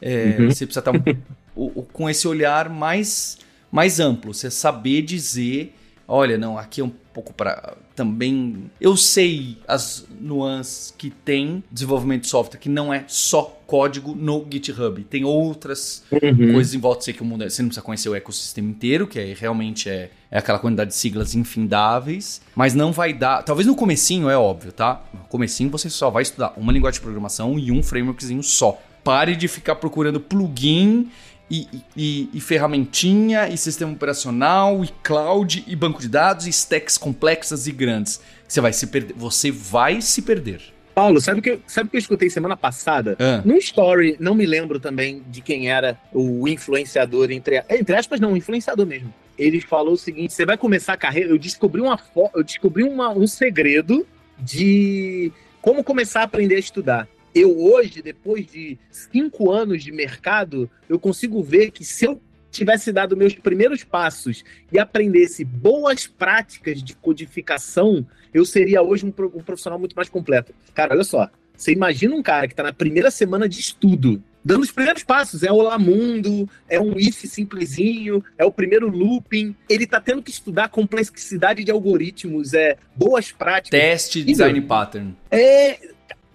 É, 0.00 0.36
uhum. 0.38 0.50
Você 0.50 0.66
precisa 0.66 0.80
estar 0.80 0.90
um, 0.90 1.02
o, 1.54 1.80
o, 1.80 1.82
com 1.84 2.10
esse 2.10 2.26
olhar 2.26 2.68
mais, 2.68 3.38
mais 3.70 4.00
amplo. 4.00 4.34
Você 4.34 4.50
saber 4.50 5.02
dizer, 5.02 5.74
olha, 6.08 6.36
não, 6.36 6.58
aqui 6.58 6.80
é 6.80 6.84
um 6.84 6.92
pouco 7.12 7.32
para 7.32 7.76
também. 7.94 8.70
Eu 8.80 8.96
sei 8.96 9.58
as 9.66 10.06
nuances 10.20 10.94
que 10.96 11.10
tem 11.10 11.62
desenvolvimento 11.70 12.22
de 12.22 12.28
software, 12.28 12.58
que 12.58 12.68
não 12.68 12.92
é 12.92 13.04
só 13.08 13.58
código 13.66 14.14
no 14.14 14.46
GitHub. 14.50 15.02
Tem 15.04 15.24
outras 15.24 16.04
uhum. 16.10 16.52
coisas 16.52 16.74
em 16.74 16.78
volta. 16.78 17.04
Sei 17.04 17.14
que 17.14 17.22
o 17.22 17.24
mundo. 17.24 17.44
É, 17.44 17.48
você 17.48 17.62
não 17.62 17.68
precisa 17.68 17.84
conhecer 17.84 18.08
o 18.08 18.14
ecossistema 18.14 18.68
inteiro, 18.68 19.06
que 19.06 19.18
é, 19.18 19.34
realmente 19.34 19.88
é, 19.88 20.10
é 20.30 20.38
aquela 20.38 20.58
quantidade 20.58 20.90
de 20.90 20.96
siglas 20.96 21.34
infindáveis. 21.34 22.42
Mas 22.54 22.74
não 22.74 22.92
vai 22.92 23.12
dar. 23.12 23.42
Talvez 23.42 23.66
no 23.66 23.74
comecinho 23.74 24.28
é 24.28 24.36
óbvio, 24.36 24.72
tá? 24.72 25.02
No 25.12 25.24
comecinho 25.28 25.70
você 25.70 25.88
só 25.88 26.10
vai 26.10 26.22
estudar 26.22 26.52
uma 26.56 26.72
linguagem 26.72 26.98
de 26.98 27.02
programação 27.02 27.58
e 27.58 27.72
um 27.72 27.82
frameworkzinho 27.82 28.42
só. 28.42 28.80
Pare 29.02 29.34
de 29.34 29.48
ficar 29.48 29.76
procurando 29.76 30.20
plugin 30.20 31.10
e, 31.52 31.68
e, 31.94 32.30
e, 32.32 32.40
ferramentinha, 32.40 33.46
e 33.46 33.58
sistema 33.58 33.92
operacional, 33.92 34.82
e 34.82 34.88
cloud, 35.02 35.62
e 35.66 35.76
banco 35.76 36.00
de 36.00 36.08
dados, 36.08 36.46
e 36.46 36.50
stacks 36.50 36.96
complexas 36.96 37.66
e 37.66 37.72
grandes. 37.72 38.22
Você 38.48 38.58
vai 38.58 38.72
se 38.72 38.86
perder. 38.86 39.14
Você 39.18 39.50
vai 39.50 40.00
se 40.00 40.22
perder. 40.22 40.62
Paulo, 40.94 41.20
sabe 41.20 41.40
o 41.40 41.42
que, 41.42 41.58
sabe 41.66 41.90
que 41.90 41.96
eu 41.96 41.98
escutei 41.98 42.30
semana 42.30 42.56
passada? 42.56 43.16
Ah. 43.18 43.42
Num 43.44 43.58
story, 43.58 44.16
não 44.18 44.34
me 44.34 44.46
lembro 44.46 44.80
também 44.80 45.22
de 45.28 45.42
quem 45.42 45.70
era 45.70 45.98
o 46.12 46.48
influenciador, 46.48 47.30
entre, 47.30 47.62
entre 47.68 47.96
aspas, 47.96 48.18
não, 48.18 48.32
o 48.32 48.36
influenciador 48.36 48.86
mesmo. 48.86 49.12
Ele 49.38 49.60
falou 49.60 49.92
o 49.92 49.98
seguinte: 49.98 50.32
você 50.32 50.46
vai 50.46 50.56
começar 50.56 50.94
a 50.94 50.96
carreira. 50.96 51.30
Eu 51.30 51.38
descobri, 51.38 51.82
uma, 51.82 51.98
eu 52.34 52.42
descobri 52.42 52.82
uma, 52.82 53.10
um 53.10 53.26
segredo 53.26 54.06
de 54.38 55.30
como 55.60 55.84
começar 55.84 56.20
a 56.20 56.24
aprender 56.24 56.56
a 56.56 56.60
estudar 56.60 57.08
eu 57.34 57.58
hoje, 57.58 58.02
depois 58.02 58.46
de 58.46 58.78
cinco 58.90 59.50
anos 59.50 59.82
de 59.82 59.90
mercado, 59.90 60.70
eu 60.88 60.98
consigo 60.98 61.42
ver 61.42 61.70
que 61.70 61.84
se 61.84 62.04
eu 62.04 62.20
tivesse 62.50 62.92
dado 62.92 63.16
meus 63.16 63.34
primeiros 63.34 63.82
passos 63.82 64.44
e 64.70 64.78
aprendesse 64.78 65.44
boas 65.44 66.06
práticas 66.06 66.82
de 66.82 66.94
codificação, 66.94 68.06
eu 68.32 68.44
seria 68.44 68.82
hoje 68.82 69.06
um, 69.06 69.10
profissional 69.10 69.78
muito 69.78 69.96
mais 69.96 70.08
completo. 70.08 70.54
Cara, 70.74 70.94
olha 70.94 71.04
só. 71.04 71.30
Você 71.56 71.72
imagina 71.72 72.14
um 72.14 72.22
cara 72.22 72.46
que 72.46 72.54
está 72.54 72.62
na 72.62 72.72
primeira 72.72 73.10
semana 73.10 73.48
de 73.48 73.60
estudo, 73.60 74.22
dando 74.44 74.62
os 74.62 74.70
primeiros 74.72 75.04
passos. 75.04 75.42
É 75.42 75.52
Olá 75.52 75.78
Mundo, 75.78 76.48
é 76.68 76.80
um 76.80 76.98
if 76.98 77.24
simplesinho, 77.24 78.24
é 78.36 78.44
o 78.44 78.50
primeiro 78.50 78.88
looping. 78.88 79.54
Ele 79.68 79.84
está 79.84 80.00
tendo 80.00 80.22
que 80.22 80.30
estudar 80.30 80.68
complexidade 80.70 81.62
de 81.62 81.70
algoritmos, 81.70 82.52
é 82.52 82.76
boas 82.96 83.30
práticas. 83.30 83.78
Teste, 83.78 84.24
design 84.24 84.60
pattern. 84.62 85.14
É, 85.30 85.78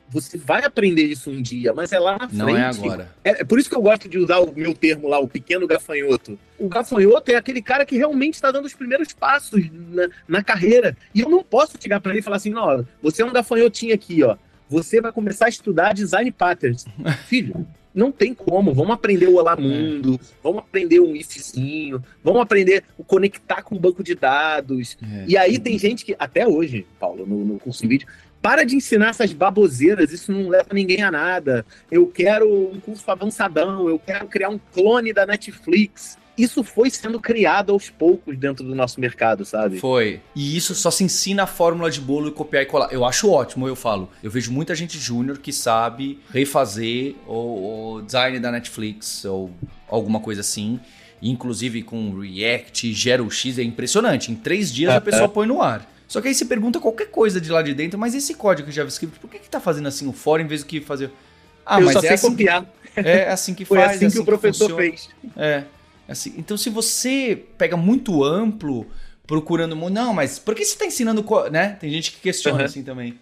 você 0.10 0.38
vai 0.38 0.64
aprender 0.64 1.04
isso 1.04 1.30
um 1.30 1.42
dia, 1.42 1.74
mas 1.74 1.92
é 1.92 2.00
lá 2.00 2.14
na 2.14 2.28
frente. 2.28 2.36
Não 2.36 2.56
é 2.56 2.64
agora. 2.64 3.12
É, 3.24 3.42
é, 3.42 3.44
por 3.44 3.60
isso 3.60 3.70
que 3.70 3.76
eu 3.76 3.82
gosto 3.82 4.08
de 4.08 4.18
usar 4.18 4.40
o 4.40 4.54
meu 4.56 4.74
termo 4.74 5.08
lá, 5.08 5.20
o 5.20 5.28
pequeno 5.28 5.68
gafanhoto. 5.68 6.40
O 6.58 6.70
gafanhoto 6.70 7.32
é 7.32 7.36
aquele 7.36 7.62
cara 7.62 7.86
que 7.86 7.98
realmente 7.98 8.36
está 8.36 8.52
dando 8.52 8.66
os 8.66 8.74
primeiros 8.74 9.14
passos 9.14 9.62
na, 9.72 10.10
na 10.28 10.44
carreira. 10.44 10.96
E 11.14 11.22
eu 11.22 11.30
não 11.30 11.44
posso 11.44 11.74
chegar 11.80 12.00
para 12.00 12.12
ele 12.12 12.20
e 12.20 12.24
falar 12.24 12.38
assim: 12.38 12.50
não, 12.50 12.86
você 13.02 13.22
é 13.22 13.26
um 13.26 13.34
gafanhotinho 13.34 13.94
aqui, 13.94 14.24
ó. 14.24 14.38
Você 14.70 15.00
vai 15.00 15.12
começar 15.12 15.46
a 15.46 15.50
estudar 15.50 15.94
design 15.94 16.30
patterns. 16.32 16.86
Filho, 17.28 17.66
não 17.98 18.12
tem 18.12 18.32
como. 18.32 18.76
Vamos 18.76 18.94
aprender 18.94 19.28
o 19.28 19.38
Olá 19.38 19.56
é. 19.58 19.62
Mundo, 19.62 20.20
vamos 20.44 20.60
aprender 20.60 21.00
um 21.00 21.16
ifzinho, 21.16 22.04
vamos 22.24 22.42
aprender 22.42 22.84
o 22.96 23.04
conectar 23.04 23.64
com 23.64 23.76
o 23.76 23.80
banco 23.80 24.04
de 24.04 24.14
dados. 24.14 24.98
É. 25.02 25.26
E 25.28 25.36
aí 25.36 25.58
tem 25.58 25.80
gente 25.80 26.06
que, 26.06 26.16
até 26.20 26.48
hoje, 26.48 26.86
Paulo, 27.00 27.26
no, 27.26 27.44
no 27.44 27.60
curso 27.60 27.82
de 27.82 27.88
vídeo, 27.88 28.08
para 28.48 28.64
de 28.64 28.78
ensinar 28.78 29.10
essas 29.10 29.34
baboseiras, 29.34 30.14
isso 30.14 30.32
não 30.32 30.48
leva 30.48 30.70
ninguém 30.72 31.04
a 31.04 31.12
nada. 31.12 31.66
Eu 31.92 32.08
quero 32.08 32.50
um 32.50 32.80
curso 32.80 33.04
avançadão, 33.12 33.90
eu 33.90 34.00
quero 34.00 34.26
criar 34.28 34.48
um 34.48 34.58
clone 34.74 35.12
da 35.12 35.26
Netflix. 35.26 36.18
Isso 36.38 36.64
foi 36.64 36.90
sendo 36.90 37.20
criado 37.20 37.74
aos 37.74 37.90
poucos 37.90 38.38
dentro 38.38 38.64
do 38.64 38.74
nosso 38.74 39.02
mercado, 39.02 39.44
sabe? 39.44 39.80
Foi. 39.82 40.22
E 40.34 40.56
isso 40.56 40.74
só 40.76 40.90
se 40.90 41.04
ensina 41.04 41.44
a 41.44 41.46
fórmula 41.46 41.92
de 41.92 42.00
bolo 42.00 42.30
e 42.30 42.32
copiar 42.32 42.64
e 42.64 42.66
colar. 42.66 42.88
Eu 42.90 43.04
acho 43.04 43.30
ótimo, 43.30 43.68
eu 43.68 43.76
falo. 43.76 44.10
Eu 44.24 44.32
vejo 44.32 44.50
muita 44.50 44.74
gente 44.74 44.98
júnior 44.98 45.40
que 45.40 45.52
sabe 45.52 46.18
refazer 46.32 47.16
o, 47.28 47.96
o 47.96 48.02
design 48.02 48.40
da 48.40 48.50
Netflix 48.50 49.26
ou 49.26 49.52
alguma 49.90 50.22
coisa 50.22 50.40
assim 50.40 50.80
inclusive 51.20 51.82
com 51.82 52.18
React, 52.20 52.94
gera 52.94 53.24
o 53.24 53.32
X, 53.32 53.58
é 53.58 53.64
impressionante. 53.64 54.32
Em 54.32 54.36
três 54.36 54.72
dias 54.72 54.94
a 54.94 55.02
pessoa 55.02 55.28
põe 55.28 55.48
no 55.48 55.64
ar. 55.64 55.97
Só 56.08 56.22
que 56.22 56.30
aí 56.30 56.34
você 56.34 56.46
pergunta 56.46 56.80
qualquer 56.80 57.08
coisa 57.12 57.42
de 57.42 57.52
lá 57.52 57.62
de 57.62 57.74
dentro, 57.74 58.00
mas 58.00 58.16
esse 58.16 58.34
código 58.34 58.72
JavaScript, 58.72 59.20
por 59.20 59.30
que, 59.30 59.40
que 59.40 59.50
tá 59.50 59.60
fazendo 59.60 59.88
assim 59.88 60.08
o 60.08 60.14
for 60.14 60.40
em 60.40 60.48
vez 60.48 60.62
do 60.62 60.68
que 60.68 60.80
fazer. 60.80 61.12
Ah, 61.66 61.82
eu 61.82 61.86
mas 61.86 61.94
só 61.94 62.00
é 62.00 62.02
sei 62.04 62.12
assim 62.14 62.30
copiar. 62.30 62.66
Que, 62.94 63.00
é 63.02 63.30
assim 63.30 63.54
que 63.54 63.66
Foi 63.66 63.78
faz. 63.78 63.92
assim, 63.98 64.06
é 64.06 64.08
assim 64.08 64.16
que 64.16 64.22
o 64.22 64.26
professor 64.26 64.70
que 64.70 64.76
fez. 64.76 65.10
É. 65.36 65.64
Assim, 66.08 66.34
então, 66.38 66.56
se 66.56 66.70
você 66.70 67.44
pega 67.58 67.76
muito 67.76 68.24
amplo, 68.24 68.88
procurando. 69.28 69.76
Não, 69.76 70.14
mas 70.14 70.40
por 70.40 70.56
que 70.56 70.64
você 70.64 70.74
está 70.74 70.86
ensinando. 70.86 71.26
Né? 71.52 71.78
Tem 71.80 71.92
gente 71.92 72.14
que 72.14 72.22
questiona 72.22 72.60
uhum. 72.60 72.66
assim 72.66 72.82
também. 72.84 73.20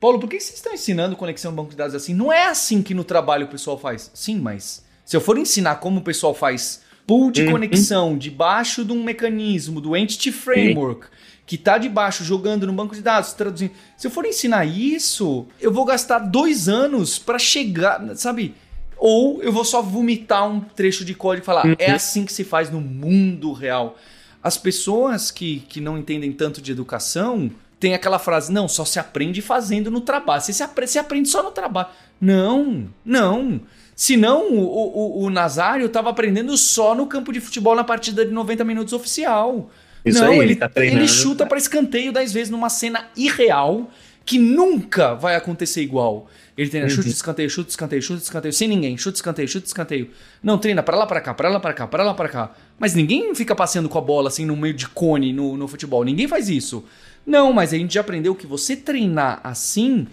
Paulo, 0.00 0.18
por 0.18 0.28
que 0.28 0.38
vocês 0.40 0.56
estão 0.56 0.72
ensinando 0.72 1.16
conexão 1.16 1.52
banco 1.52 1.70
de 1.70 1.76
dados 1.76 1.94
assim? 1.94 2.14
Não 2.14 2.32
é 2.32 2.46
assim 2.46 2.82
que 2.82 2.94
no 2.94 3.04
trabalho 3.04 3.46
o 3.46 3.48
pessoal 3.48 3.78
faz. 3.78 4.10
Sim, 4.14 4.38
mas 4.38 4.84
se 5.04 5.16
eu 5.16 5.20
for 5.20 5.38
ensinar 5.38 5.76
como 5.76 6.00
o 6.00 6.02
pessoal 6.02 6.34
faz 6.34 6.82
pool 7.06 7.30
de 7.30 7.44
uhum. 7.44 7.52
conexão 7.52 8.18
debaixo 8.18 8.84
de 8.84 8.92
um 8.92 9.02
mecanismo 9.02 9.80
do 9.80 9.96
Entity 9.96 10.30
Framework, 10.30 11.06
Sim 11.06 11.12
que 11.48 11.54
está 11.54 11.78
debaixo 11.78 12.22
jogando 12.22 12.66
no 12.66 12.74
banco 12.74 12.94
de 12.94 13.00
dados, 13.00 13.32
traduzindo. 13.32 13.72
Se 13.96 14.06
eu 14.06 14.10
for 14.10 14.26
ensinar 14.26 14.66
isso, 14.66 15.46
eu 15.58 15.72
vou 15.72 15.86
gastar 15.86 16.18
dois 16.18 16.68
anos 16.68 17.18
para 17.18 17.38
chegar, 17.38 18.14
sabe? 18.16 18.54
Ou 18.98 19.42
eu 19.42 19.50
vou 19.50 19.64
só 19.64 19.80
vomitar 19.80 20.46
um 20.46 20.60
trecho 20.60 21.06
de 21.06 21.14
código 21.14 21.44
e 21.44 21.46
falar, 21.46 21.64
uhum. 21.64 21.74
é 21.78 21.92
assim 21.92 22.26
que 22.26 22.34
se 22.34 22.44
faz 22.44 22.70
no 22.70 22.82
mundo 22.82 23.50
real. 23.54 23.96
As 24.42 24.58
pessoas 24.58 25.30
que, 25.30 25.60
que 25.60 25.80
não 25.80 25.96
entendem 25.96 26.32
tanto 26.32 26.60
de 26.60 26.70
educação 26.70 27.50
têm 27.80 27.94
aquela 27.94 28.18
frase, 28.18 28.52
não, 28.52 28.68
só 28.68 28.84
se 28.84 28.98
aprende 28.98 29.40
fazendo 29.40 29.90
no 29.90 30.02
trabalho. 30.02 30.42
Você, 30.42 30.52
se 30.52 30.62
aprende, 30.62 30.90
você 30.90 30.98
aprende 30.98 31.30
só 31.30 31.42
no 31.42 31.50
trabalho. 31.50 31.88
Não, 32.20 32.90
não. 33.02 33.58
Senão, 33.96 34.52
o, 34.52 35.22
o, 35.22 35.22
o 35.22 35.30
Nazário 35.30 35.86
estava 35.86 36.10
aprendendo 36.10 36.54
só 36.58 36.94
no 36.94 37.06
campo 37.06 37.32
de 37.32 37.40
futebol 37.40 37.74
na 37.74 37.84
partida 37.84 38.22
de 38.22 38.32
90 38.32 38.64
minutos 38.64 38.92
oficial. 38.92 39.70
Isso 40.04 40.22
não, 40.22 40.32
aí, 40.32 40.38
ele, 40.38 40.56
tá 40.56 40.70
ele 40.76 41.08
chuta 41.08 41.44
para 41.46 41.58
escanteio 41.58 42.12
10 42.12 42.32
vezes 42.32 42.50
numa 42.50 42.68
cena 42.68 43.08
irreal 43.16 43.90
que 44.24 44.38
nunca 44.38 45.14
vai 45.14 45.34
acontecer 45.36 45.80
igual. 45.80 46.28
Ele 46.56 46.68
treina 46.68 46.86
uhum. 46.86 46.92
chute, 46.92 47.08
escanteio, 47.08 47.48
chute, 47.48 47.70
escanteio, 47.70 48.02
chute, 48.02 48.22
escanteio, 48.22 48.52
sem 48.52 48.68
ninguém, 48.68 48.98
chute, 48.98 49.14
escanteio, 49.14 49.48
chute, 49.48 49.66
escanteio. 49.66 50.10
Não, 50.42 50.58
treina 50.58 50.82
para 50.82 50.96
lá, 50.96 51.06
para 51.06 51.20
cá, 51.20 51.32
para 51.32 51.48
lá, 51.48 51.60
para 51.60 51.72
cá, 51.72 51.86
para 51.86 52.02
lá, 52.02 52.14
para 52.14 52.28
cá. 52.28 52.54
Mas 52.78 52.94
ninguém 52.94 53.34
fica 53.34 53.54
passeando 53.54 53.88
com 53.88 53.96
a 53.96 54.00
bola 54.02 54.28
assim 54.28 54.44
no 54.44 54.56
meio 54.56 54.74
de 54.74 54.88
cone 54.88 55.32
no, 55.32 55.56
no 55.56 55.66
futebol. 55.68 56.04
Ninguém 56.04 56.28
faz 56.28 56.48
isso. 56.48 56.84
Não, 57.24 57.52
mas 57.52 57.72
a 57.72 57.78
gente 57.78 57.94
já 57.94 58.00
aprendeu 58.00 58.34
que 58.34 58.46
você 58.46 58.76
treinar 58.76 59.40
assim, 59.42 60.06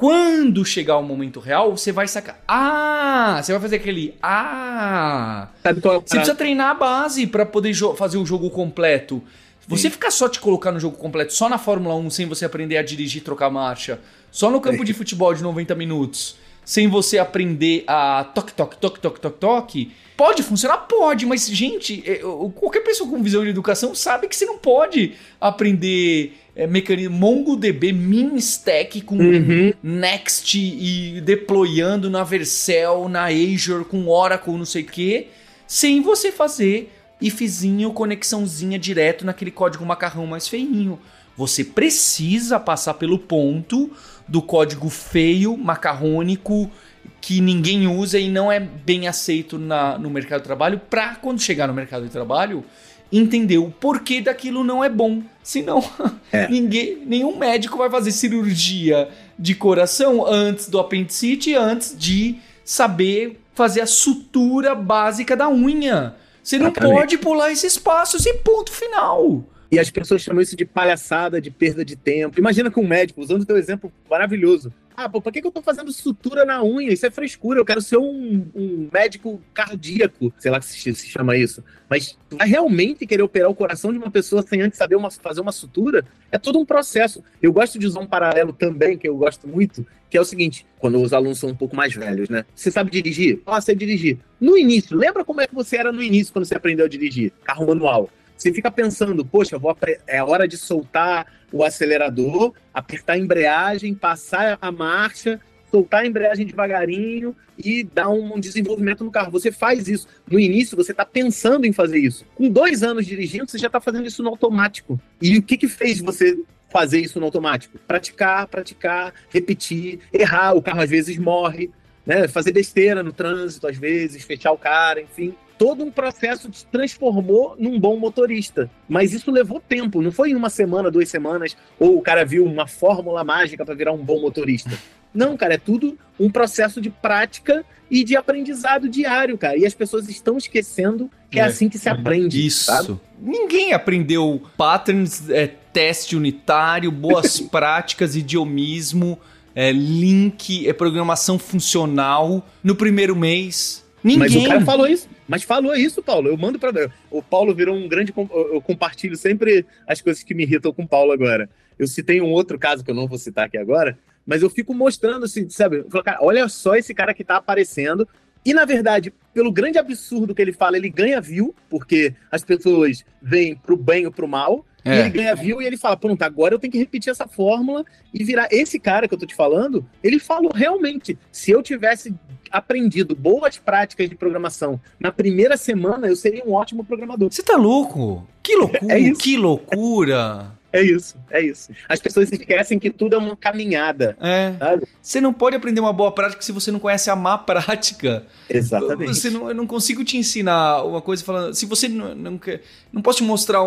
quando 0.00 0.64
chegar 0.64 0.96
o 0.96 1.02
momento 1.02 1.40
real, 1.40 1.76
você 1.76 1.92
vai 1.92 2.08
sacar. 2.08 2.42
Ah! 2.48 3.38
Você 3.42 3.52
vai 3.52 3.60
fazer 3.60 3.76
aquele. 3.76 4.14
Ah! 4.22 5.48
Sabe 5.62 5.82
qual 5.82 5.96
é 5.96 6.00
você 6.00 6.16
precisa 6.16 6.34
treinar 6.34 6.70
a 6.70 6.74
base 6.74 7.26
para 7.26 7.44
poder 7.44 7.74
fazer 7.98 8.16
o 8.16 8.24
jogo 8.24 8.48
completo. 8.48 9.22
Você 9.68 9.82
Sim. 9.82 9.90
ficar 9.90 10.10
só 10.10 10.26
te 10.26 10.40
colocar 10.40 10.72
no 10.72 10.80
jogo 10.80 10.96
completo, 10.96 11.34
só 11.34 11.50
na 11.50 11.58
Fórmula 11.58 11.94
1, 11.96 12.08
sem 12.08 12.26
você 12.26 12.46
aprender 12.46 12.78
a 12.78 12.82
dirigir, 12.82 13.22
trocar 13.22 13.50
marcha, 13.50 14.00
só 14.32 14.50
no 14.50 14.58
campo 14.58 14.82
de 14.86 14.94
futebol 14.94 15.34
de 15.34 15.42
90 15.42 15.74
minutos, 15.74 16.36
sem 16.64 16.88
você 16.88 17.18
aprender 17.18 17.84
a 17.86 18.24
toque, 18.24 18.54
toque, 18.54 18.78
toque, 18.78 19.00
toque, 19.00 19.20
toque, 19.20 19.38
toque, 19.38 19.92
pode 20.20 20.42
funcionar? 20.42 20.76
Pode, 20.76 21.24
mas, 21.24 21.46
gente, 21.46 22.02
é, 22.06 22.18
qualquer 22.54 22.80
pessoa 22.80 23.08
com 23.08 23.22
visão 23.22 23.42
de 23.42 23.48
educação 23.48 23.94
sabe 23.94 24.28
que 24.28 24.36
você 24.36 24.44
não 24.44 24.58
pode 24.58 25.14
aprender 25.40 26.34
é, 26.54 26.66
mecanismo 26.66 27.16
MongoDB 27.16 27.90
min 27.90 28.36
stack 28.36 29.00
com 29.00 29.16
uhum. 29.16 29.72
Next 29.82 30.58
e 30.58 31.22
deployando 31.22 32.10
na 32.10 32.22
Vercel, 32.22 33.08
na 33.08 33.28
Azure, 33.28 33.86
com 33.86 34.08
Oracle, 34.08 34.58
não 34.58 34.66
sei 34.66 34.82
o 34.82 34.86
quê, 34.86 35.28
sem 35.66 36.02
você 36.02 36.30
fazer 36.30 36.92
ifzinho, 37.18 37.90
conexãozinha 37.94 38.78
direto 38.78 39.24
naquele 39.24 39.50
código 39.50 39.86
macarrão 39.86 40.26
mais 40.26 40.46
feinho. 40.46 40.98
Você 41.34 41.64
precisa 41.64 42.60
passar 42.60 42.92
pelo 42.92 43.18
ponto 43.18 43.90
do 44.28 44.42
código 44.42 44.90
feio, 44.90 45.56
macarrônico, 45.56 46.70
que 47.20 47.40
ninguém 47.40 47.86
usa 47.86 48.18
e 48.18 48.28
não 48.28 48.50
é 48.50 48.58
bem 48.58 49.06
aceito 49.06 49.58
na, 49.58 49.98
no 49.98 50.10
mercado 50.10 50.40
de 50.40 50.46
trabalho, 50.46 50.80
para 50.90 51.16
quando 51.16 51.40
chegar 51.40 51.66
no 51.66 51.74
mercado 51.74 52.04
de 52.04 52.10
trabalho, 52.10 52.64
entender 53.12 53.58
o 53.58 53.70
porquê 53.70 54.20
daquilo 54.20 54.64
não 54.64 54.82
é 54.82 54.88
bom. 54.88 55.22
Senão, 55.42 55.82
é. 56.32 56.48
ninguém, 56.48 57.02
nenhum 57.04 57.36
médico 57.36 57.76
vai 57.76 57.90
fazer 57.90 58.12
cirurgia 58.12 59.08
de 59.38 59.54
coração 59.54 60.26
antes 60.26 60.68
do 60.68 60.78
apendicite, 60.78 61.54
antes 61.54 61.96
de 61.96 62.36
saber 62.64 63.40
fazer 63.54 63.80
a 63.80 63.86
sutura 63.86 64.74
básica 64.74 65.36
da 65.36 65.48
unha. 65.48 66.14
Você 66.42 66.58
não 66.58 66.72
pode 66.72 67.18
pular 67.18 67.52
esses 67.52 67.76
passos 67.76 68.24
e 68.24 68.34
ponto 68.34 68.72
final. 68.72 69.44
E 69.70 69.78
as 69.78 69.90
pessoas 69.90 70.22
chamam 70.22 70.42
isso 70.42 70.56
de 70.56 70.64
palhaçada, 70.64 71.40
de 71.40 71.50
perda 71.50 71.84
de 71.84 71.94
tempo. 71.94 72.40
Imagina 72.40 72.70
que 72.70 72.80
um 72.80 72.86
médico, 72.86 73.20
usando 73.20 73.42
o 73.42 73.44
teu 73.44 73.56
exemplo 73.56 73.92
maravilhoso. 74.10 74.72
Ah, 75.02 75.08
pô, 75.08 75.18
por 75.18 75.32
que, 75.32 75.40
que 75.40 75.46
eu 75.46 75.50
tô 75.50 75.62
fazendo 75.62 75.90
sutura 75.92 76.44
na 76.44 76.62
unha? 76.62 76.92
Isso 76.92 77.06
é 77.06 77.10
frescura. 77.10 77.58
Eu 77.58 77.64
quero 77.64 77.80
ser 77.80 77.96
um, 77.96 78.46
um 78.54 78.86
médico 78.92 79.40
cardíaco, 79.54 80.30
sei 80.38 80.50
lá 80.50 80.60
que 80.60 80.66
se, 80.66 80.94
se, 80.94 81.08
chama 81.08 81.38
isso. 81.38 81.64
Mas 81.88 82.18
vai 82.30 82.46
realmente 82.46 83.06
querer 83.06 83.22
operar 83.22 83.48
o 83.48 83.54
coração 83.54 83.92
de 83.92 83.98
uma 83.98 84.10
pessoa 84.10 84.42
sem 84.42 84.60
antes 84.60 84.76
saber 84.76 84.96
uma, 84.96 85.10
fazer 85.10 85.40
uma 85.40 85.52
sutura? 85.52 86.04
É 86.30 86.36
todo 86.36 86.58
um 86.58 86.66
processo. 86.66 87.24
Eu 87.40 87.50
gosto 87.50 87.78
de 87.78 87.86
usar 87.86 88.00
um 88.00 88.06
paralelo 88.06 88.52
também, 88.52 88.98
que 88.98 89.08
eu 89.08 89.16
gosto 89.16 89.48
muito, 89.48 89.86
que 90.10 90.18
é 90.18 90.20
o 90.20 90.24
seguinte: 90.24 90.66
quando 90.78 91.00
os 91.00 91.14
alunos 91.14 91.38
são 91.38 91.48
um 91.48 91.56
pouco 91.56 91.74
mais 91.74 91.94
velhos, 91.94 92.28
né? 92.28 92.44
Você 92.54 92.70
sabe 92.70 92.90
dirigir? 92.90 93.40
Ah, 93.46 93.58
sei 93.58 93.74
dirigir. 93.74 94.18
No 94.38 94.54
início, 94.54 94.98
lembra 94.98 95.24
como 95.24 95.40
é 95.40 95.46
que 95.46 95.54
você 95.54 95.78
era 95.78 95.90
no 95.90 96.02
início 96.02 96.30
quando 96.30 96.44
você 96.44 96.54
aprendeu 96.54 96.84
a 96.84 96.88
dirigir? 96.90 97.32
Carro 97.42 97.66
manual. 97.66 98.10
Você 98.40 98.54
fica 98.54 98.70
pensando, 98.70 99.22
poxa, 99.22 99.58
vou, 99.58 99.76
é 100.06 100.22
hora 100.24 100.48
de 100.48 100.56
soltar 100.56 101.26
o 101.52 101.62
acelerador, 101.62 102.54
apertar 102.72 103.12
a 103.12 103.18
embreagem, 103.18 103.94
passar 103.94 104.56
a 104.62 104.72
marcha, 104.72 105.38
soltar 105.70 106.04
a 106.04 106.06
embreagem 106.06 106.46
devagarinho 106.46 107.36
e 107.58 107.84
dar 107.84 108.08
um 108.08 108.40
desenvolvimento 108.40 109.04
no 109.04 109.10
carro. 109.10 109.30
Você 109.30 109.52
faz 109.52 109.88
isso. 109.88 110.08
No 110.26 110.40
início, 110.40 110.74
você 110.74 110.92
está 110.92 111.04
pensando 111.04 111.66
em 111.66 111.72
fazer 111.72 111.98
isso. 111.98 112.24
Com 112.34 112.48
dois 112.48 112.82
anos 112.82 113.04
dirigindo, 113.04 113.50
você 113.50 113.58
já 113.58 113.66
está 113.66 113.78
fazendo 113.78 114.06
isso 114.06 114.22
no 114.22 114.30
automático. 114.30 114.98
E 115.20 115.36
o 115.36 115.42
que, 115.42 115.58
que 115.58 115.68
fez 115.68 116.00
você 116.00 116.42
fazer 116.70 116.98
isso 116.98 117.20
no 117.20 117.26
automático? 117.26 117.76
Praticar, 117.86 118.46
praticar, 118.46 119.12
repetir, 119.28 120.00
errar. 120.10 120.54
O 120.54 120.62
carro 120.62 120.80
às 120.80 120.88
vezes 120.88 121.18
morre, 121.18 121.70
né? 122.06 122.26
fazer 122.26 122.52
besteira 122.52 123.02
no 123.02 123.12
trânsito, 123.12 123.68
às 123.68 123.76
vezes, 123.76 124.24
fechar 124.24 124.50
o 124.50 124.56
cara, 124.56 124.98
enfim 125.02 125.34
todo 125.60 125.84
um 125.84 125.90
processo 125.90 126.50
se 126.54 126.64
transformou 126.64 127.54
num 127.58 127.78
bom 127.78 127.98
motorista. 127.98 128.70
Mas 128.88 129.12
isso 129.12 129.30
levou 129.30 129.60
tempo, 129.60 130.00
não 130.00 130.10
foi 130.10 130.30
em 130.30 130.34
uma 130.34 130.48
semana, 130.48 130.90
duas 130.90 131.10
semanas, 131.10 131.54
ou 131.78 131.98
o 131.98 132.00
cara 132.00 132.24
viu 132.24 132.46
uma 132.46 132.66
fórmula 132.66 133.22
mágica 133.22 133.62
para 133.62 133.74
virar 133.74 133.92
um 133.92 134.02
bom 134.02 134.22
motorista. 134.22 134.70
Não, 135.12 135.36
cara, 135.36 135.54
é 135.54 135.58
tudo 135.58 135.98
um 136.18 136.30
processo 136.30 136.80
de 136.80 136.88
prática 136.88 137.62
e 137.90 138.02
de 138.02 138.16
aprendizado 138.16 138.88
diário, 138.88 139.36
cara. 139.36 139.58
E 139.58 139.66
as 139.66 139.74
pessoas 139.74 140.08
estão 140.08 140.38
esquecendo 140.38 141.10
que 141.30 141.38
é, 141.38 141.42
é 141.42 141.44
assim 141.44 141.68
que 141.68 141.76
se 141.76 141.90
aprende. 141.90 142.46
Isso. 142.46 142.64
Sabe? 142.64 142.98
Ninguém 143.20 143.74
aprendeu 143.74 144.40
patterns, 144.56 145.28
é, 145.28 145.46
teste 145.46 146.16
unitário, 146.16 146.90
boas 146.90 147.38
práticas, 147.52 148.16
idiomismo, 148.16 149.18
é, 149.54 149.70
link, 149.72 150.66
é 150.66 150.72
programação 150.72 151.38
funcional 151.38 152.48
no 152.64 152.74
primeiro 152.74 153.14
mês. 153.14 153.84
Ninguém. 154.02 154.18
Mas 154.18 154.34
o 154.36 154.46
cara 154.46 154.60
falou 154.62 154.86
isso. 154.86 155.06
Mas 155.30 155.44
falou 155.44 155.76
isso, 155.76 156.02
Paulo. 156.02 156.26
Eu 156.26 156.36
mando 156.36 156.58
para 156.58 156.90
O 157.08 157.22
Paulo 157.22 157.54
virou 157.54 157.76
um 157.76 157.86
grande. 157.86 158.12
Eu 158.16 158.60
compartilho 158.60 159.14
sempre 159.16 159.64
as 159.86 160.00
coisas 160.00 160.24
que 160.24 160.34
me 160.34 160.42
irritam 160.42 160.72
com 160.72 160.82
o 160.82 160.88
Paulo 160.88 161.12
agora. 161.12 161.48
Eu 161.78 161.86
citei 161.86 162.20
um 162.20 162.32
outro 162.32 162.58
caso 162.58 162.82
que 162.82 162.90
eu 162.90 162.96
não 162.96 163.06
vou 163.06 163.16
citar 163.16 163.46
aqui 163.46 163.56
agora, 163.56 163.96
mas 164.26 164.42
eu 164.42 164.50
fico 164.50 164.74
mostrando 164.74 165.26
assim, 165.26 165.48
sabe? 165.48 165.84
Olha 166.20 166.48
só 166.48 166.74
esse 166.74 166.92
cara 166.92 167.14
que 167.14 167.22
tá 167.22 167.36
aparecendo. 167.36 168.08
E, 168.44 168.52
na 168.52 168.64
verdade, 168.64 169.14
pelo 169.32 169.52
grande 169.52 169.78
absurdo 169.78 170.34
que 170.34 170.42
ele 170.42 170.52
fala, 170.52 170.76
ele 170.76 170.90
ganha 170.90 171.20
view, 171.20 171.54
porque 171.68 172.12
as 172.28 172.42
pessoas 172.42 173.04
vêm 173.22 173.54
pro 173.54 173.76
bem 173.76 174.06
ou 174.06 174.12
pro 174.12 174.26
mal. 174.26 174.66
É. 174.84 174.96
E 174.96 175.00
ele 175.00 175.10
ganha 175.10 175.34
view 175.34 175.60
e 175.60 175.66
ele 175.66 175.76
fala: 175.76 175.96
pronto, 175.96 176.22
agora 176.22 176.54
eu 176.54 176.58
tenho 176.58 176.72
que 176.72 176.78
repetir 176.78 177.10
essa 177.10 177.26
fórmula 177.26 177.84
e 178.12 178.24
virar. 178.24 178.48
Esse 178.50 178.78
cara 178.78 179.06
que 179.06 179.14
eu 179.14 179.18
tô 179.18 179.26
te 179.26 179.34
falando, 179.34 179.84
ele 180.02 180.18
falou 180.18 180.52
realmente: 180.54 181.18
se 181.30 181.50
eu 181.50 181.62
tivesse 181.62 182.14
aprendido 182.50 183.14
boas 183.14 183.58
práticas 183.58 184.08
de 184.08 184.16
programação 184.16 184.80
na 184.98 185.12
primeira 185.12 185.56
semana, 185.56 186.08
eu 186.08 186.16
seria 186.16 186.44
um 186.44 186.52
ótimo 186.52 186.84
programador. 186.84 187.32
Você 187.32 187.42
tá 187.42 187.56
louco? 187.56 188.26
Que 188.42 188.56
loucura! 188.56 188.98
É 188.98 189.12
que 189.12 189.36
loucura! 189.36 190.59
É 190.72 190.82
isso, 190.82 191.16
é 191.30 191.42
isso. 191.42 191.70
As 191.88 192.00
pessoas 192.00 192.30
esquecem 192.30 192.78
que 192.78 192.90
tudo 192.90 193.16
é 193.16 193.18
uma 193.18 193.36
caminhada. 193.36 194.16
É. 194.20 194.54
Sabe? 194.58 194.86
Você 195.02 195.20
não 195.20 195.32
pode 195.32 195.56
aprender 195.56 195.80
uma 195.80 195.92
boa 195.92 196.12
prática 196.12 196.40
se 196.42 196.52
você 196.52 196.70
não 196.70 196.78
conhece 196.78 197.10
a 197.10 197.16
má 197.16 197.36
prática. 197.36 198.24
Exatamente. 198.48 199.14
Você 199.14 199.30
não, 199.30 199.48
eu 199.48 199.54
não 199.54 199.66
consigo 199.66 200.04
te 200.04 200.16
ensinar 200.16 200.84
uma 200.84 201.00
coisa 201.00 201.24
falando. 201.24 201.54
Se 201.54 201.66
você 201.66 201.88
não, 201.88 202.14
não 202.14 202.38
quer. 202.38 202.62
Não 202.92 203.02
posso 203.02 203.18
te 203.18 203.24
mostrar, 203.24 203.60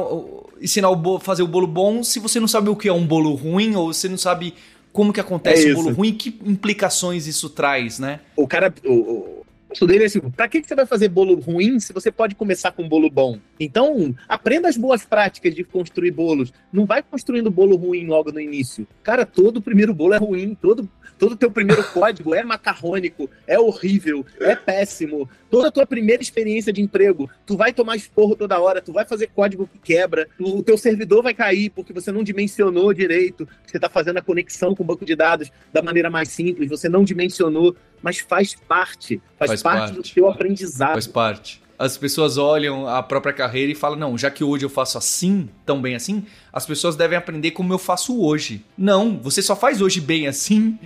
ensinar 0.61 0.89
o 0.89 0.95
bolo, 0.95 1.19
fazer 1.19 1.43
o 1.43 1.47
bolo 1.47 1.67
bom 1.67 2.03
se 2.03 2.19
você 2.19 2.39
não 2.39 2.47
sabe 2.47 2.69
o 2.69 2.75
que 2.75 2.87
é 2.87 2.93
um 2.93 3.05
bolo 3.05 3.33
ruim 3.33 3.75
ou 3.75 3.93
você 3.93 4.07
não 4.07 4.17
sabe 4.17 4.53
como 4.91 5.11
que 5.11 5.19
acontece 5.19 5.69
é 5.69 5.71
o 5.71 5.75
bolo 5.75 5.93
ruim 5.93 6.09
e 6.09 6.13
que 6.13 6.39
implicações 6.45 7.27
isso 7.27 7.49
traz, 7.49 7.99
né? 7.99 8.21
O 8.35 8.47
cara. 8.47 8.73
O, 8.85 8.93
o 8.93 9.42
dele 9.87 10.03
é 10.03 10.05
assim: 10.05 10.19
pra 10.19 10.47
que, 10.47 10.61
que 10.61 10.67
você 10.67 10.75
vai 10.75 10.85
fazer 10.85 11.09
bolo 11.09 11.35
ruim 11.39 11.79
se 11.79 11.91
você 11.91 12.11
pode 12.11 12.35
começar 12.35 12.71
com 12.71 12.87
bolo 12.87 13.09
bom? 13.09 13.39
Então, 13.59 14.15
aprenda 14.27 14.69
as 14.69 14.77
boas 14.77 15.05
práticas 15.05 15.53
de 15.53 15.63
construir 15.63 16.11
bolos. 16.11 16.53
Não 16.71 16.85
vai 16.85 17.01
construindo 17.01 17.49
bolo 17.49 17.75
ruim 17.75 18.05
logo 18.05 18.31
no 18.31 18.39
início. 18.39 18.87
Cara, 19.01 19.25
todo 19.25 19.61
primeiro 19.61 19.93
bolo 19.93 20.13
é 20.13 20.17
ruim, 20.17 20.55
todo 20.59 20.89
todo 21.17 21.35
teu 21.35 21.49
primeiro 21.49 21.83
código 21.91 22.33
é 22.35 22.43
macarrônico, 22.43 23.29
é 23.47 23.59
horrível, 23.59 24.25
é 24.39 24.55
péssimo. 24.55 25.29
Toda 25.49 25.67
a 25.67 25.71
tua 25.71 25.85
primeira 25.85 26.21
experiência 26.21 26.73
de 26.73 26.81
emprego, 26.81 27.29
tu 27.45 27.55
vai 27.55 27.71
tomar 27.71 27.95
esporro 27.95 28.35
toda 28.35 28.59
hora, 28.59 28.81
tu 28.81 28.91
vai 28.91 29.05
fazer 29.05 29.27
código 29.27 29.69
que 29.71 29.79
quebra, 29.79 30.27
o 30.39 30.63
teu 30.63 30.77
servidor 30.77 31.21
vai 31.21 31.33
cair 31.33 31.69
porque 31.69 31.93
você 31.93 32.11
não 32.11 32.23
dimensionou 32.23 32.93
direito, 32.93 33.47
você 33.65 33.77
está 33.77 33.87
fazendo 33.87 34.17
a 34.17 34.21
conexão 34.21 34.75
com 34.75 34.83
o 34.83 34.85
banco 34.85 35.05
de 35.05 35.15
dados 35.15 35.51
da 35.71 35.81
maneira 35.81 36.09
mais 36.09 36.29
simples, 36.29 36.69
você 36.69 36.89
não 36.89 37.03
dimensionou, 37.03 37.75
mas 38.03 38.19
faz 38.19 38.55
parte, 38.67 39.19
faz, 39.39 39.49
faz 39.49 39.63
parte, 39.63 39.79
parte 39.79 39.95
do 39.95 40.03
teu 40.03 40.29
aprendizado. 40.29 40.93
Faz 40.93 41.07
parte 41.07 41.63
as 41.79 41.97
pessoas 41.97 42.37
olham 42.37 42.87
a 42.87 43.01
própria 43.03 43.33
carreira 43.33 43.71
e 43.71 43.75
falam: 43.75 43.97
não, 43.97 44.17
já 44.17 44.31
que 44.31 44.43
hoje 44.43 44.63
eu 44.63 44.69
faço 44.69 44.97
assim, 44.97 45.49
tão 45.65 45.81
bem 45.81 45.95
assim, 45.95 46.23
as 46.51 46.65
pessoas 46.65 46.95
devem 46.95 47.17
aprender 47.17 47.51
como 47.51 47.73
eu 47.73 47.79
faço 47.79 48.21
hoje. 48.21 48.63
Não, 48.77 49.19
você 49.19 49.41
só 49.41 49.55
faz 49.55 49.81
hoje 49.81 49.99
bem 49.99 50.27
assim 50.27 50.77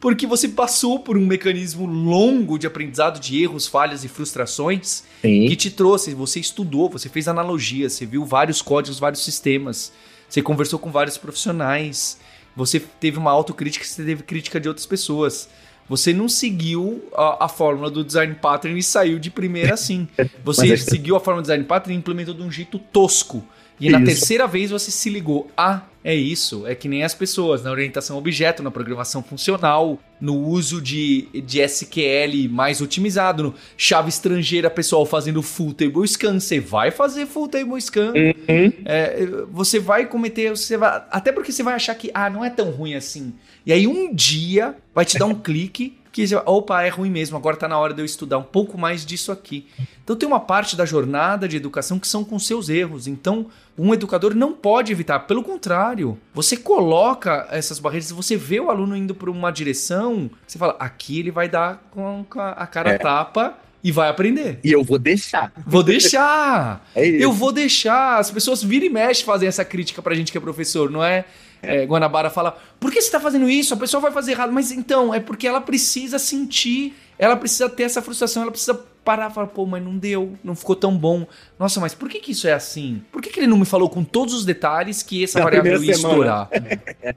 porque 0.00 0.26
você 0.26 0.48
passou 0.48 1.00
por 1.00 1.16
um 1.16 1.24
mecanismo 1.26 1.86
longo 1.86 2.58
de 2.58 2.66
aprendizado 2.66 3.18
de 3.18 3.42
erros, 3.42 3.66
falhas 3.66 4.04
e 4.04 4.08
frustrações 4.08 5.02
Sim. 5.22 5.48
que 5.48 5.56
te 5.56 5.70
trouxe. 5.70 6.14
Você 6.14 6.38
estudou, 6.38 6.88
você 6.88 7.08
fez 7.08 7.28
analogias, 7.28 7.94
você 7.94 8.06
viu 8.06 8.24
vários 8.24 8.60
códigos, 8.60 8.98
vários 8.98 9.24
sistemas, 9.24 9.92
você 10.28 10.42
conversou 10.42 10.78
com 10.78 10.90
vários 10.90 11.16
profissionais, 11.16 12.18
você 12.54 12.78
teve 12.78 13.18
uma 13.18 13.30
autocrítica, 13.30 13.84
você 13.84 14.04
teve 14.04 14.22
crítica 14.22 14.60
de 14.60 14.68
outras 14.68 14.86
pessoas. 14.86 15.48
Você 15.88 16.12
não 16.12 16.28
seguiu 16.28 17.04
a, 17.14 17.44
a, 17.44 17.48
fórmula 17.48 17.90
do 17.90 18.04
design 18.04 18.34
pattern 18.34 18.78
e 18.78 18.82
saiu 18.82 19.18
de 19.18 19.30
primeira 19.30 19.74
assim. 19.74 20.08
Você 20.44 20.72
é 20.72 20.76
seguiu 20.76 21.16
a 21.16 21.20
fórmula 21.20 21.42
do 21.42 21.46
design 21.46 21.64
pattern 21.64 21.94
e 21.94 21.98
implementou 21.98 22.34
de 22.34 22.42
um 22.42 22.50
jeito 22.50 22.78
tosco. 22.78 23.44
E 23.78 23.86
isso. 23.86 23.98
na 23.98 24.04
terceira 24.04 24.46
vez 24.46 24.70
você 24.70 24.90
se 24.90 25.08
ligou: 25.08 25.50
ah, 25.56 25.82
é 26.06 26.14
isso, 26.14 26.64
é 26.68 26.74
que 26.76 26.88
nem 26.88 27.02
as 27.02 27.16
pessoas, 27.16 27.64
na 27.64 27.70
orientação 27.72 28.16
objeto, 28.16 28.62
na 28.62 28.70
programação 28.70 29.24
funcional, 29.24 29.98
no 30.20 30.36
uso 30.36 30.80
de, 30.80 31.26
de 31.44 31.60
SQL 31.60 32.48
mais 32.48 32.80
otimizado, 32.80 33.42
no 33.42 33.54
chave 33.76 34.08
estrangeira, 34.08 34.70
pessoal 34.70 35.04
fazendo 35.04 35.42
full 35.42 35.74
table 35.74 36.06
scan. 36.06 36.38
Você 36.38 36.60
vai 36.60 36.92
fazer 36.92 37.26
full 37.26 37.48
table 37.48 37.82
scan. 37.82 38.12
Uhum. 38.12 38.72
É, 38.84 39.26
você 39.50 39.80
vai 39.80 40.06
cometer. 40.06 40.50
Você 40.50 40.76
vai, 40.76 41.02
até 41.10 41.32
porque 41.32 41.50
você 41.50 41.64
vai 41.64 41.74
achar 41.74 41.96
que, 41.96 42.08
ah, 42.14 42.30
não 42.30 42.44
é 42.44 42.50
tão 42.50 42.70
ruim 42.70 42.94
assim. 42.94 43.34
E 43.66 43.72
aí 43.72 43.88
um 43.88 44.14
dia 44.14 44.76
vai 44.94 45.04
te 45.04 45.18
dar 45.18 45.26
um 45.26 45.34
clique 45.42 45.98
que 46.16 46.34
opa, 46.46 46.82
é 46.82 46.88
ruim 46.88 47.10
mesmo, 47.10 47.36
agora 47.36 47.56
está 47.56 47.68
na 47.68 47.78
hora 47.78 47.92
de 47.92 48.00
eu 48.00 48.06
estudar 48.06 48.38
um 48.38 48.42
pouco 48.42 48.78
mais 48.78 49.04
disso 49.04 49.30
aqui. 49.30 49.66
Então 50.02 50.16
tem 50.16 50.26
uma 50.26 50.40
parte 50.40 50.74
da 50.74 50.86
jornada 50.86 51.46
de 51.46 51.58
educação 51.58 51.98
que 51.98 52.08
são 52.08 52.24
com 52.24 52.38
seus 52.38 52.70
erros. 52.70 53.06
Então, 53.06 53.48
um 53.76 53.92
educador 53.92 54.34
não 54.34 54.54
pode 54.54 54.90
evitar, 54.90 55.20
pelo 55.20 55.42
contrário, 55.42 56.18
você 56.32 56.56
coloca 56.56 57.46
essas 57.50 57.78
barreiras, 57.78 58.10
você 58.12 58.34
vê 58.34 58.58
o 58.58 58.70
aluno 58.70 58.96
indo 58.96 59.14
para 59.14 59.30
uma 59.30 59.50
direção, 59.50 60.30
você 60.46 60.58
fala, 60.58 60.74
aqui 60.78 61.18
ele 61.18 61.30
vai 61.30 61.50
dar 61.50 61.86
com 61.90 62.24
a 62.34 62.66
cara 62.66 62.92
é. 62.92 62.98
tapa 62.98 63.58
e 63.84 63.92
vai 63.92 64.08
aprender. 64.08 64.58
E 64.64 64.72
eu 64.72 64.82
vou 64.82 64.98
deixar. 64.98 65.52
Vou 65.66 65.82
deixar. 65.82 66.82
é 66.96 67.06
eu 67.06 67.30
vou 67.30 67.52
deixar. 67.52 68.18
As 68.18 68.30
pessoas 68.30 68.62
viram 68.62 68.86
e 68.86 68.88
mexem 68.88 69.26
fazem 69.26 69.46
essa 69.46 69.66
crítica 69.66 70.00
pra 70.00 70.14
gente 70.14 70.32
que 70.32 70.38
é 70.38 70.40
professor, 70.40 70.90
não 70.90 71.04
é? 71.04 71.26
É, 71.62 71.84
Guanabara 71.84 72.30
fala: 72.30 72.56
por 72.78 72.90
que 72.90 73.00
você 73.00 73.08
está 73.08 73.20
fazendo 73.20 73.48
isso? 73.48 73.74
A 73.74 73.76
pessoa 73.76 74.00
vai 74.00 74.12
fazer 74.12 74.32
errado. 74.32 74.52
Mas 74.52 74.70
então, 74.70 75.12
é 75.12 75.20
porque 75.20 75.46
ela 75.46 75.60
precisa 75.60 76.18
sentir, 76.18 76.94
ela 77.18 77.36
precisa 77.36 77.68
ter 77.68 77.84
essa 77.84 78.02
frustração, 78.02 78.42
ela 78.42 78.50
precisa 78.50 78.74
parar 79.04 79.30
e 79.30 79.34
falar: 79.34 79.46
pô, 79.46 79.64
mas 79.66 79.82
não 79.82 79.96
deu, 79.96 80.36
não 80.42 80.54
ficou 80.54 80.76
tão 80.76 80.96
bom. 80.96 81.26
Nossa, 81.58 81.80
mas 81.80 81.94
por 81.94 82.08
que, 82.08 82.18
que 82.18 82.32
isso 82.32 82.48
é 82.48 82.52
assim? 82.52 83.02
Por 83.12 83.22
que, 83.22 83.30
que 83.30 83.40
ele 83.40 83.46
não 83.46 83.58
me 83.58 83.64
falou 83.64 83.88
com 83.88 84.02
todos 84.02 84.34
os 84.34 84.44
detalhes 84.44 85.02
que 85.02 85.22
essa 85.22 85.38
Na 85.38 85.44
variável 85.44 85.82
ia 85.82 85.92
estourar? 85.92 86.48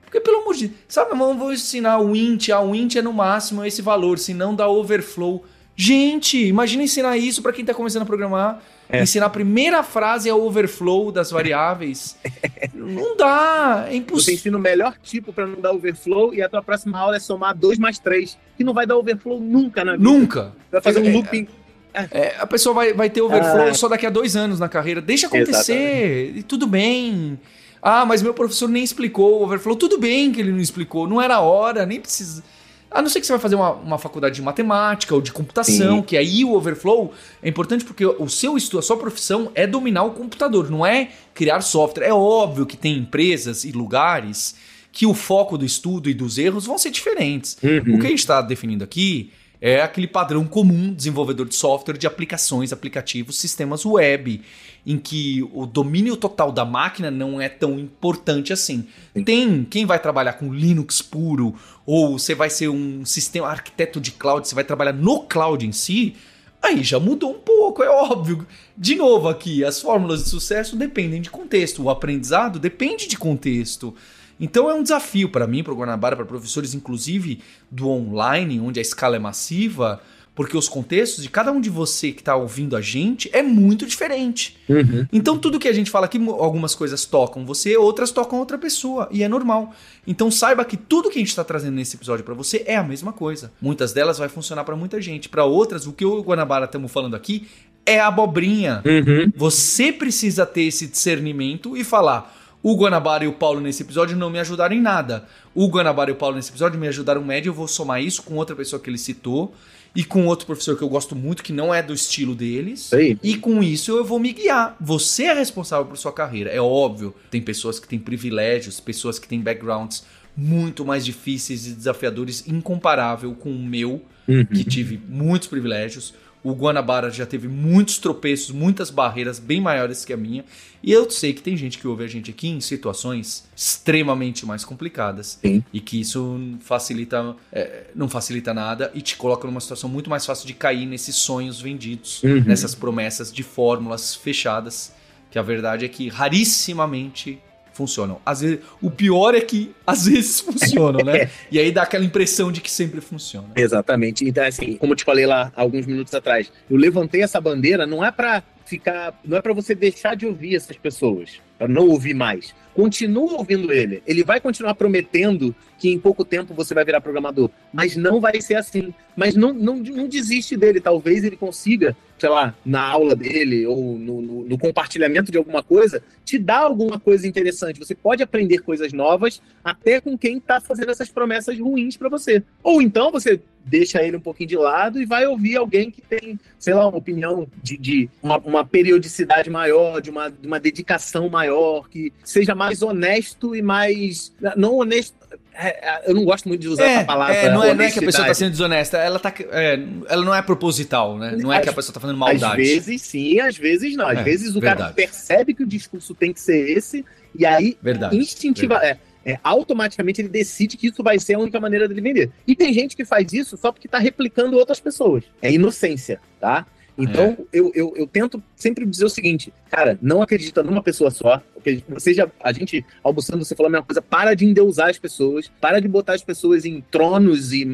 porque, 0.04 0.20
pelo 0.20 0.42
amor 0.42 0.56
de 0.56 0.68
Deus, 0.68 0.80
sabe, 0.88 1.10
vamos 1.16 1.38
vou 1.38 1.52
ensinar 1.52 2.00
o 2.00 2.16
int, 2.16 2.50
ah, 2.50 2.62
o 2.62 2.76
int 2.76 2.96
é 2.96 3.02
no 3.02 3.14
máximo 3.14 3.66
esse 3.66 3.82
valor, 3.82 4.20
senão 4.20 4.56
dá 4.56 4.68
overflow. 4.68 5.44
Gente, 5.76 6.38
imagina 6.46 6.84
ensinar 6.84 7.18
isso 7.18 7.42
para 7.42 7.54
quem 7.54 7.64
tá 7.64 7.74
começando 7.74 8.04
a 8.04 8.06
programar. 8.06 8.62
É. 8.92 9.04
Ensinar 9.04 9.28
a 9.28 9.30
primeira 9.30 9.84
frase 9.84 10.28
é 10.28 10.34
o 10.34 10.42
overflow 10.44 11.12
das 11.12 11.30
variáveis. 11.30 12.18
não 12.74 13.16
dá, 13.16 13.84
é 13.88 13.92
Você 13.92 13.98
impossível. 13.98 14.34
ensina 14.34 14.58
o 14.58 14.60
melhor 14.60 14.96
tipo 15.04 15.32
para 15.32 15.46
não 15.46 15.62
dar 15.62 15.72
overflow 15.74 16.34
e 16.34 16.42
a 16.42 16.50
tua 16.50 16.64
próxima 16.64 16.98
aula 16.98 17.16
é 17.16 17.20
somar 17.20 17.56
2 17.56 17.78
mais 17.78 18.00
3, 18.00 18.36
que 18.58 18.64
não 18.64 18.74
vai 18.74 18.88
dar 18.88 18.98
overflow 18.98 19.40
nunca 19.40 19.86
na 19.86 19.92
vida. 19.92 20.04
Nunca. 20.04 20.54
Vai 20.72 20.82
fazer 20.82 21.00
um 21.02 21.06
É, 21.06 21.12
looping. 21.14 21.48
É, 21.94 22.36
a 22.40 22.48
pessoa 22.48 22.74
vai, 22.74 22.94
vai 22.94 23.10
ter 23.10 23.22
overflow 23.22 23.68
Ah. 23.68 23.74
só 23.76 23.88
daqui 23.88 24.06
a 24.06 24.10
dois 24.10 24.36
anos 24.36 24.60
na 24.60 24.68
carreira. 24.70 25.02
Deixa 25.02 25.28
acontecer, 25.28 26.34
e 26.36 26.42
tudo 26.44 26.66
bem. 26.66 27.40
Ah, 27.82 28.06
mas 28.06 28.22
meu 28.22 28.34
professor 28.34 28.68
nem 28.68 28.84
explicou 28.84 29.40
o 29.40 29.44
overflow. 29.44 29.76
Tudo 29.76 29.98
bem 30.00 30.32
que 30.32 30.42
ele 30.42 30.52
não 30.52 30.60
explicou, 30.60 31.08
não 31.08 31.22
era 31.22 31.36
a 31.36 31.40
hora, 31.42 31.86
nem 31.86 32.00
precisa. 32.00 32.44
A 32.92 33.02
não 33.02 33.10
ser 33.10 33.20
que 33.20 33.28
você 33.28 33.34
vai 33.34 33.40
fazer 33.40 33.56
uma, 33.56 33.72
uma 33.74 33.98
faculdade 34.00 34.36
de 34.36 34.42
matemática 34.42 35.14
ou 35.14 35.22
de 35.22 35.32
computação, 35.32 35.98
Sim. 35.98 36.02
que 36.02 36.18
aí 36.18 36.44
o 36.44 36.54
overflow 36.54 37.14
é 37.42 37.48
importante 37.48 37.86
porque 37.86 38.06
o 38.06 38.28
seu 38.28 38.58
estudo, 38.58 38.80
a 38.80 38.82
sua 38.82 38.98
profissão 38.98 39.52
é 39.54 39.68
dominar 39.68 40.04
o 40.04 40.12
computador, 40.12 40.72
não 40.72 40.86
é 40.86 41.10
criar 41.34 41.62
software. 41.62 42.06
É 42.06 42.14
óbvio 42.14 42.66
que 42.66 42.76
tem 42.76 42.98
empresas 42.98 43.64
e 43.64 43.72
lugares 43.72 44.56
que 44.92 45.06
o 45.06 45.14
foco 45.14 45.58
do 45.58 45.66
estudo 45.66 46.10
e 46.10 46.14
dos 46.14 46.38
erros 46.38 46.66
vão 46.66 46.78
ser 46.78 46.90
diferentes. 46.90 47.58
Uhum. 47.62 47.96
O 47.96 48.00
que 48.00 48.08
a 48.08 48.10
gente 48.10 48.20
está 48.20 48.42
definindo 48.42 48.84
aqui 48.84 49.32
é 49.62 49.82
aquele 49.82 50.08
padrão 50.08 50.46
comum 50.46 50.94
desenvolvedor 50.94 51.48
de 51.48 51.56
software 51.56 51.98
de 51.98 52.08
aplicações, 52.08 52.72
aplicativos, 52.72 53.38
sistemas 53.38 53.86
web, 53.86 54.42
em 54.86 54.98
que 54.98 55.48
o 55.54 55.66
domínio 55.66 56.16
total 56.16 56.52
da 56.52 56.66
máquina 56.66 57.12
não 57.12 57.40
é 57.40 57.50
tão 57.50 57.80
importante 57.80 58.54
assim. 58.54 58.88
Sim. 59.14 59.24
Tem 59.24 59.64
quem 59.64 59.86
vai 59.86 60.00
trabalhar 60.00 60.34
com 60.34 60.54
Linux 60.54 61.02
puro, 61.02 61.56
ou 61.86 62.18
você 62.18 62.34
vai 62.34 62.50
ser 62.50 62.70
um 62.70 63.06
sistema 63.06 63.48
arquiteto 63.48 64.00
de 64.00 64.12
cloud, 64.12 64.48
você 64.48 64.56
vai 64.56 64.64
trabalhar 64.64 64.94
no 64.94 65.22
cloud 65.24 65.66
em 65.66 65.72
si, 65.72 66.16
aí 66.62 66.84
já 66.84 67.00
mudou 67.00 67.32
um 67.32 67.40
pouco, 67.40 67.84
é 67.84 67.90
óbvio. 67.90 68.46
De 68.78 68.96
novo 68.96 69.28
aqui, 69.28 69.64
as 69.64 69.82
fórmulas 69.82 70.24
de 70.24 70.30
sucesso 70.30 70.76
dependem 70.76 71.22
de 71.22 71.30
contexto, 71.30 71.84
o 71.84 71.90
aprendizado 71.90 72.60
depende 72.60 73.08
de 73.08 73.18
contexto. 73.18 73.94
Então 74.40 74.70
é 74.70 74.74
um 74.74 74.82
desafio 74.82 75.30
para 75.30 75.46
mim, 75.46 75.64
para 75.64 75.74
o 75.74 75.76
Guanabara, 75.76 76.16
para 76.16 76.26
professores, 76.26 76.74
inclusive 76.74 77.42
do 77.70 77.90
online, 77.90 78.60
onde 78.60 78.80
a 78.80 78.82
escala 78.82 79.18
é 79.18 79.20
massiva, 79.20 80.02
porque 80.40 80.56
os 80.56 80.70
contextos 80.70 81.22
de 81.22 81.30
cada 81.30 81.52
um 81.52 81.60
de 81.60 81.70
você 81.70 82.14
que 82.14 82.22
está 82.22 82.34
ouvindo 82.34 82.78
a 82.78 82.80
gente 82.80 83.30
é 83.34 83.44
muito 83.44 83.86
diferente. 83.86 84.56
Uhum. 84.70 85.06
Então 85.12 85.38
tudo 85.38 85.60
que 85.60 85.68
a 85.68 85.74
gente 85.74 85.92
fala 85.92 86.06
aqui, 86.06 86.18
algumas 86.18 86.74
coisas 86.74 87.04
tocam 87.04 87.46
você, 87.46 87.76
outras 87.76 88.10
tocam 88.10 88.40
outra 88.40 88.58
pessoa, 88.58 89.10
e 89.12 89.22
é 89.22 89.28
normal. 89.28 89.76
Então 90.08 90.32
saiba 90.32 90.64
que 90.64 90.78
tudo 90.78 91.10
que 91.10 91.18
a 91.18 91.20
gente 91.20 91.28
está 91.28 91.44
trazendo 91.44 91.76
nesse 91.76 91.98
episódio 91.98 92.24
para 92.24 92.34
você 92.34 92.64
é 92.66 92.78
a 92.78 92.84
mesma 92.86 93.12
coisa. 93.12 93.52
Muitas 93.62 93.92
delas 93.92 94.18
vai 94.18 94.30
funcionar 94.30 94.64
para 94.64 94.78
muita 94.78 95.02
gente, 95.02 95.28
para 95.28 95.44
outras 95.44 95.86
o 95.86 95.92
que 95.92 96.06
eu 96.06 96.16
e 96.16 96.20
o 96.22 96.24
Guanabara 96.24 96.64
estamos 96.64 96.90
falando 96.90 97.18
aqui 97.18 97.46
é 97.86 98.00
abobrinha. 98.00 98.82
Uhum. 98.86 99.34
Você 99.36 99.92
precisa 99.92 100.46
ter 100.46 100.62
esse 100.62 100.88
discernimento 100.88 101.76
e 101.76 101.84
falar: 101.84 102.34
o 102.64 102.78
Guanabara 102.78 103.26
e 103.26 103.28
o 103.28 103.34
Paulo 103.34 103.60
nesse 103.60 103.84
episódio 103.84 104.16
não 104.16 104.30
me 104.30 104.40
ajudaram 104.40 104.74
em 104.74 104.82
nada. 104.82 105.26
O 105.54 105.68
Guanabara 105.68 106.12
e 106.12 106.14
o 106.14 106.16
Paulo 106.16 106.38
nesse 106.38 106.50
episódio 106.50 106.80
me 106.80 106.88
ajudaram 106.88 107.22
médio, 107.26 107.50
eu 107.50 107.54
vou 107.54 107.68
somar 107.68 108.02
isso 108.02 108.24
com 108.24 108.36
outra 108.36 108.56
pessoa 108.56 108.82
que 108.82 108.90
ele 108.90 108.98
citou 108.98 109.54
e 109.96 110.04
com 110.04 110.26
outro 110.28 110.46
professor 110.46 110.78
que 110.78 110.84
eu 110.84 110.90
gosto 110.90 111.16
muito, 111.16 111.42
que 111.44 111.52
não 111.52 111.74
é 111.74 111.82
do 111.82 111.94
estilo 111.94 112.36
deles. 112.36 112.94
Aí. 112.94 113.18
E 113.24 113.36
com 113.38 113.62
isso 113.64 113.92
eu 113.92 114.06
vou 114.06 114.20
me 114.20 114.32
guiar. 114.34 114.76
Você 114.80 115.24
é 115.24 115.34
responsável 115.34 115.86
por 115.86 115.98
sua 115.98 116.12
carreira. 116.14 116.50
É 116.52 116.62
óbvio. 116.62 117.14
Tem 117.32 117.42
pessoas 117.42 117.80
que 117.80 117.88
têm 117.88 117.98
privilégios, 118.00 118.80
pessoas 118.80 119.18
que 119.20 119.28
têm 119.28 119.40
backgrounds 119.42 120.04
muito 120.38 120.86
mais 120.86 121.04
difíceis 121.04 121.68
e 121.68 121.72
desafiadores, 121.72 122.48
incomparável 122.48 123.34
com 123.34 123.52
o 123.52 123.60
meu, 123.60 124.02
Uhum. 124.28 124.46
que 124.46 124.64
tive 124.64 125.02
muitos 125.10 125.48
privilégios. 125.48 126.14
O 126.42 126.54
Guanabara 126.54 127.10
já 127.12 127.26
teve 127.26 127.50
muitos 127.50 127.98
tropeços, 127.98 128.50
muitas 128.52 128.90
barreiras 128.90 129.40
bem 129.40 129.60
maiores 129.60 130.06
que 130.06 130.14
a 130.14 130.18
minha. 130.18 130.46
E 130.82 130.90
eu 130.92 131.10
sei 131.12 131.34
que 131.34 131.42
tem 131.42 131.58
gente 131.58 131.78
que 131.78 131.86
ouve 131.86 132.06
a 132.06 132.08
gente 132.08 132.32
aqui 132.32 132.48
em 132.48 132.62
situações 132.62 133.44
extremamente 133.54 134.46
mais 134.46 134.64
complicadas. 134.64 135.38
Sim. 135.42 135.62
E 135.74 135.82
que 135.82 136.00
isso 136.00 136.40
facilita, 136.62 137.36
é, 137.52 137.88
não 137.94 138.08
facilita 138.08 138.54
nada 138.54 138.90
e 138.96 139.02
te 139.02 139.18
coloca 139.18 139.46
numa 139.46 139.60
situação 139.60 139.90
muito 139.90 140.10
mais 140.10 140.26
fácil 140.26 140.48
de 140.48 140.54
cair 140.54 140.86
nesses 140.86 141.16
sonhos 141.18 141.60
vendidos, 141.60 142.24
Uhum. 142.24 142.44
nessas 142.46 142.74
promessas 142.74 143.34
de 143.34 143.44
fórmulas 143.44 144.16
fechadas. 144.16 144.94
Que 145.30 145.38
a 145.38 145.42
verdade 145.44 145.84
é 145.86 145.88
que 145.90 146.08
rarissimamente 146.08 147.38
funcionam. 147.80 148.20
Às 148.26 148.42
vezes, 148.42 148.60
o 148.82 148.92
pior 148.92 149.34
é 149.34 149.40
que 149.40 149.74
às 149.88 150.06
vezes 150.06 150.42
funcionam, 150.42 151.00
né? 151.06 151.30
E 151.50 151.58
aí 151.58 151.72
dá 151.72 151.84
aquela 151.84 152.04
impressão 152.04 152.52
de 152.52 152.60
que 152.60 152.70
sempre 152.70 153.00
funciona. 153.00 153.48
Exatamente. 153.56 154.28
Então, 154.28 154.46
assim, 154.46 154.76
como 154.76 154.92
eu 154.92 154.98
te 154.98 155.06
falei 155.06 155.26
lá 155.26 155.50
alguns 155.56 155.86
minutos 155.86 156.14
atrás, 156.14 156.52
eu 156.70 156.76
levantei 156.76 157.24
essa 157.24 157.40
bandeira 157.40 157.88
não 157.88 158.04
é 158.04 158.12
pra 158.12 158.44
ficar, 158.66 159.18
não 159.24 159.38
é 159.38 159.42
pra 159.42 159.54
você 159.54 159.74
deixar 159.74 160.16
de 160.16 160.26
ouvir 160.26 160.56
essas 160.56 160.76
pessoas, 160.78 161.42
pra 161.58 161.68
não 161.68 161.88
ouvir 161.88 162.14
mais. 162.14 162.54
Continua 162.76 163.34
ouvindo 163.34 163.72
ele. 163.72 164.04
Ele 164.06 164.24
vai 164.24 164.40
continuar 164.40 164.76
prometendo 164.76 165.56
que 165.78 165.90
em 165.90 165.98
pouco 165.98 166.24
tempo 166.24 166.54
você 166.54 166.74
vai 166.74 166.86
virar 166.86 167.02
programador, 167.02 167.50
mas 167.74 167.96
não 167.96 168.20
vai 168.20 168.40
ser 168.42 168.56
assim. 168.56 168.94
Mas 169.16 169.36
não, 169.36 169.54
não, 169.54 169.78
não 169.78 170.08
desiste 170.08 170.56
dele. 170.56 170.80
Talvez 170.80 171.24
ele 171.24 171.36
consiga, 171.36 171.96
sei 172.20 172.30
lá, 172.30 172.54
na 172.66 172.82
aula 172.82 173.16
dele 173.16 173.66
ou 173.66 173.98
no, 173.98 174.22
no- 174.22 174.44
no 174.44 174.58
compartilhamento 174.58 175.32
de 175.32 175.38
alguma 175.38 175.64
coisa, 175.64 176.02
te 176.26 176.38
dar 176.38 176.60
alguma 176.60 177.00
coisa 177.00 177.28
interessante. 177.28 177.80
Você 177.80 177.96
pode 177.96 178.22
aprender 178.22 178.60
coisas 178.60 178.92
novas 178.94 179.42
até 179.64 180.00
com 180.02 180.18
quem 180.18 180.38
está 180.38 180.60
fazendo 180.60 180.92
essas 180.92 181.10
promessas 181.10 181.58
ruins 181.60 181.96
para 181.98 182.10
você. 182.10 182.44
Ou 182.64 182.82
então 182.82 183.12
você 183.12 183.40
deixa 183.66 184.02
ele 184.04 184.18
um 184.18 184.22
pouquinho 184.22 184.50
de 184.50 184.56
lado 184.58 185.00
e 185.02 185.06
vai 185.06 185.26
ouvir 185.28 185.56
alguém 185.56 185.92
que 185.92 186.02
tem, 186.02 186.40
sei 186.58 186.74
lá, 186.74 186.88
uma 186.88 186.98
opinião 186.98 187.48
de, 187.62 187.78
de 187.78 188.10
uma, 188.22 188.38
uma 188.40 188.66
periodicidade 188.66 189.50
maior, 189.50 190.02
de 190.02 190.10
uma, 190.10 190.30
de 190.30 190.48
uma 190.48 190.60
dedicação 190.60 191.30
maior, 191.30 191.88
que 191.90 192.12
seja 192.24 192.56
mais 192.56 192.82
honesto 192.82 193.56
e 193.56 193.62
mais. 193.62 194.34
Não 194.58 194.76
honesto. 194.76 195.16
É, 195.62 195.68
é, 195.68 196.04
eu 196.10 196.16
não 196.16 196.24
gosto 196.24 196.48
muito 196.48 196.62
de 196.62 196.68
usar 196.70 196.86
essa 196.86 197.04
palavra. 197.06 197.36
é, 197.36 197.52
não, 197.52 197.64
é, 197.64 197.74
não 197.74 197.84
é 197.84 197.92
que 197.92 198.00
a 198.00 198.02
pessoa 198.02 198.24
está 198.24 198.34
sendo 198.34 198.52
desonesta, 198.52 198.98
ela, 198.98 199.20
tá, 199.20 199.34
é, 199.52 199.80
ela 200.08 200.24
não 200.24 200.34
é 200.34 200.42
proposital, 200.42 201.18
né? 201.18 201.36
Não 201.38 201.52
é 201.52 201.60
que 201.60 201.70
a 201.70 201.74
pessoa 201.74 201.92
está 201.92 202.00
fazendo 202.00 202.16
Às 202.24 202.40
maldade. 202.40 202.62
vezes 202.64 203.02
sim, 203.02 203.40
às 203.40 203.58
vezes 203.58 203.96
não. 203.96 204.08
Às 204.08 204.20
É, 204.20 204.24
vezes 204.24 204.56
o 204.56 204.62
cara 204.62 204.76
verdade. 204.76 204.96
percebe 204.96 205.54
que 205.54 205.64
o 205.64 205.68
discurso 205.68 206.16
tem 206.16 206.32
que 206.32 206.40
ser 206.40 206.70
esse, 206.78 207.04
e 207.36 207.46
aí 207.46 207.78
Verdade. 207.82 208.18
instintiva, 208.18 208.76
é, 208.84 208.98
é, 209.26 209.38
automaticamente 209.44 210.22
ele 210.22 210.30
decide 210.30 210.78
que 210.78 210.88
isso 210.88 211.04
vai 211.04 211.20
ser 211.20 211.34
a 211.36 211.40
única 211.40 211.60
maneira 211.60 211.88
dele 211.88 212.02
vender. 212.02 212.32
E 212.48 212.56
tem 212.56 212.74
gente 212.74 212.96
que 212.96 213.04
faz 213.04 213.32
isso 213.34 213.58
só 213.58 213.72
porque 213.72 213.88
tá 213.88 214.00
replicando 214.00 214.58
outras 214.58 214.80
pessoas. 214.80 215.24
É 215.42 215.52
inocência, 215.52 216.20
tá? 216.40 216.66
Então, 216.98 217.38
eu, 217.54 217.72
eu, 217.76 217.94
eu 217.96 218.06
tento 218.08 218.44
sempre 218.60 218.86
dizer 218.86 219.06
o 219.06 219.10
seguinte, 219.10 219.54
cara, 219.72 219.98
não 220.02 220.22
acredita 220.22 220.62
numa 220.62 220.84
pessoa 220.84 221.10
só, 221.10 221.42
porque 221.54 221.82
você 221.88 222.14
já, 222.14 222.28
a 222.44 222.52
gente, 222.52 222.86
almoçando, 223.02 223.44
você 223.44 223.56
falou 223.56 223.70
a 223.70 223.72
mesma 223.72 223.86
coisa, 223.86 224.02
para 224.02 224.34
de 224.36 224.46
endeusar 224.46 224.90
as 224.90 225.00
pessoas, 225.00 225.50
para 225.62 225.80
de 225.80 225.88
botar 225.88 226.14
as 226.14 226.22
pessoas 226.22 226.66
em 226.66 226.82
tronos 226.92 227.54
e, 227.54 227.66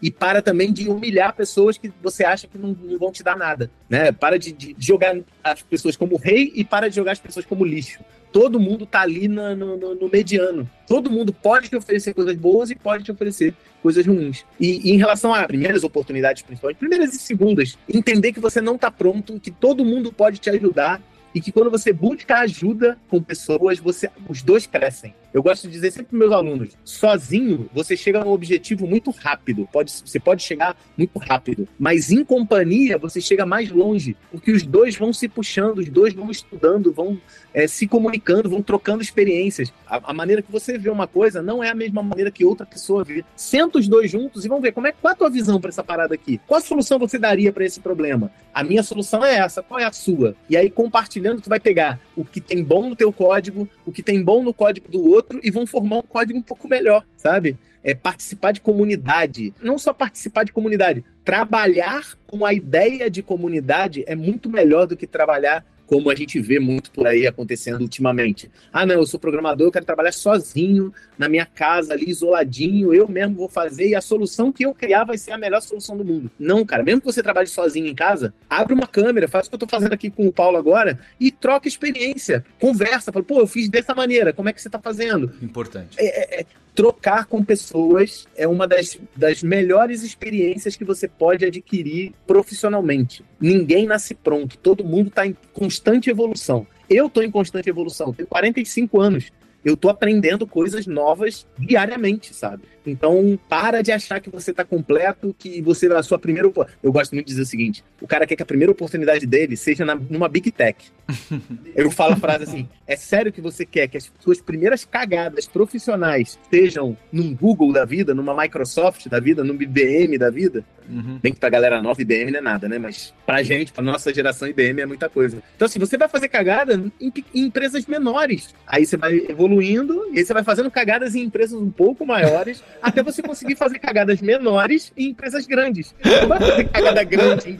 e 0.00 0.10
para 0.10 0.40
também 0.40 0.72
de 0.72 0.88
humilhar 0.88 1.34
pessoas 1.34 1.76
que 1.76 1.92
você 2.02 2.24
acha 2.24 2.46
que 2.46 2.56
não, 2.56 2.76
não 2.80 2.98
vão 2.98 3.10
te 3.10 3.22
dar 3.24 3.36
nada, 3.36 3.70
né? 3.88 4.12
Para 4.12 4.38
de, 4.38 4.52
de 4.52 4.76
jogar 4.78 5.18
as 5.42 5.62
pessoas 5.62 5.96
como 5.96 6.16
rei 6.16 6.52
e 6.54 6.64
para 6.64 6.88
de 6.88 6.96
jogar 6.96 7.12
as 7.12 7.20
pessoas 7.20 7.44
como 7.44 7.64
lixo 7.64 7.98
todo 8.32 8.60
mundo 8.60 8.86
tá 8.86 9.00
ali 9.00 9.26
no, 9.26 9.56
no- 9.56 9.94
no 9.96 10.08
mediano. 10.08 10.68
Todo 10.86 11.10
mundo 11.10 11.32
pode 11.32 11.68
te 11.68 11.74
oferecer 11.74 12.14
coisas 12.14 12.36
boas 12.36 12.70
e 12.70 12.76
pode 12.76 13.02
te 13.02 13.10
oferecer 13.10 13.54
coisas 13.82 14.06
ruins. 14.06 14.44
E, 14.58 14.88
e 14.88 14.92
em 14.92 14.98
relação 14.98 15.34
a 15.34 15.44
primeiras 15.46 15.82
oportunidades, 15.82 16.42
principalmente, 16.42 16.78
primeiras 16.78 17.12
e 17.12 17.18
segundas, 17.18 17.76
entender 17.92 18.32
que 18.32 18.38
você 18.40 18.60
não 18.60 18.78
tá 18.78 18.88
pronto, 18.90 19.40
que 19.40 19.50
todo 19.50 19.84
mundo 19.84 20.12
pode 20.20 20.38
te 20.38 20.50
ajudar 20.50 21.00
e 21.34 21.40
que 21.40 21.50
quando 21.50 21.70
você 21.70 21.94
busca 21.94 22.40
ajuda 22.40 22.98
com 23.08 23.22
pessoas, 23.22 23.78
você, 23.78 24.10
os 24.28 24.42
dois 24.42 24.66
crescem. 24.66 25.14
Eu 25.32 25.42
gosto 25.42 25.68
de 25.68 25.72
dizer 25.72 25.92
sempre 25.92 26.10
para 26.10 26.18
meus 26.18 26.32
alunos: 26.32 26.76
sozinho 26.84 27.70
você 27.72 27.96
chega 27.96 28.24
num 28.24 28.32
objetivo 28.32 28.86
muito 28.86 29.10
rápido, 29.10 29.68
pode, 29.72 29.92
você 29.92 30.18
pode 30.18 30.42
chegar 30.42 30.76
muito 30.96 31.18
rápido, 31.18 31.68
mas 31.78 32.10
em 32.10 32.24
companhia 32.24 32.98
você 32.98 33.20
chega 33.20 33.46
mais 33.46 33.70
longe, 33.70 34.16
porque 34.30 34.50
os 34.50 34.64
dois 34.64 34.96
vão 34.96 35.12
se 35.12 35.28
puxando, 35.28 35.78
os 35.78 35.88
dois 35.88 36.12
vão 36.12 36.30
estudando, 36.30 36.92
vão 36.92 37.18
é, 37.54 37.66
se 37.68 37.86
comunicando, 37.86 38.50
vão 38.50 38.62
trocando 38.62 39.02
experiências. 39.02 39.72
A, 39.86 40.10
a 40.10 40.12
maneira 40.12 40.42
que 40.42 40.50
você 40.50 40.76
vê 40.76 40.90
uma 40.90 41.06
coisa 41.06 41.40
não 41.40 41.62
é 41.62 41.70
a 41.70 41.74
mesma 41.74 42.02
maneira 42.02 42.30
que 42.30 42.44
outra 42.44 42.66
pessoa 42.66 43.04
vê. 43.04 43.24
Senta 43.36 43.78
os 43.78 43.86
dois 43.86 44.10
juntos 44.10 44.44
e 44.44 44.48
vamos 44.48 44.62
ver 44.62 44.72
como 44.72 44.88
é 44.88 44.92
qual 44.92 45.12
é 45.12 45.14
a 45.14 45.16
tua 45.18 45.30
visão 45.30 45.60
para 45.60 45.70
essa 45.70 45.84
parada 45.84 46.14
aqui. 46.14 46.40
Qual 46.46 46.58
a 46.58 46.62
solução 46.62 46.98
você 46.98 47.18
daria 47.18 47.52
para 47.52 47.64
esse 47.64 47.80
problema? 47.80 48.32
A 48.52 48.64
minha 48.64 48.82
solução 48.82 49.24
é 49.24 49.36
essa, 49.36 49.62
qual 49.62 49.78
é 49.78 49.84
a 49.84 49.92
sua? 49.92 50.34
E 50.48 50.56
aí 50.56 50.68
compartilhando 50.68 51.40
tu 51.40 51.48
vai 51.48 51.60
pegar 51.60 52.00
o 52.16 52.24
que 52.24 52.40
tem 52.40 52.64
bom 52.64 52.88
no 52.88 52.96
teu 52.96 53.12
código, 53.12 53.68
o 53.86 53.92
que 53.92 54.02
tem 54.02 54.22
bom 54.22 54.42
no 54.42 54.52
código 54.52 54.90
do 54.90 55.08
outro 55.08 55.19
outro 55.20 55.40
e 55.42 55.50
vão 55.50 55.66
formar 55.66 55.98
um 55.98 56.02
código 56.02 56.38
um 56.38 56.42
pouco 56.42 56.68
melhor, 56.68 57.04
sabe? 57.16 57.56
É 57.82 57.94
participar 57.94 58.52
de 58.52 58.60
comunidade. 58.60 59.54
Não 59.62 59.78
só 59.78 59.92
participar 59.92 60.44
de 60.44 60.52
comunidade, 60.52 61.04
trabalhar 61.24 62.04
com 62.26 62.44
a 62.44 62.52
ideia 62.52 63.10
de 63.10 63.22
comunidade 63.22 64.04
é 64.06 64.14
muito 64.14 64.50
melhor 64.50 64.86
do 64.86 64.96
que 64.96 65.06
trabalhar 65.06 65.64
como 65.90 66.08
a 66.08 66.14
gente 66.14 66.38
vê 66.38 66.60
muito 66.60 66.88
por 66.92 67.04
aí 67.04 67.26
acontecendo 67.26 67.80
ultimamente. 67.80 68.48
Ah, 68.72 68.86
não, 68.86 68.94
eu 68.94 69.04
sou 69.04 69.18
programador, 69.18 69.66
eu 69.66 69.72
quero 69.72 69.84
trabalhar 69.84 70.12
sozinho, 70.12 70.94
na 71.18 71.28
minha 71.28 71.44
casa, 71.44 71.94
ali, 71.94 72.08
isoladinho, 72.08 72.94
eu 72.94 73.08
mesmo 73.08 73.34
vou 73.34 73.48
fazer 73.48 73.88
e 73.88 73.96
a 73.96 74.00
solução 74.00 74.52
que 74.52 74.64
eu 74.64 74.72
criar 74.72 75.02
vai 75.02 75.18
ser 75.18 75.32
a 75.32 75.36
melhor 75.36 75.60
solução 75.60 75.96
do 75.96 76.04
mundo. 76.04 76.30
Não, 76.38 76.64
cara, 76.64 76.84
mesmo 76.84 77.00
que 77.00 77.06
você 77.08 77.24
trabalhe 77.24 77.48
sozinho 77.48 77.88
em 77.88 77.94
casa, 77.94 78.32
abre 78.48 78.72
uma 78.72 78.86
câmera, 78.86 79.26
faz 79.26 79.48
o 79.48 79.50
que 79.50 79.56
eu 79.56 79.58
tô 79.58 79.66
fazendo 79.66 79.92
aqui 79.92 80.10
com 80.10 80.28
o 80.28 80.32
Paulo 80.32 80.56
agora 80.56 80.96
e 81.18 81.32
troca 81.32 81.66
experiência, 81.66 82.44
conversa, 82.60 83.10
fala, 83.10 83.24
pô, 83.24 83.40
eu 83.40 83.46
fiz 83.48 83.68
dessa 83.68 83.92
maneira, 83.92 84.32
como 84.32 84.48
é 84.48 84.52
que 84.52 84.62
você 84.62 84.70
tá 84.70 84.78
fazendo? 84.78 85.32
Importante. 85.42 85.96
É, 85.98 86.38
é, 86.38 86.40
é 86.42 86.46
trocar 86.74 87.26
com 87.26 87.44
pessoas 87.44 88.26
é 88.36 88.46
uma 88.46 88.66
das, 88.66 88.98
das 89.16 89.42
melhores 89.42 90.02
experiências 90.02 90.76
que 90.76 90.84
você 90.84 91.08
pode 91.08 91.44
adquirir 91.44 92.12
profissionalmente. 92.26 93.24
Ninguém 93.40 93.86
nasce 93.86 94.14
pronto, 94.14 94.56
todo 94.58 94.84
mundo 94.84 95.08
está 95.08 95.26
em 95.26 95.36
constante 95.52 96.10
evolução. 96.10 96.66
Eu 96.88 97.06
estou 97.06 97.22
em 97.22 97.30
constante 97.30 97.68
evolução, 97.68 98.12
tenho 98.12 98.28
45 98.28 99.00
anos. 99.00 99.30
Eu 99.64 99.74
estou 99.74 99.90
aprendendo 99.90 100.46
coisas 100.46 100.86
novas 100.86 101.46
diariamente, 101.58 102.34
sabe? 102.34 102.62
Então, 102.86 103.38
para 103.48 103.82
de 103.82 103.92
achar 103.92 104.20
que 104.20 104.30
você 104.30 104.50
está 104.52 104.64
completo, 104.64 105.34
que 105.38 105.60
você 105.60 105.86
a 105.92 106.02
sua 106.02 106.18
primeira. 106.18 106.50
Eu 106.82 106.92
gosto 106.92 107.12
muito 107.12 107.26
de 107.26 107.32
dizer 107.32 107.42
o 107.42 107.46
seguinte: 107.46 107.84
o 108.00 108.06
cara 108.06 108.26
quer 108.26 108.36
que 108.36 108.42
a 108.42 108.46
primeira 108.46 108.72
oportunidade 108.72 109.26
dele 109.26 109.56
seja 109.56 109.84
na, 109.84 109.94
numa 109.94 110.28
Big 110.28 110.50
Tech. 110.50 110.86
Eu 111.74 111.90
falo 111.90 112.14
a 112.14 112.16
frase 112.16 112.44
assim: 112.44 112.68
é 112.86 112.96
sério 112.96 113.32
que 113.32 113.40
você 113.40 113.66
quer 113.66 113.88
que 113.88 113.96
as 113.96 114.10
suas 114.20 114.40
primeiras 114.40 114.84
cagadas 114.84 115.46
profissionais 115.46 116.38
sejam 116.50 116.96
num 117.12 117.34
Google 117.34 117.72
da 117.72 117.84
vida, 117.84 118.14
numa 118.14 118.34
Microsoft 118.34 119.08
da 119.08 119.20
vida, 119.20 119.44
num 119.44 119.60
IBM 119.60 120.16
da 120.16 120.30
vida? 120.30 120.64
Uhum. 120.88 121.18
Bem 121.22 121.32
que 121.32 121.38
pra 121.38 121.48
galera 121.48 121.80
nova, 121.80 122.02
IBM 122.02 122.32
não 122.32 122.38
é 122.38 122.42
nada, 122.42 122.68
né? 122.68 122.78
Mas 122.78 123.14
pra 123.24 123.42
gente, 123.42 123.72
pra 123.72 123.82
nossa 123.82 124.12
geração, 124.12 124.48
IBM 124.48 124.80
é 124.80 124.86
muita 124.86 125.08
coisa. 125.08 125.42
Então, 125.54 125.66
assim, 125.66 125.78
você 125.78 125.96
vai 125.96 126.08
fazer 126.08 126.28
cagada 126.28 126.74
em, 127.00 127.12
em 127.34 127.44
empresas 127.46 127.86
menores. 127.86 128.54
Aí 128.66 128.84
você 128.84 128.96
vai 128.96 129.26
evoluindo 129.50 130.08
e 130.12 130.18
aí 130.18 130.24
você 130.24 130.32
vai 130.32 130.44
fazendo 130.44 130.70
cagadas 130.70 131.14
em 131.14 131.22
empresas 131.22 131.60
um 131.60 131.70
pouco 131.70 132.06
maiores 132.06 132.62
até 132.80 133.02
você 133.02 133.22
conseguir 133.22 133.56
fazer 133.56 133.78
cagadas 133.78 134.20
menores 134.20 134.92
em 134.96 135.08
empresas 135.08 135.46
grandes. 135.46 135.94
Não 136.04 136.28
vai 136.28 136.38
fazer 136.38 136.68
cagada 136.68 137.04
grande, 137.04 137.50
em, 137.50 137.56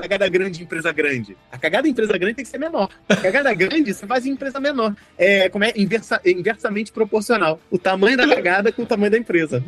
cagada 0.00 0.28
grande 0.28 0.60
em 0.60 0.64
empresa 0.64 0.92
grande. 0.92 1.36
A 1.50 1.58
cagada 1.58 1.88
em 1.88 1.90
empresa 1.90 2.16
grande 2.18 2.34
tem 2.36 2.44
que 2.44 2.50
ser 2.50 2.58
menor. 2.58 2.90
A 3.08 3.16
cagada 3.16 3.52
grande 3.54 3.94
você 3.94 4.06
faz 4.06 4.26
em 4.26 4.30
empresa 4.30 4.60
menor. 4.60 4.94
É, 5.16 5.48
como 5.48 5.64
é? 5.64 5.72
Inversa, 5.76 6.20
inversamente 6.24 6.92
proporcional. 6.92 7.60
O 7.70 7.78
tamanho 7.78 8.16
da 8.16 8.28
cagada 8.28 8.70
com 8.70 8.82
o 8.82 8.86
tamanho 8.86 9.10
da 9.10 9.18
empresa. 9.18 9.64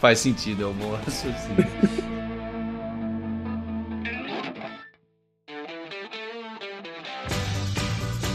Faz 0.00 0.18
sentido, 0.18 0.64
é 0.64 0.66
um 0.66 0.72
bom 0.72 0.92
raciocínio. 0.92 1.99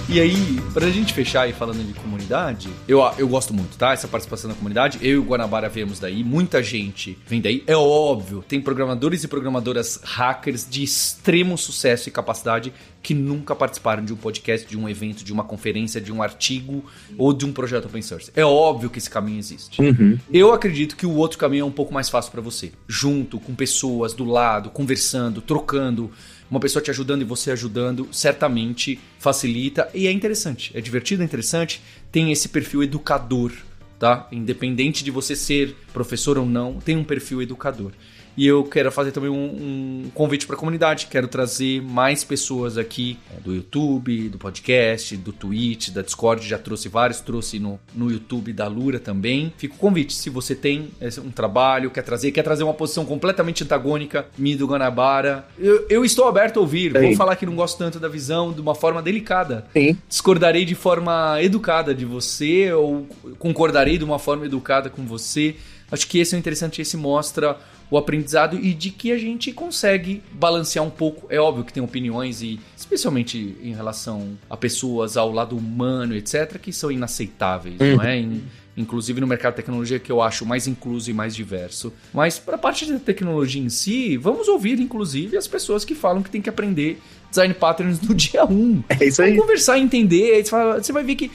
E 0.07 0.19
aí, 0.19 0.61
pra 0.71 0.87
gente 0.91 1.13
fechar 1.13 1.41
aí 1.41 1.53
falando 1.53 1.83
de 1.83 1.93
comunidade, 1.95 2.69
eu, 2.87 3.01
eu 3.17 3.27
gosto 3.27 3.53
muito, 3.53 3.75
tá? 3.75 3.91
Essa 3.91 4.07
participação 4.07 4.49
da 4.49 4.55
comunidade. 4.55 4.99
Eu 5.01 5.11
e 5.13 5.17
o 5.17 5.23
Guanabara 5.23 5.67
vemos 5.67 5.99
daí, 5.99 6.23
muita 6.23 6.61
gente 6.61 7.17
vem 7.27 7.41
daí. 7.41 7.63
É 7.65 7.75
óbvio, 7.75 8.43
tem 8.47 8.61
programadores 8.61 9.23
e 9.23 9.27
programadoras 9.27 9.99
hackers 10.03 10.67
de 10.69 10.83
extremo 10.83 11.57
sucesso 11.57 12.07
e 12.07 12.11
capacidade 12.11 12.71
que 13.01 13.13
nunca 13.13 13.55
participaram 13.55 14.05
de 14.05 14.13
um 14.13 14.15
podcast, 14.15 14.67
de 14.67 14.77
um 14.77 14.87
evento, 14.87 15.23
de 15.23 15.33
uma 15.33 15.43
conferência, 15.43 15.99
de 15.99 16.11
um 16.11 16.21
artigo 16.21 16.83
ou 17.17 17.33
de 17.33 17.45
um 17.45 17.51
projeto 17.51 17.85
open 17.85 18.01
source. 18.01 18.31
É 18.35 18.45
óbvio 18.45 18.89
que 18.89 18.99
esse 18.99 19.09
caminho 19.09 19.39
existe. 19.39 19.81
Uhum. 19.81 20.17
Eu 20.31 20.53
acredito 20.53 20.95
que 20.95 21.05
o 21.05 21.15
outro 21.15 21.37
caminho 21.37 21.63
é 21.63 21.65
um 21.65 21.71
pouco 21.71 21.93
mais 21.93 22.09
fácil 22.09 22.31
para 22.31 22.41
você. 22.41 22.71
Junto, 22.87 23.39
com 23.39 23.53
pessoas 23.53 24.13
do 24.13 24.25
lado, 24.25 24.69
conversando, 24.69 25.41
trocando 25.41 26.11
uma 26.49 26.59
pessoa 26.59 26.81
te 26.81 26.91
ajudando 26.91 27.21
e 27.21 27.25
você 27.25 27.51
ajudando, 27.51 28.07
certamente 28.11 28.99
facilita 29.19 29.89
e 29.93 30.07
é 30.07 30.11
interessante. 30.11 30.71
É 30.75 30.81
divertido, 30.81 31.21
é 31.21 31.25
interessante. 31.25 31.81
Tem 32.11 32.31
esse 32.31 32.49
perfil 32.49 32.83
educador, 32.83 33.51
tá? 33.99 34.27
Independente 34.31 35.03
de 35.03 35.11
você 35.11 35.35
ser 35.35 35.75
professor 35.91 36.37
ou 36.37 36.45
não, 36.45 36.79
tem 36.79 36.95
um 36.95 37.03
perfil 37.03 37.41
educador. 37.41 37.91
E 38.37 38.45
eu 38.45 38.63
quero 38.63 38.91
fazer 38.91 39.11
também 39.11 39.29
um, 39.29 40.05
um 40.05 40.11
convite 40.13 40.45
para 40.45 40.55
a 40.55 40.59
comunidade. 40.59 41.07
Quero 41.09 41.27
trazer 41.27 41.81
mais 41.81 42.23
pessoas 42.23 42.77
aqui 42.77 43.17
é, 43.35 43.39
do 43.39 43.53
YouTube, 43.53 44.29
do 44.29 44.37
podcast, 44.37 45.15
do 45.17 45.31
Twitch, 45.31 45.89
da 45.89 46.01
Discord. 46.01 46.45
Já 46.47 46.57
trouxe 46.57 46.89
vários, 46.89 47.21
trouxe 47.21 47.59
no, 47.59 47.79
no 47.93 48.11
YouTube 48.11 48.51
da 48.51 48.67
Lura 48.67 48.99
também. 48.99 49.53
Fica 49.57 49.75
o 49.75 49.77
convite. 49.77 50.13
Se 50.13 50.29
você 50.29 50.53
tem 50.53 50.89
um 51.23 51.31
trabalho, 51.31 51.89
quer 51.89 52.01
trazer, 52.01 52.31
quer 52.31 52.43
trazer 52.43 52.63
uma 52.63 52.73
posição 52.73 53.05
completamente 53.05 53.63
antagônica, 53.63 54.25
me 54.37 54.55
do 54.55 54.67
Guanabara, 54.67 55.47
eu, 55.57 55.85
eu 55.89 56.05
estou 56.05 56.27
aberto 56.27 56.57
a 56.57 56.61
ouvir. 56.61 56.91
Sim. 56.91 57.07
Vou 57.07 57.15
falar 57.15 57.35
que 57.35 57.45
não 57.45 57.55
gosto 57.55 57.77
tanto 57.77 57.99
da 57.99 58.07
visão 58.07 58.51
de 58.51 58.61
uma 58.61 58.75
forma 58.75 59.01
delicada. 59.01 59.65
Sim. 59.73 59.97
Discordarei 60.07 60.65
de 60.65 60.75
forma 60.75 61.41
educada 61.41 61.93
de 61.93 62.05
você 62.05 62.71
ou 62.73 63.07
concordarei 63.39 63.97
de 63.97 64.03
uma 64.03 64.19
forma 64.19 64.45
educada 64.45 64.89
com 64.89 65.05
você. 65.05 65.55
Acho 65.91 66.07
que 66.07 66.19
esse 66.19 66.35
é 66.35 66.39
interessante, 66.39 66.81
esse 66.81 66.97
mostra 66.97 67.57
o 67.89 67.97
aprendizado 67.97 68.57
e 68.57 68.73
de 68.73 68.89
que 68.89 69.11
a 69.11 69.17
gente 69.17 69.51
consegue 69.51 70.21
balancear 70.31 70.85
um 70.85 70.89
pouco. 70.89 71.27
É 71.29 71.39
óbvio 71.39 71.63
que 71.63 71.73
tem 71.73 71.83
opiniões 71.83 72.41
e 72.41 72.59
especialmente 72.75 73.55
em 73.61 73.73
relação 73.73 74.37
a 74.49 74.57
pessoas 74.57 75.17
ao 75.17 75.31
lado 75.31 75.55
humano, 75.55 76.15
etc, 76.15 76.57
que 76.59 76.73
são 76.73 76.91
inaceitáveis, 76.91 77.79
uhum. 77.79 77.97
não 77.97 78.03
é? 78.03 78.17
Em, 78.17 78.43
inclusive 78.77 79.21
no 79.21 79.27
mercado 79.27 79.53
de 79.53 79.57
tecnologia 79.57 79.99
que 79.99 80.11
eu 80.11 80.21
acho 80.21 80.45
mais 80.45 80.67
incluso 80.67 81.09
e 81.09 81.13
mais 81.13 81.35
diverso. 81.35 81.93
Mas 82.13 82.37
para 82.37 82.55
a 82.55 82.59
parte 82.59 82.85
da 82.85 82.99
tecnologia 82.99 83.61
em 83.61 83.69
si, 83.69 84.17
vamos 84.17 84.47
ouvir 84.47 84.79
inclusive 84.79 85.37
as 85.37 85.47
pessoas 85.47 85.85
que 85.85 85.95
falam 85.95 86.21
que 86.21 86.29
tem 86.29 86.41
que 86.41 86.49
aprender 86.49 87.01
design 87.29 87.53
patterns 87.53 88.01
no 88.01 88.13
dia 88.15 88.45
1. 88.45 88.83
É 88.89 89.05
isso 89.05 89.21
aí. 89.21 89.31
Vamos 89.31 89.43
conversar, 89.43 89.79
entender, 89.79 90.43
você 90.43 90.91
vai 90.91 91.03
ver 91.03 91.15
que 91.15 91.31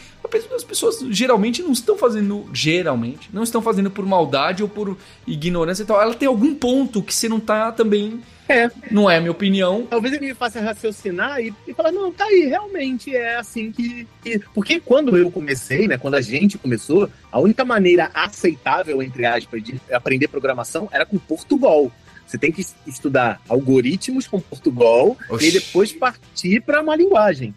as 0.54 0.64
pessoas 0.64 1.00
geralmente 1.10 1.62
não 1.62 1.72
estão 1.72 1.96
fazendo, 1.96 2.48
geralmente, 2.52 3.28
não 3.32 3.42
estão 3.42 3.60
fazendo 3.60 3.90
por 3.90 4.06
maldade 4.06 4.62
ou 4.62 4.68
por 4.68 4.96
ignorância 5.26 5.82
e 5.82 5.86
tal. 5.86 6.00
Ela 6.00 6.14
tem 6.14 6.28
algum 6.28 6.54
ponto 6.54 7.02
que 7.02 7.12
você 7.12 7.28
não 7.28 7.40
tá 7.40 7.72
também 7.72 8.20
é. 8.50 8.68
Não 8.90 9.08
é 9.08 9.16
a 9.16 9.20
minha 9.20 9.30
opinião. 9.30 9.86
Talvez 9.88 10.12
ele 10.12 10.26
me 10.26 10.34
faça 10.34 10.60
raciocinar 10.60 11.40
e, 11.40 11.54
e 11.68 11.72
falar, 11.72 11.92
não, 11.92 12.10
tá 12.10 12.24
aí, 12.24 12.46
realmente 12.46 13.14
é 13.14 13.36
assim 13.36 13.70
que, 13.70 14.08
que, 14.20 14.40
Porque 14.52 14.80
quando 14.80 15.16
eu 15.16 15.30
comecei, 15.30 15.86
né? 15.86 15.96
Quando 15.96 16.16
a 16.16 16.20
gente 16.20 16.58
começou, 16.58 17.08
a 17.30 17.38
única 17.38 17.64
maneira 17.64 18.10
aceitável, 18.12 19.00
entre 19.04 19.24
aspas, 19.24 19.62
de 19.62 19.80
aprender 19.92 20.26
programação 20.26 20.88
era 20.90 21.06
com 21.06 21.16
Portugal. 21.16 21.92
Você 22.30 22.38
tem 22.38 22.52
que 22.52 22.64
estudar 22.86 23.42
algoritmos 23.48 24.28
com 24.28 24.40
Portugal 24.40 25.18
Oxi. 25.28 25.48
e 25.48 25.50
depois 25.50 25.92
partir 25.92 26.60
para 26.60 26.80
uma 26.80 26.94
linguagem. 26.94 27.52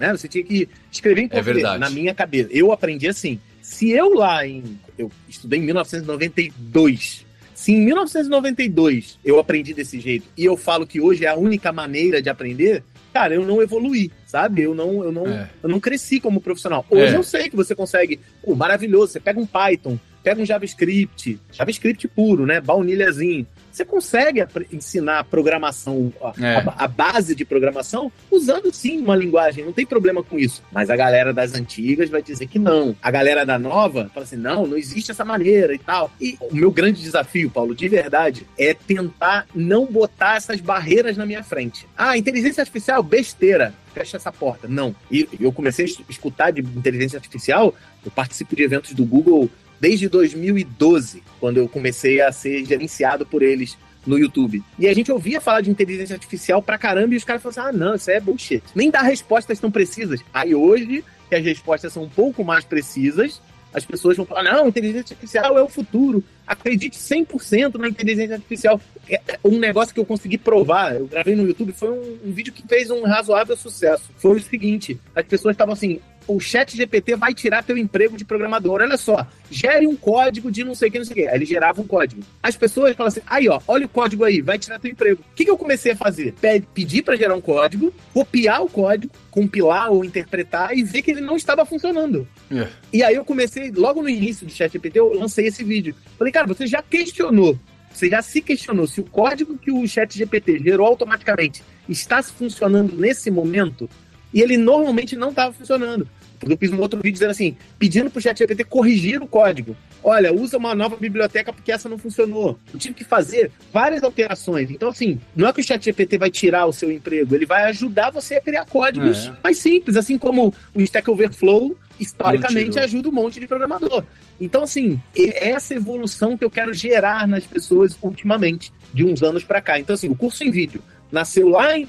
Né? 0.00 0.10
Você 0.10 0.26
tinha 0.26 0.42
que 0.42 0.68
escrever 0.90 1.22
em 1.22 1.26
é 1.26 1.28
português. 1.28 1.64
É 1.64 1.78
na 1.78 1.88
minha 1.88 2.12
cabeça. 2.12 2.48
Eu 2.50 2.72
aprendi 2.72 3.06
assim. 3.06 3.38
Se 3.62 3.88
eu 3.90 4.14
lá 4.14 4.44
em. 4.44 4.80
Eu 4.98 5.12
estudei 5.28 5.60
em 5.60 5.62
1992 5.62 7.24
se 7.54 7.72
em 7.72 7.80
1992 7.80 9.18
eu 9.24 9.38
aprendi 9.38 9.72
desse 9.72 9.98
jeito 9.98 10.26
e 10.36 10.44
eu 10.44 10.56
falo 10.58 10.86
que 10.86 11.00
hoje 11.00 11.24
é 11.24 11.28
a 11.28 11.34
única 11.34 11.72
maneira 11.72 12.20
de 12.20 12.28
aprender, 12.28 12.84
cara, 13.14 13.34
eu 13.34 13.46
não 13.46 13.62
evoluí, 13.62 14.12
sabe? 14.26 14.62
Eu 14.62 14.74
não, 14.74 15.02
eu 15.02 15.10
não, 15.10 15.26
é. 15.26 15.48
eu 15.62 15.68
não 15.68 15.80
cresci 15.80 16.20
como 16.20 16.40
profissional. 16.40 16.84
Hoje 16.90 17.14
é. 17.14 17.16
eu 17.16 17.22
sei 17.22 17.48
que 17.48 17.56
você 17.56 17.74
consegue, 17.74 18.20
pô, 18.44 18.54
maravilhoso, 18.54 19.12
você 19.12 19.20
pega 19.20 19.40
um 19.40 19.46
Python, 19.46 19.98
pega 20.26 20.42
um 20.42 20.44
JavaScript, 20.44 21.40
JavaScript 21.52 22.08
puro, 22.08 22.44
né? 22.46 22.60
Baunilhazinho 22.60 23.46
você 23.76 23.84
consegue 23.84 24.42
ensinar 24.72 25.24
programação, 25.24 26.10
é. 26.40 26.56
a, 26.56 26.84
a, 26.84 26.88
base 26.88 27.34
de 27.34 27.44
programação, 27.44 28.10
usando 28.30 28.72
sim 28.72 28.98
uma 28.98 29.14
linguagem, 29.14 29.66
não 29.66 29.72
tem 29.72 29.84
problema 29.84 30.22
com 30.22 30.38
isso. 30.38 30.62
Mas 30.72 30.88
a 30.88 30.96
galera 30.96 31.30
das 31.30 31.54
antigas 31.54 32.08
vai 32.08 32.22
dizer 32.22 32.46
que 32.46 32.58
não. 32.58 32.96
A 33.02 33.10
galera 33.10 33.44
da 33.44 33.58
nova 33.58 34.10
fala 34.14 34.24
assim: 34.24 34.36
não, 34.36 34.66
não 34.66 34.78
existe 34.78 35.10
essa 35.10 35.26
maneira 35.26 35.74
e 35.74 35.78
tal. 35.78 36.10
E 36.18 36.38
o 36.40 36.54
meu 36.54 36.70
grande 36.70 37.02
desafio, 37.02 37.50
Paulo, 37.50 37.74
de 37.74 37.86
verdade, 37.86 38.46
é 38.58 38.72
tentar 38.72 39.46
não 39.54 39.84
botar 39.84 40.36
essas 40.36 40.58
barreiras 40.58 41.18
na 41.18 41.26
minha 41.26 41.44
frente. 41.44 41.86
Ah, 41.94 42.16
inteligência 42.16 42.62
artificial, 42.62 43.02
besteira 43.02 43.74
fecha 43.92 44.16
essa 44.16 44.32
porta. 44.32 44.66
Não. 44.68 44.94
E 45.10 45.28
eu 45.40 45.52
comecei 45.52 45.84
a 45.84 46.10
escutar 46.10 46.50
de 46.50 46.60
inteligência 46.60 47.16
artificial, 47.16 47.74
eu 48.04 48.10
participo 48.10 48.54
de 48.54 48.62
eventos 48.62 48.92
do 48.92 49.04
Google 49.04 49.50
desde 49.80 50.08
2012, 50.08 51.22
quando 51.40 51.58
eu 51.58 51.68
comecei 51.68 52.20
a 52.20 52.32
ser 52.32 52.64
gerenciado 52.64 53.26
por 53.26 53.42
eles 53.42 53.76
no 54.06 54.18
YouTube. 54.18 54.62
E 54.78 54.88
a 54.88 54.94
gente 54.94 55.10
ouvia 55.10 55.40
falar 55.40 55.60
de 55.60 55.70
inteligência 55.70 56.14
artificial 56.14 56.62
pra 56.62 56.78
caramba 56.78 57.14
e 57.14 57.16
os 57.16 57.24
caras 57.24 57.42
falavam 57.42 57.64
assim: 57.64 57.76
ah, 57.76 57.78
não, 57.78 57.94
isso 57.94 58.10
é 58.10 58.20
bullshit. 58.20 58.62
Nem 58.74 58.90
dá 58.90 59.02
respostas 59.02 59.58
tão 59.58 59.70
precisas. 59.70 60.20
Aí 60.32 60.54
hoje, 60.54 61.04
que 61.28 61.34
as 61.34 61.44
respostas 61.44 61.92
são 61.92 62.04
um 62.04 62.08
pouco 62.08 62.44
mais 62.44 62.64
precisas, 62.64 63.40
as 63.74 63.84
pessoas 63.84 64.16
vão 64.16 64.24
falar: 64.24 64.44
não, 64.44 64.68
inteligência 64.68 65.14
artificial 65.14 65.58
é 65.58 65.62
o 65.62 65.68
futuro. 65.68 66.22
Acredite 66.46 66.96
100% 66.96 67.74
na 67.74 67.88
inteligência 67.88 68.36
artificial. 68.36 68.80
É, 69.08 69.20
é 69.26 69.38
um 69.44 69.58
negócio 69.58 69.92
que 69.92 70.00
eu 70.00 70.06
consegui 70.06 70.38
provar, 70.38 70.94
eu 70.94 71.06
gravei 71.06 71.34
no 71.34 71.46
YouTube, 71.46 71.72
foi 71.72 71.90
um, 71.90 72.18
um 72.24 72.32
vídeo 72.32 72.52
que 72.52 72.66
fez 72.66 72.90
um 72.90 73.02
razoável 73.02 73.56
sucesso. 73.56 74.04
Foi 74.16 74.36
o 74.36 74.42
seguinte: 74.42 74.98
as 75.14 75.26
pessoas 75.26 75.54
estavam 75.54 75.74
assim, 75.74 76.00
o 76.26 76.40
chat 76.40 76.76
GPT 76.76 77.16
vai 77.16 77.32
tirar 77.32 77.62
teu 77.62 77.76
emprego 77.76 78.16
de 78.16 78.24
programador. 78.24 78.80
Olha 78.80 78.96
só, 78.96 79.26
gere 79.50 79.86
um 79.86 79.96
código 79.96 80.50
de 80.50 80.64
não 80.64 80.74
sei 80.74 80.88
o 80.88 80.92
que, 80.92 80.98
não 80.98 81.04
sei 81.04 81.12
o 81.12 81.16
que. 81.16 81.28
Aí 81.28 81.36
ele 81.36 81.44
gerava 81.44 81.80
um 81.80 81.86
código. 81.86 82.22
As 82.42 82.56
pessoas 82.56 82.96
falam 82.96 83.08
assim, 83.08 83.20
aí 83.26 83.48
ó, 83.48 83.60
olha 83.66 83.86
o 83.86 83.88
código 83.88 84.24
aí, 84.24 84.40
vai 84.40 84.58
tirar 84.58 84.78
teu 84.78 84.90
emprego. 84.90 85.22
O 85.32 85.34
que, 85.34 85.44
que 85.44 85.50
eu 85.50 85.58
comecei 85.58 85.92
a 85.92 85.96
fazer? 85.96 86.34
Pedir 86.74 87.02
para 87.02 87.16
gerar 87.16 87.34
um 87.34 87.40
código, 87.40 87.92
copiar 88.12 88.62
o 88.62 88.68
código, 88.68 89.12
compilar 89.30 89.90
ou 89.90 90.04
interpretar 90.04 90.76
e 90.76 90.82
ver 90.82 91.02
que 91.02 91.10
ele 91.10 91.20
não 91.20 91.36
estava 91.36 91.64
funcionando. 91.64 92.26
É. 92.50 92.66
E 92.92 93.02
aí 93.02 93.14
eu 93.14 93.24
comecei, 93.24 93.70
logo 93.70 94.02
no 94.02 94.08
início 94.08 94.46
do 94.46 94.52
chat 94.52 94.72
GPT, 94.72 94.98
eu 94.98 95.12
lancei 95.12 95.46
esse 95.46 95.62
vídeo. 95.62 95.94
Falei, 96.18 96.32
cara, 96.32 96.46
você 96.46 96.66
já 96.66 96.82
questionou 96.82 97.58
você 97.96 98.10
já 98.10 98.20
se 98.20 98.42
questionou 98.42 98.86
se 98.86 99.00
o 99.00 99.04
código 99.04 99.56
que 99.56 99.72
o 99.72 99.88
chat 99.88 100.18
GPT 100.18 100.58
gerou 100.58 100.86
automaticamente 100.86 101.62
está 101.88 102.22
funcionando 102.22 102.94
nesse 102.94 103.30
momento? 103.30 103.88
E 104.34 104.42
ele 104.42 104.58
normalmente 104.58 105.16
não 105.16 105.30
estava 105.30 105.50
funcionando. 105.54 106.06
Eu 106.48 106.56
fiz 106.56 106.70
um 106.72 106.80
outro 106.80 106.98
vídeo 107.00 107.14
dizendo 107.14 107.30
assim, 107.30 107.56
pedindo 107.78 108.10
para 108.10 108.18
o 108.18 108.22
chat 108.22 108.38
GPT 108.38 108.64
corrigir 108.64 109.22
o 109.22 109.26
código. 109.26 109.76
Olha, 110.02 110.32
usa 110.32 110.56
uma 110.56 110.74
nova 110.74 110.96
biblioteca 110.96 111.52
porque 111.52 111.72
essa 111.72 111.88
não 111.88 111.98
funcionou. 111.98 112.58
Eu 112.72 112.78
tive 112.78 112.94
que 112.94 113.04
fazer 113.04 113.50
várias 113.72 114.02
alterações. 114.02 114.70
Então, 114.70 114.88
assim, 114.88 115.20
não 115.34 115.48
é 115.48 115.52
que 115.52 115.60
o 115.60 115.64
chat 115.64 115.84
GPT 115.84 116.18
vai 116.18 116.30
tirar 116.30 116.66
o 116.66 116.72
seu 116.72 116.92
emprego, 116.92 117.34
ele 117.34 117.46
vai 117.46 117.64
ajudar 117.64 118.10
você 118.10 118.36
a 118.36 118.40
criar 118.40 118.64
códigos 118.66 119.26
é. 119.26 119.34
mais 119.42 119.58
simples, 119.58 119.96
assim 119.96 120.18
como 120.18 120.54
o 120.74 120.80
Stack 120.80 121.10
Overflow 121.10 121.76
historicamente 121.98 122.78
ajuda 122.78 123.08
um 123.08 123.12
monte 123.12 123.40
de 123.40 123.46
programador. 123.46 124.04
Então, 124.40 124.62
assim, 124.62 125.00
é 125.16 125.50
essa 125.50 125.74
evolução 125.74 126.36
que 126.36 126.44
eu 126.44 126.50
quero 126.50 126.72
gerar 126.74 127.26
nas 127.26 127.44
pessoas 127.44 127.96
ultimamente, 128.02 128.72
de 128.92 129.04
uns 129.04 129.22
anos 129.22 129.44
para 129.44 129.60
cá. 129.60 129.78
Então, 129.78 129.94
assim, 129.94 130.08
o 130.08 130.14
curso 130.14 130.44
em 130.44 130.50
vídeo 130.50 130.82
nasceu 131.10 131.48
lá 131.48 131.76
em 131.76 131.84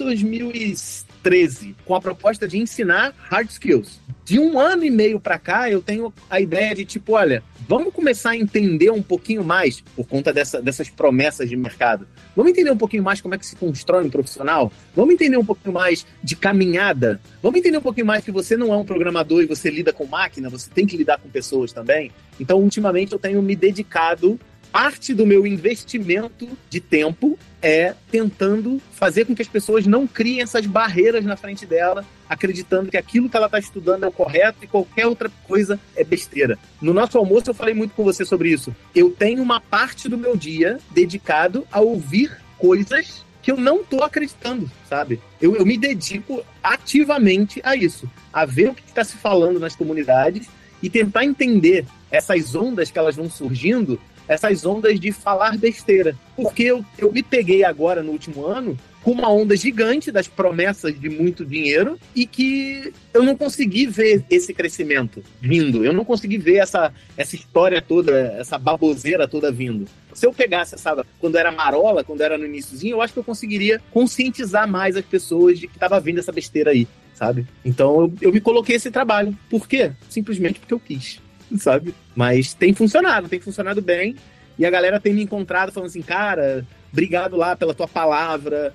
2013 1.28 1.76
com 1.86 1.96
a 1.96 2.02
proposta 2.02 2.48
de 2.48 2.58
ensinar 2.58 3.14
hard 3.30 3.50
skills. 3.50 4.00
De 4.24 4.40
um 4.40 4.60
ano 4.60 4.84
e 4.84 4.90
meio 4.90 5.22
para 5.22 5.40
cá, 5.40 5.70
eu 5.70 5.82
tenho 5.82 6.14
a 6.30 6.42
ideia 6.42 6.76
de 6.76 6.84
tipo, 6.84 7.14
olha, 7.14 7.42
vamos 7.68 7.94
começar 7.94 8.32
a 8.32 8.38
entender 8.38 8.92
um 8.92 9.02
pouquinho 9.02 9.42
mais, 9.42 9.82
por 9.96 10.06
conta 10.06 10.34
dessa, 10.34 10.62
dessas 10.62 10.90
promessas 10.90 11.48
de 11.48 11.56
mercado, 11.56 12.06
vamos 12.36 12.52
entender 12.52 12.70
um 12.70 12.78
pouquinho 12.78 13.04
mais 13.04 13.22
como 13.22 13.36
é 13.36 13.38
que 13.38 13.46
se 13.46 13.56
constrói 13.56 14.04
um 14.04 14.10
profissional, 14.10 14.72
vamos 14.94 15.14
entender 15.14 15.38
um 15.38 15.46
pouquinho 15.46 15.74
mais 15.74 16.06
de 16.22 16.36
caminhada, 16.36 17.22
vamos 17.42 17.58
entender 17.60 17.78
um 17.78 17.82
pouquinho 17.82 18.06
mais 18.06 18.24
que 18.24 18.32
você 18.32 18.58
não 18.58 18.74
é 18.74 18.78
um 18.78 18.84
programador 18.84 19.42
e 19.42 19.46
você 19.46 19.70
lida 19.70 19.94
com 19.94 20.06
máquina, 20.06 20.50
você 20.50 20.70
tem 20.70 20.86
que 20.86 20.98
lidar 20.98 21.20
com 21.20 21.30
pessoas 21.30 21.72
também. 21.72 22.12
Então, 22.38 22.60
ultimamente, 22.60 23.14
eu 23.14 23.20
tenho 23.20 23.42
me 23.42 23.56
dedicado 23.56 24.38
parte 24.72 25.14
do 25.14 25.26
meu 25.26 25.48
investimento 25.48 26.48
de 26.70 26.80
tempo 26.80 27.38
é 27.62 27.96
tentando 28.12 28.82
fazer 28.92 29.26
com 29.26 29.36
que 29.36 29.42
as 29.42 29.48
pessoas 29.48 29.86
não 29.86 30.06
criem 30.06 30.42
essas 30.42 30.66
barreiras 30.66 31.26
na 31.26 31.36
frente 31.36 31.66
dela, 31.66 32.06
acreditando 32.30 32.92
que 32.92 32.98
aquilo 32.98 33.30
que 33.30 33.36
ela 33.36 33.48
está 33.48 33.60
estudando 33.60 34.04
é 34.04 34.08
o 34.08 34.12
correto 34.12 34.60
e 34.62 34.68
qualquer 34.68 35.08
outra 35.08 35.32
coisa 35.48 35.80
é 35.96 36.04
besteira. 36.04 36.58
No 36.82 36.94
nosso 36.94 37.18
almoço 37.18 37.50
eu 37.50 37.54
falei 37.54 37.74
muito 37.74 37.96
com 37.96 38.04
você 38.04 38.24
sobre 38.24 38.50
isso. 38.50 38.76
Eu 38.94 39.10
tenho 39.10 39.42
uma 39.42 39.60
parte 39.60 40.08
do 40.08 40.18
meu 40.18 40.38
dia 40.38 40.78
dedicado 40.92 41.66
a 41.72 41.80
ouvir 41.80 42.38
coisas 42.58 43.26
que 43.42 43.52
eu 43.52 43.58
não 43.58 43.82
estou 43.82 44.04
acreditando, 44.04 44.70
sabe? 44.90 45.22
Eu, 45.42 45.56
eu 45.56 45.66
me 45.66 45.78
dedico 45.78 46.44
ativamente 46.62 47.62
a 47.64 47.76
isso, 47.76 48.10
a 48.32 48.46
ver 48.46 48.70
o 48.70 48.74
que 48.74 48.84
está 48.86 49.04
se 49.04 49.16
falando 49.16 49.60
nas 49.60 49.76
comunidades 49.76 50.48
e 50.84 50.90
tentar 50.90 51.24
entender 51.24 51.86
essas 52.12 52.56
ondas 52.56 52.92
que 52.92 53.00
elas 53.00 53.16
vão 53.16 53.30
surgindo 53.30 54.00
essas 54.28 54.66
ondas 54.66 55.00
de 55.00 55.12
falar 55.12 55.58
besteira. 55.58 56.16
Porque 56.36 56.64
eu, 56.64 56.86
eu 56.98 57.12
me 57.12 57.24
peguei 57.24 57.64
agora 57.64 58.04
no 58.04 58.12
último 58.12 58.46
ano 58.46 58.78
com 59.08 59.12
uma 59.12 59.32
onda 59.32 59.56
gigante 59.56 60.12
das 60.12 60.28
promessas 60.28 61.00
de 61.00 61.08
muito 61.08 61.46
dinheiro 61.46 61.98
e 62.14 62.28
que 62.28 62.94
eu 63.14 63.24
não 63.24 63.38
consegui 63.38 63.86
ver 63.86 64.26
esse 64.30 64.54
crescimento 64.54 65.24
vindo. 65.40 65.86
Eu 65.86 65.94
não 65.94 66.04
consegui 66.04 66.38
ver 66.38 66.58
essa, 66.58 66.94
essa 67.16 67.34
história 67.34 67.82
toda, 67.82 68.12
essa 68.38 68.58
baboseira 68.58 69.26
toda 69.26 69.50
vindo. 69.50 69.88
Se 70.14 70.26
eu 70.26 70.34
pegasse, 70.34 70.78
sabe, 70.78 71.04
quando 71.20 71.38
era 71.38 71.54
marola, 71.54 72.04
quando 72.04 72.20
era 72.20 72.38
no 72.38 72.46
iníciozinho, 72.46 72.96
eu 72.96 73.02
acho 73.02 73.14
que 73.14 73.20
eu 73.20 73.24
conseguiria 73.24 73.82
conscientizar 73.92 74.68
mais 74.68 74.98
as 74.98 75.06
pessoas 75.06 75.58
de 75.58 75.68
que 75.68 75.78
estava 75.78 76.02
vindo 76.02 76.20
essa 76.20 76.34
besteira 76.34 76.72
aí, 76.72 76.86
sabe? 77.14 77.48
Então 77.64 78.02
eu, 78.02 78.14
eu 78.24 78.34
me 78.34 78.42
coloquei 78.42 78.76
esse 78.76 78.92
trabalho. 78.92 79.38
Por 79.50 79.70
quê? 79.70 79.94
Simplesmente 80.10 80.60
porque 80.60 80.74
eu 80.74 80.82
quis. 80.82 81.22
sabe? 81.60 81.94
Mas 82.16 82.54
tem 82.54 82.74
funcionado, 82.74 83.30
tem 83.30 83.40
funcionado 83.40 83.82
bem. 83.82 84.16
E 84.58 84.66
a 84.66 84.70
galera 84.70 85.00
tem 85.00 85.14
me 85.14 85.24
encontrado 85.24 85.72
falando 85.72 85.90
assim, 85.90 86.02
cara, 86.02 86.66
obrigado 86.92 87.38
lá 87.38 87.56
pela 87.56 87.76
tua 87.76 87.88
palavra, 87.88 88.74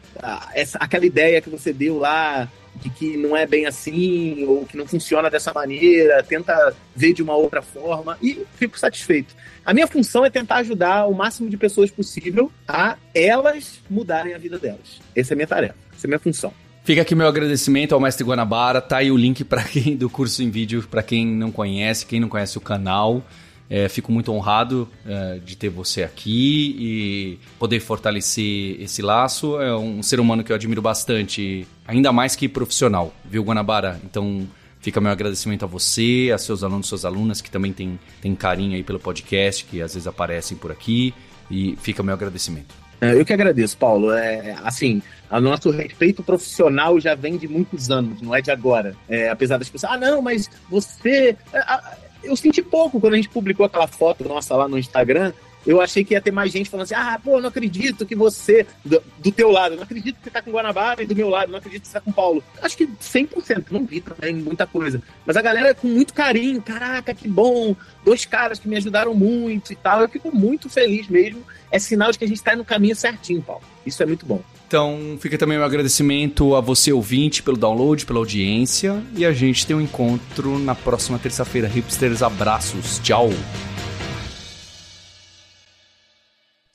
essa, 0.54 0.78
aquela 0.78 1.04
ideia 1.04 1.40
que 1.40 1.50
você 1.50 1.72
deu 1.72 1.98
lá 1.98 2.48
de 2.76 2.88
que 2.88 3.16
não 3.16 3.36
é 3.36 3.46
bem 3.46 3.66
assim, 3.66 4.44
ou 4.44 4.64
que 4.64 4.76
não 4.76 4.86
funciona 4.86 5.28
dessa 5.28 5.52
maneira, 5.52 6.22
tenta 6.22 6.74
ver 6.94 7.12
de 7.12 7.22
uma 7.22 7.34
outra 7.34 7.60
forma, 7.60 8.16
e 8.22 8.46
fico 8.56 8.78
satisfeito. 8.78 9.34
A 9.64 9.74
minha 9.74 9.86
função 9.86 10.24
é 10.24 10.30
tentar 10.30 10.56
ajudar 10.56 11.06
o 11.06 11.14
máximo 11.14 11.50
de 11.50 11.56
pessoas 11.56 11.90
possível 11.90 12.50
a 12.66 12.96
elas 13.14 13.80
mudarem 13.90 14.34
a 14.34 14.38
vida 14.38 14.58
delas. 14.58 15.00
Essa 15.14 15.32
é 15.32 15.34
a 15.34 15.36
minha 15.36 15.46
tarefa, 15.46 15.76
essa 15.94 16.06
é 16.06 16.08
a 16.08 16.10
minha 16.10 16.18
função. 16.18 16.52
Fica 16.84 17.02
aqui 17.02 17.14
meu 17.14 17.28
agradecimento 17.28 17.94
ao 17.94 18.00
mestre 18.00 18.24
Guanabara. 18.24 18.80
Tá 18.80 18.96
aí 18.96 19.10
o 19.12 19.16
link 19.16 19.44
para 19.44 19.62
quem 19.64 19.96
do 19.96 20.10
curso 20.10 20.42
em 20.42 20.50
vídeo, 20.50 20.84
para 20.90 21.02
quem 21.02 21.26
não 21.26 21.52
conhece, 21.52 22.04
quem 22.04 22.18
não 22.18 22.28
conhece 22.28 22.58
o 22.58 22.60
canal. 22.60 23.22
É, 23.70 23.88
fico 23.88 24.10
muito 24.10 24.32
honrado 24.32 24.88
é, 25.06 25.38
de 25.38 25.56
ter 25.56 25.70
você 25.70 26.02
aqui 26.02 26.76
e 26.78 27.38
poder 27.58 27.78
fortalecer 27.80 28.80
esse 28.82 29.00
laço. 29.00 29.60
É 29.60 29.74
um 29.76 30.02
ser 30.02 30.18
humano 30.18 30.42
que 30.42 30.50
eu 30.50 30.56
admiro 30.56 30.82
bastante, 30.82 31.66
ainda 31.86 32.12
mais 32.12 32.34
que 32.34 32.48
profissional, 32.48 33.14
viu, 33.24 33.44
Guanabara? 33.44 33.98
Então, 34.04 34.46
fica 34.80 35.00
meu 35.00 35.12
agradecimento 35.12 35.64
a 35.64 35.68
você, 35.68 36.30
a 36.34 36.36
seus 36.36 36.62
alunos, 36.64 36.88
suas 36.88 37.04
alunas, 37.04 37.40
que 37.40 37.50
também 37.50 37.72
têm, 37.72 37.98
têm 38.20 38.34
carinho 38.34 38.74
aí 38.74 38.82
pelo 38.82 38.98
podcast, 38.98 39.64
que 39.64 39.80
às 39.80 39.94
vezes 39.94 40.06
aparecem 40.06 40.56
por 40.56 40.72
aqui. 40.72 41.14
E 41.50 41.76
fica 41.80 42.02
meu 42.02 42.12
agradecimento. 42.12 42.81
É, 43.02 43.14
eu 43.14 43.24
que 43.24 43.32
agradeço, 43.32 43.76
Paulo. 43.76 44.12
É, 44.12 44.54
assim, 44.62 45.02
o 45.28 45.40
nosso 45.40 45.70
respeito 45.70 46.22
profissional 46.22 47.00
já 47.00 47.16
vem 47.16 47.36
de 47.36 47.48
muitos 47.48 47.90
anos, 47.90 48.22
não 48.22 48.32
é 48.32 48.40
de 48.40 48.52
agora. 48.52 48.94
É, 49.08 49.28
apesar 49.28 49.58
das 49.58 49.68
pessoas, 49.68 49.92
ah, 49.92 49.98
não, 49.98 50.22
mas 50.22 50.48
você. 50.70 51.36
É, 51.52 51.62
eu 52.22 52.36
senti 52.36 52.62
pouco 52.62 53.00
quando 53.00 53.14
a 53.14 53.16
gente 53.16 53.28
publicou 53.28 53.66
aquela 53.66 53.88
foto 53.88 54.22
nossa 54.28 54.54
lá 54.54 54.68
no 54.68 54.78
Instagram 54.78 55.32
eu 55.66 55.80
achei 55.80 56.04
que 56.04 56.14
ia 56.14 56.20
ter 56.20 56.30
mais 56.30 56.52
gente 56.52 56.68
falando 56.68 56.84
assim: 56.84 56.94
ah, 56.94 57.20
pô, 57.22 57.40
não 57.40 57.48
acredito 57.48 58.04
que 58.04 58.14
você, 58.14 58.66
do, 58.84 59.02
do 59.18 59.32
teu 59.32 59.50
lado, 59.50 59.76
não 59.76 59.82
acredito 59.82 60.16
que 60.16 60.24
você 60.24 60.30
tá 60.30 60.42
com 60.42 60.50
Guanabara 60.50 61.02
e 61.02 61.06
do 61.06 61.14
meu 61.14 61.28
lado, 61.28 61.50
não 61.50 61.58
acredito 61.58 61.82
que 61.82 61.88
você 61.88 61.94
tá 61.94 62.00
com 62.00 62.12
Paulo. 62.12 62.42
Acho 62.60 62.76
que 62.76 62.86
100%, 62.86 63.66
não 63.70 63.84
vi 63.84 64.00
também 64.00 64.34
muita 64.34 64.66
coisa. 64.66 65.02
Mas 65.24 65.36
a 65.36 65.42
galera 65.42 65.74
com 65.74 65.88
muito 65.88 66.12
carinho, 66.14 66.60
caraca, 66.60 67.14
que 67.14 67.28
bom, 67.28 67.76
dois 68.04 68.24
caras 68.24 68.58
que 68.58 68.68
me 68.68 68.76
ajudaram 68.76 69.14
muito 69.14 69.72
e 69.72 69.76
tal. 69.76 70.00
Eu 70.00 70.08
fico 70.08 70.34
muito 70.34 70.68
feliz 70.68 71.08
mesmo. 71.08 71.42
É 71.70 71.78
sinal 71.78 72.12
de 72.12 72.18
que 72.18 72.24
a 72.24 72.28
gente 72.28 72.42
tá 72.42 72.54
no 72.54 72.64
caminho 72.64 72.94
certinho, 72.94 73.40
Paulo. 73.40 73.62
Isso 73.86 74.02
é 74.02 74.06
muito 74.06 74.26
bom. 74.26 74.42
Então, 74.66 75.18
fica 75.20 75.36
também 75.36 75.58
o 75.58 75.60
um 75.60 75.64
agradecimento 75.64 76.54
a 76.54 76.60
você, 76.60 76.92
ouvinte, 76.92 77.42
pelo 77.42 77.58
download, 77.58 78.06
pela 78.06 78.18
audiência. 78.18 79.02
E 79.14 79.24
a 79.24 79.32
gente 79.32 79.66
tem 79.66 79.76
um 79.76 79.80
encontro 79.80 80.58
na 80.58 80.74
próxima 80.74 81.18
terça-feira. 81.18 81.68
Hipsters, 81.68 82.22
abraços. 82.22 82.98
Tchau. 83.00 83.30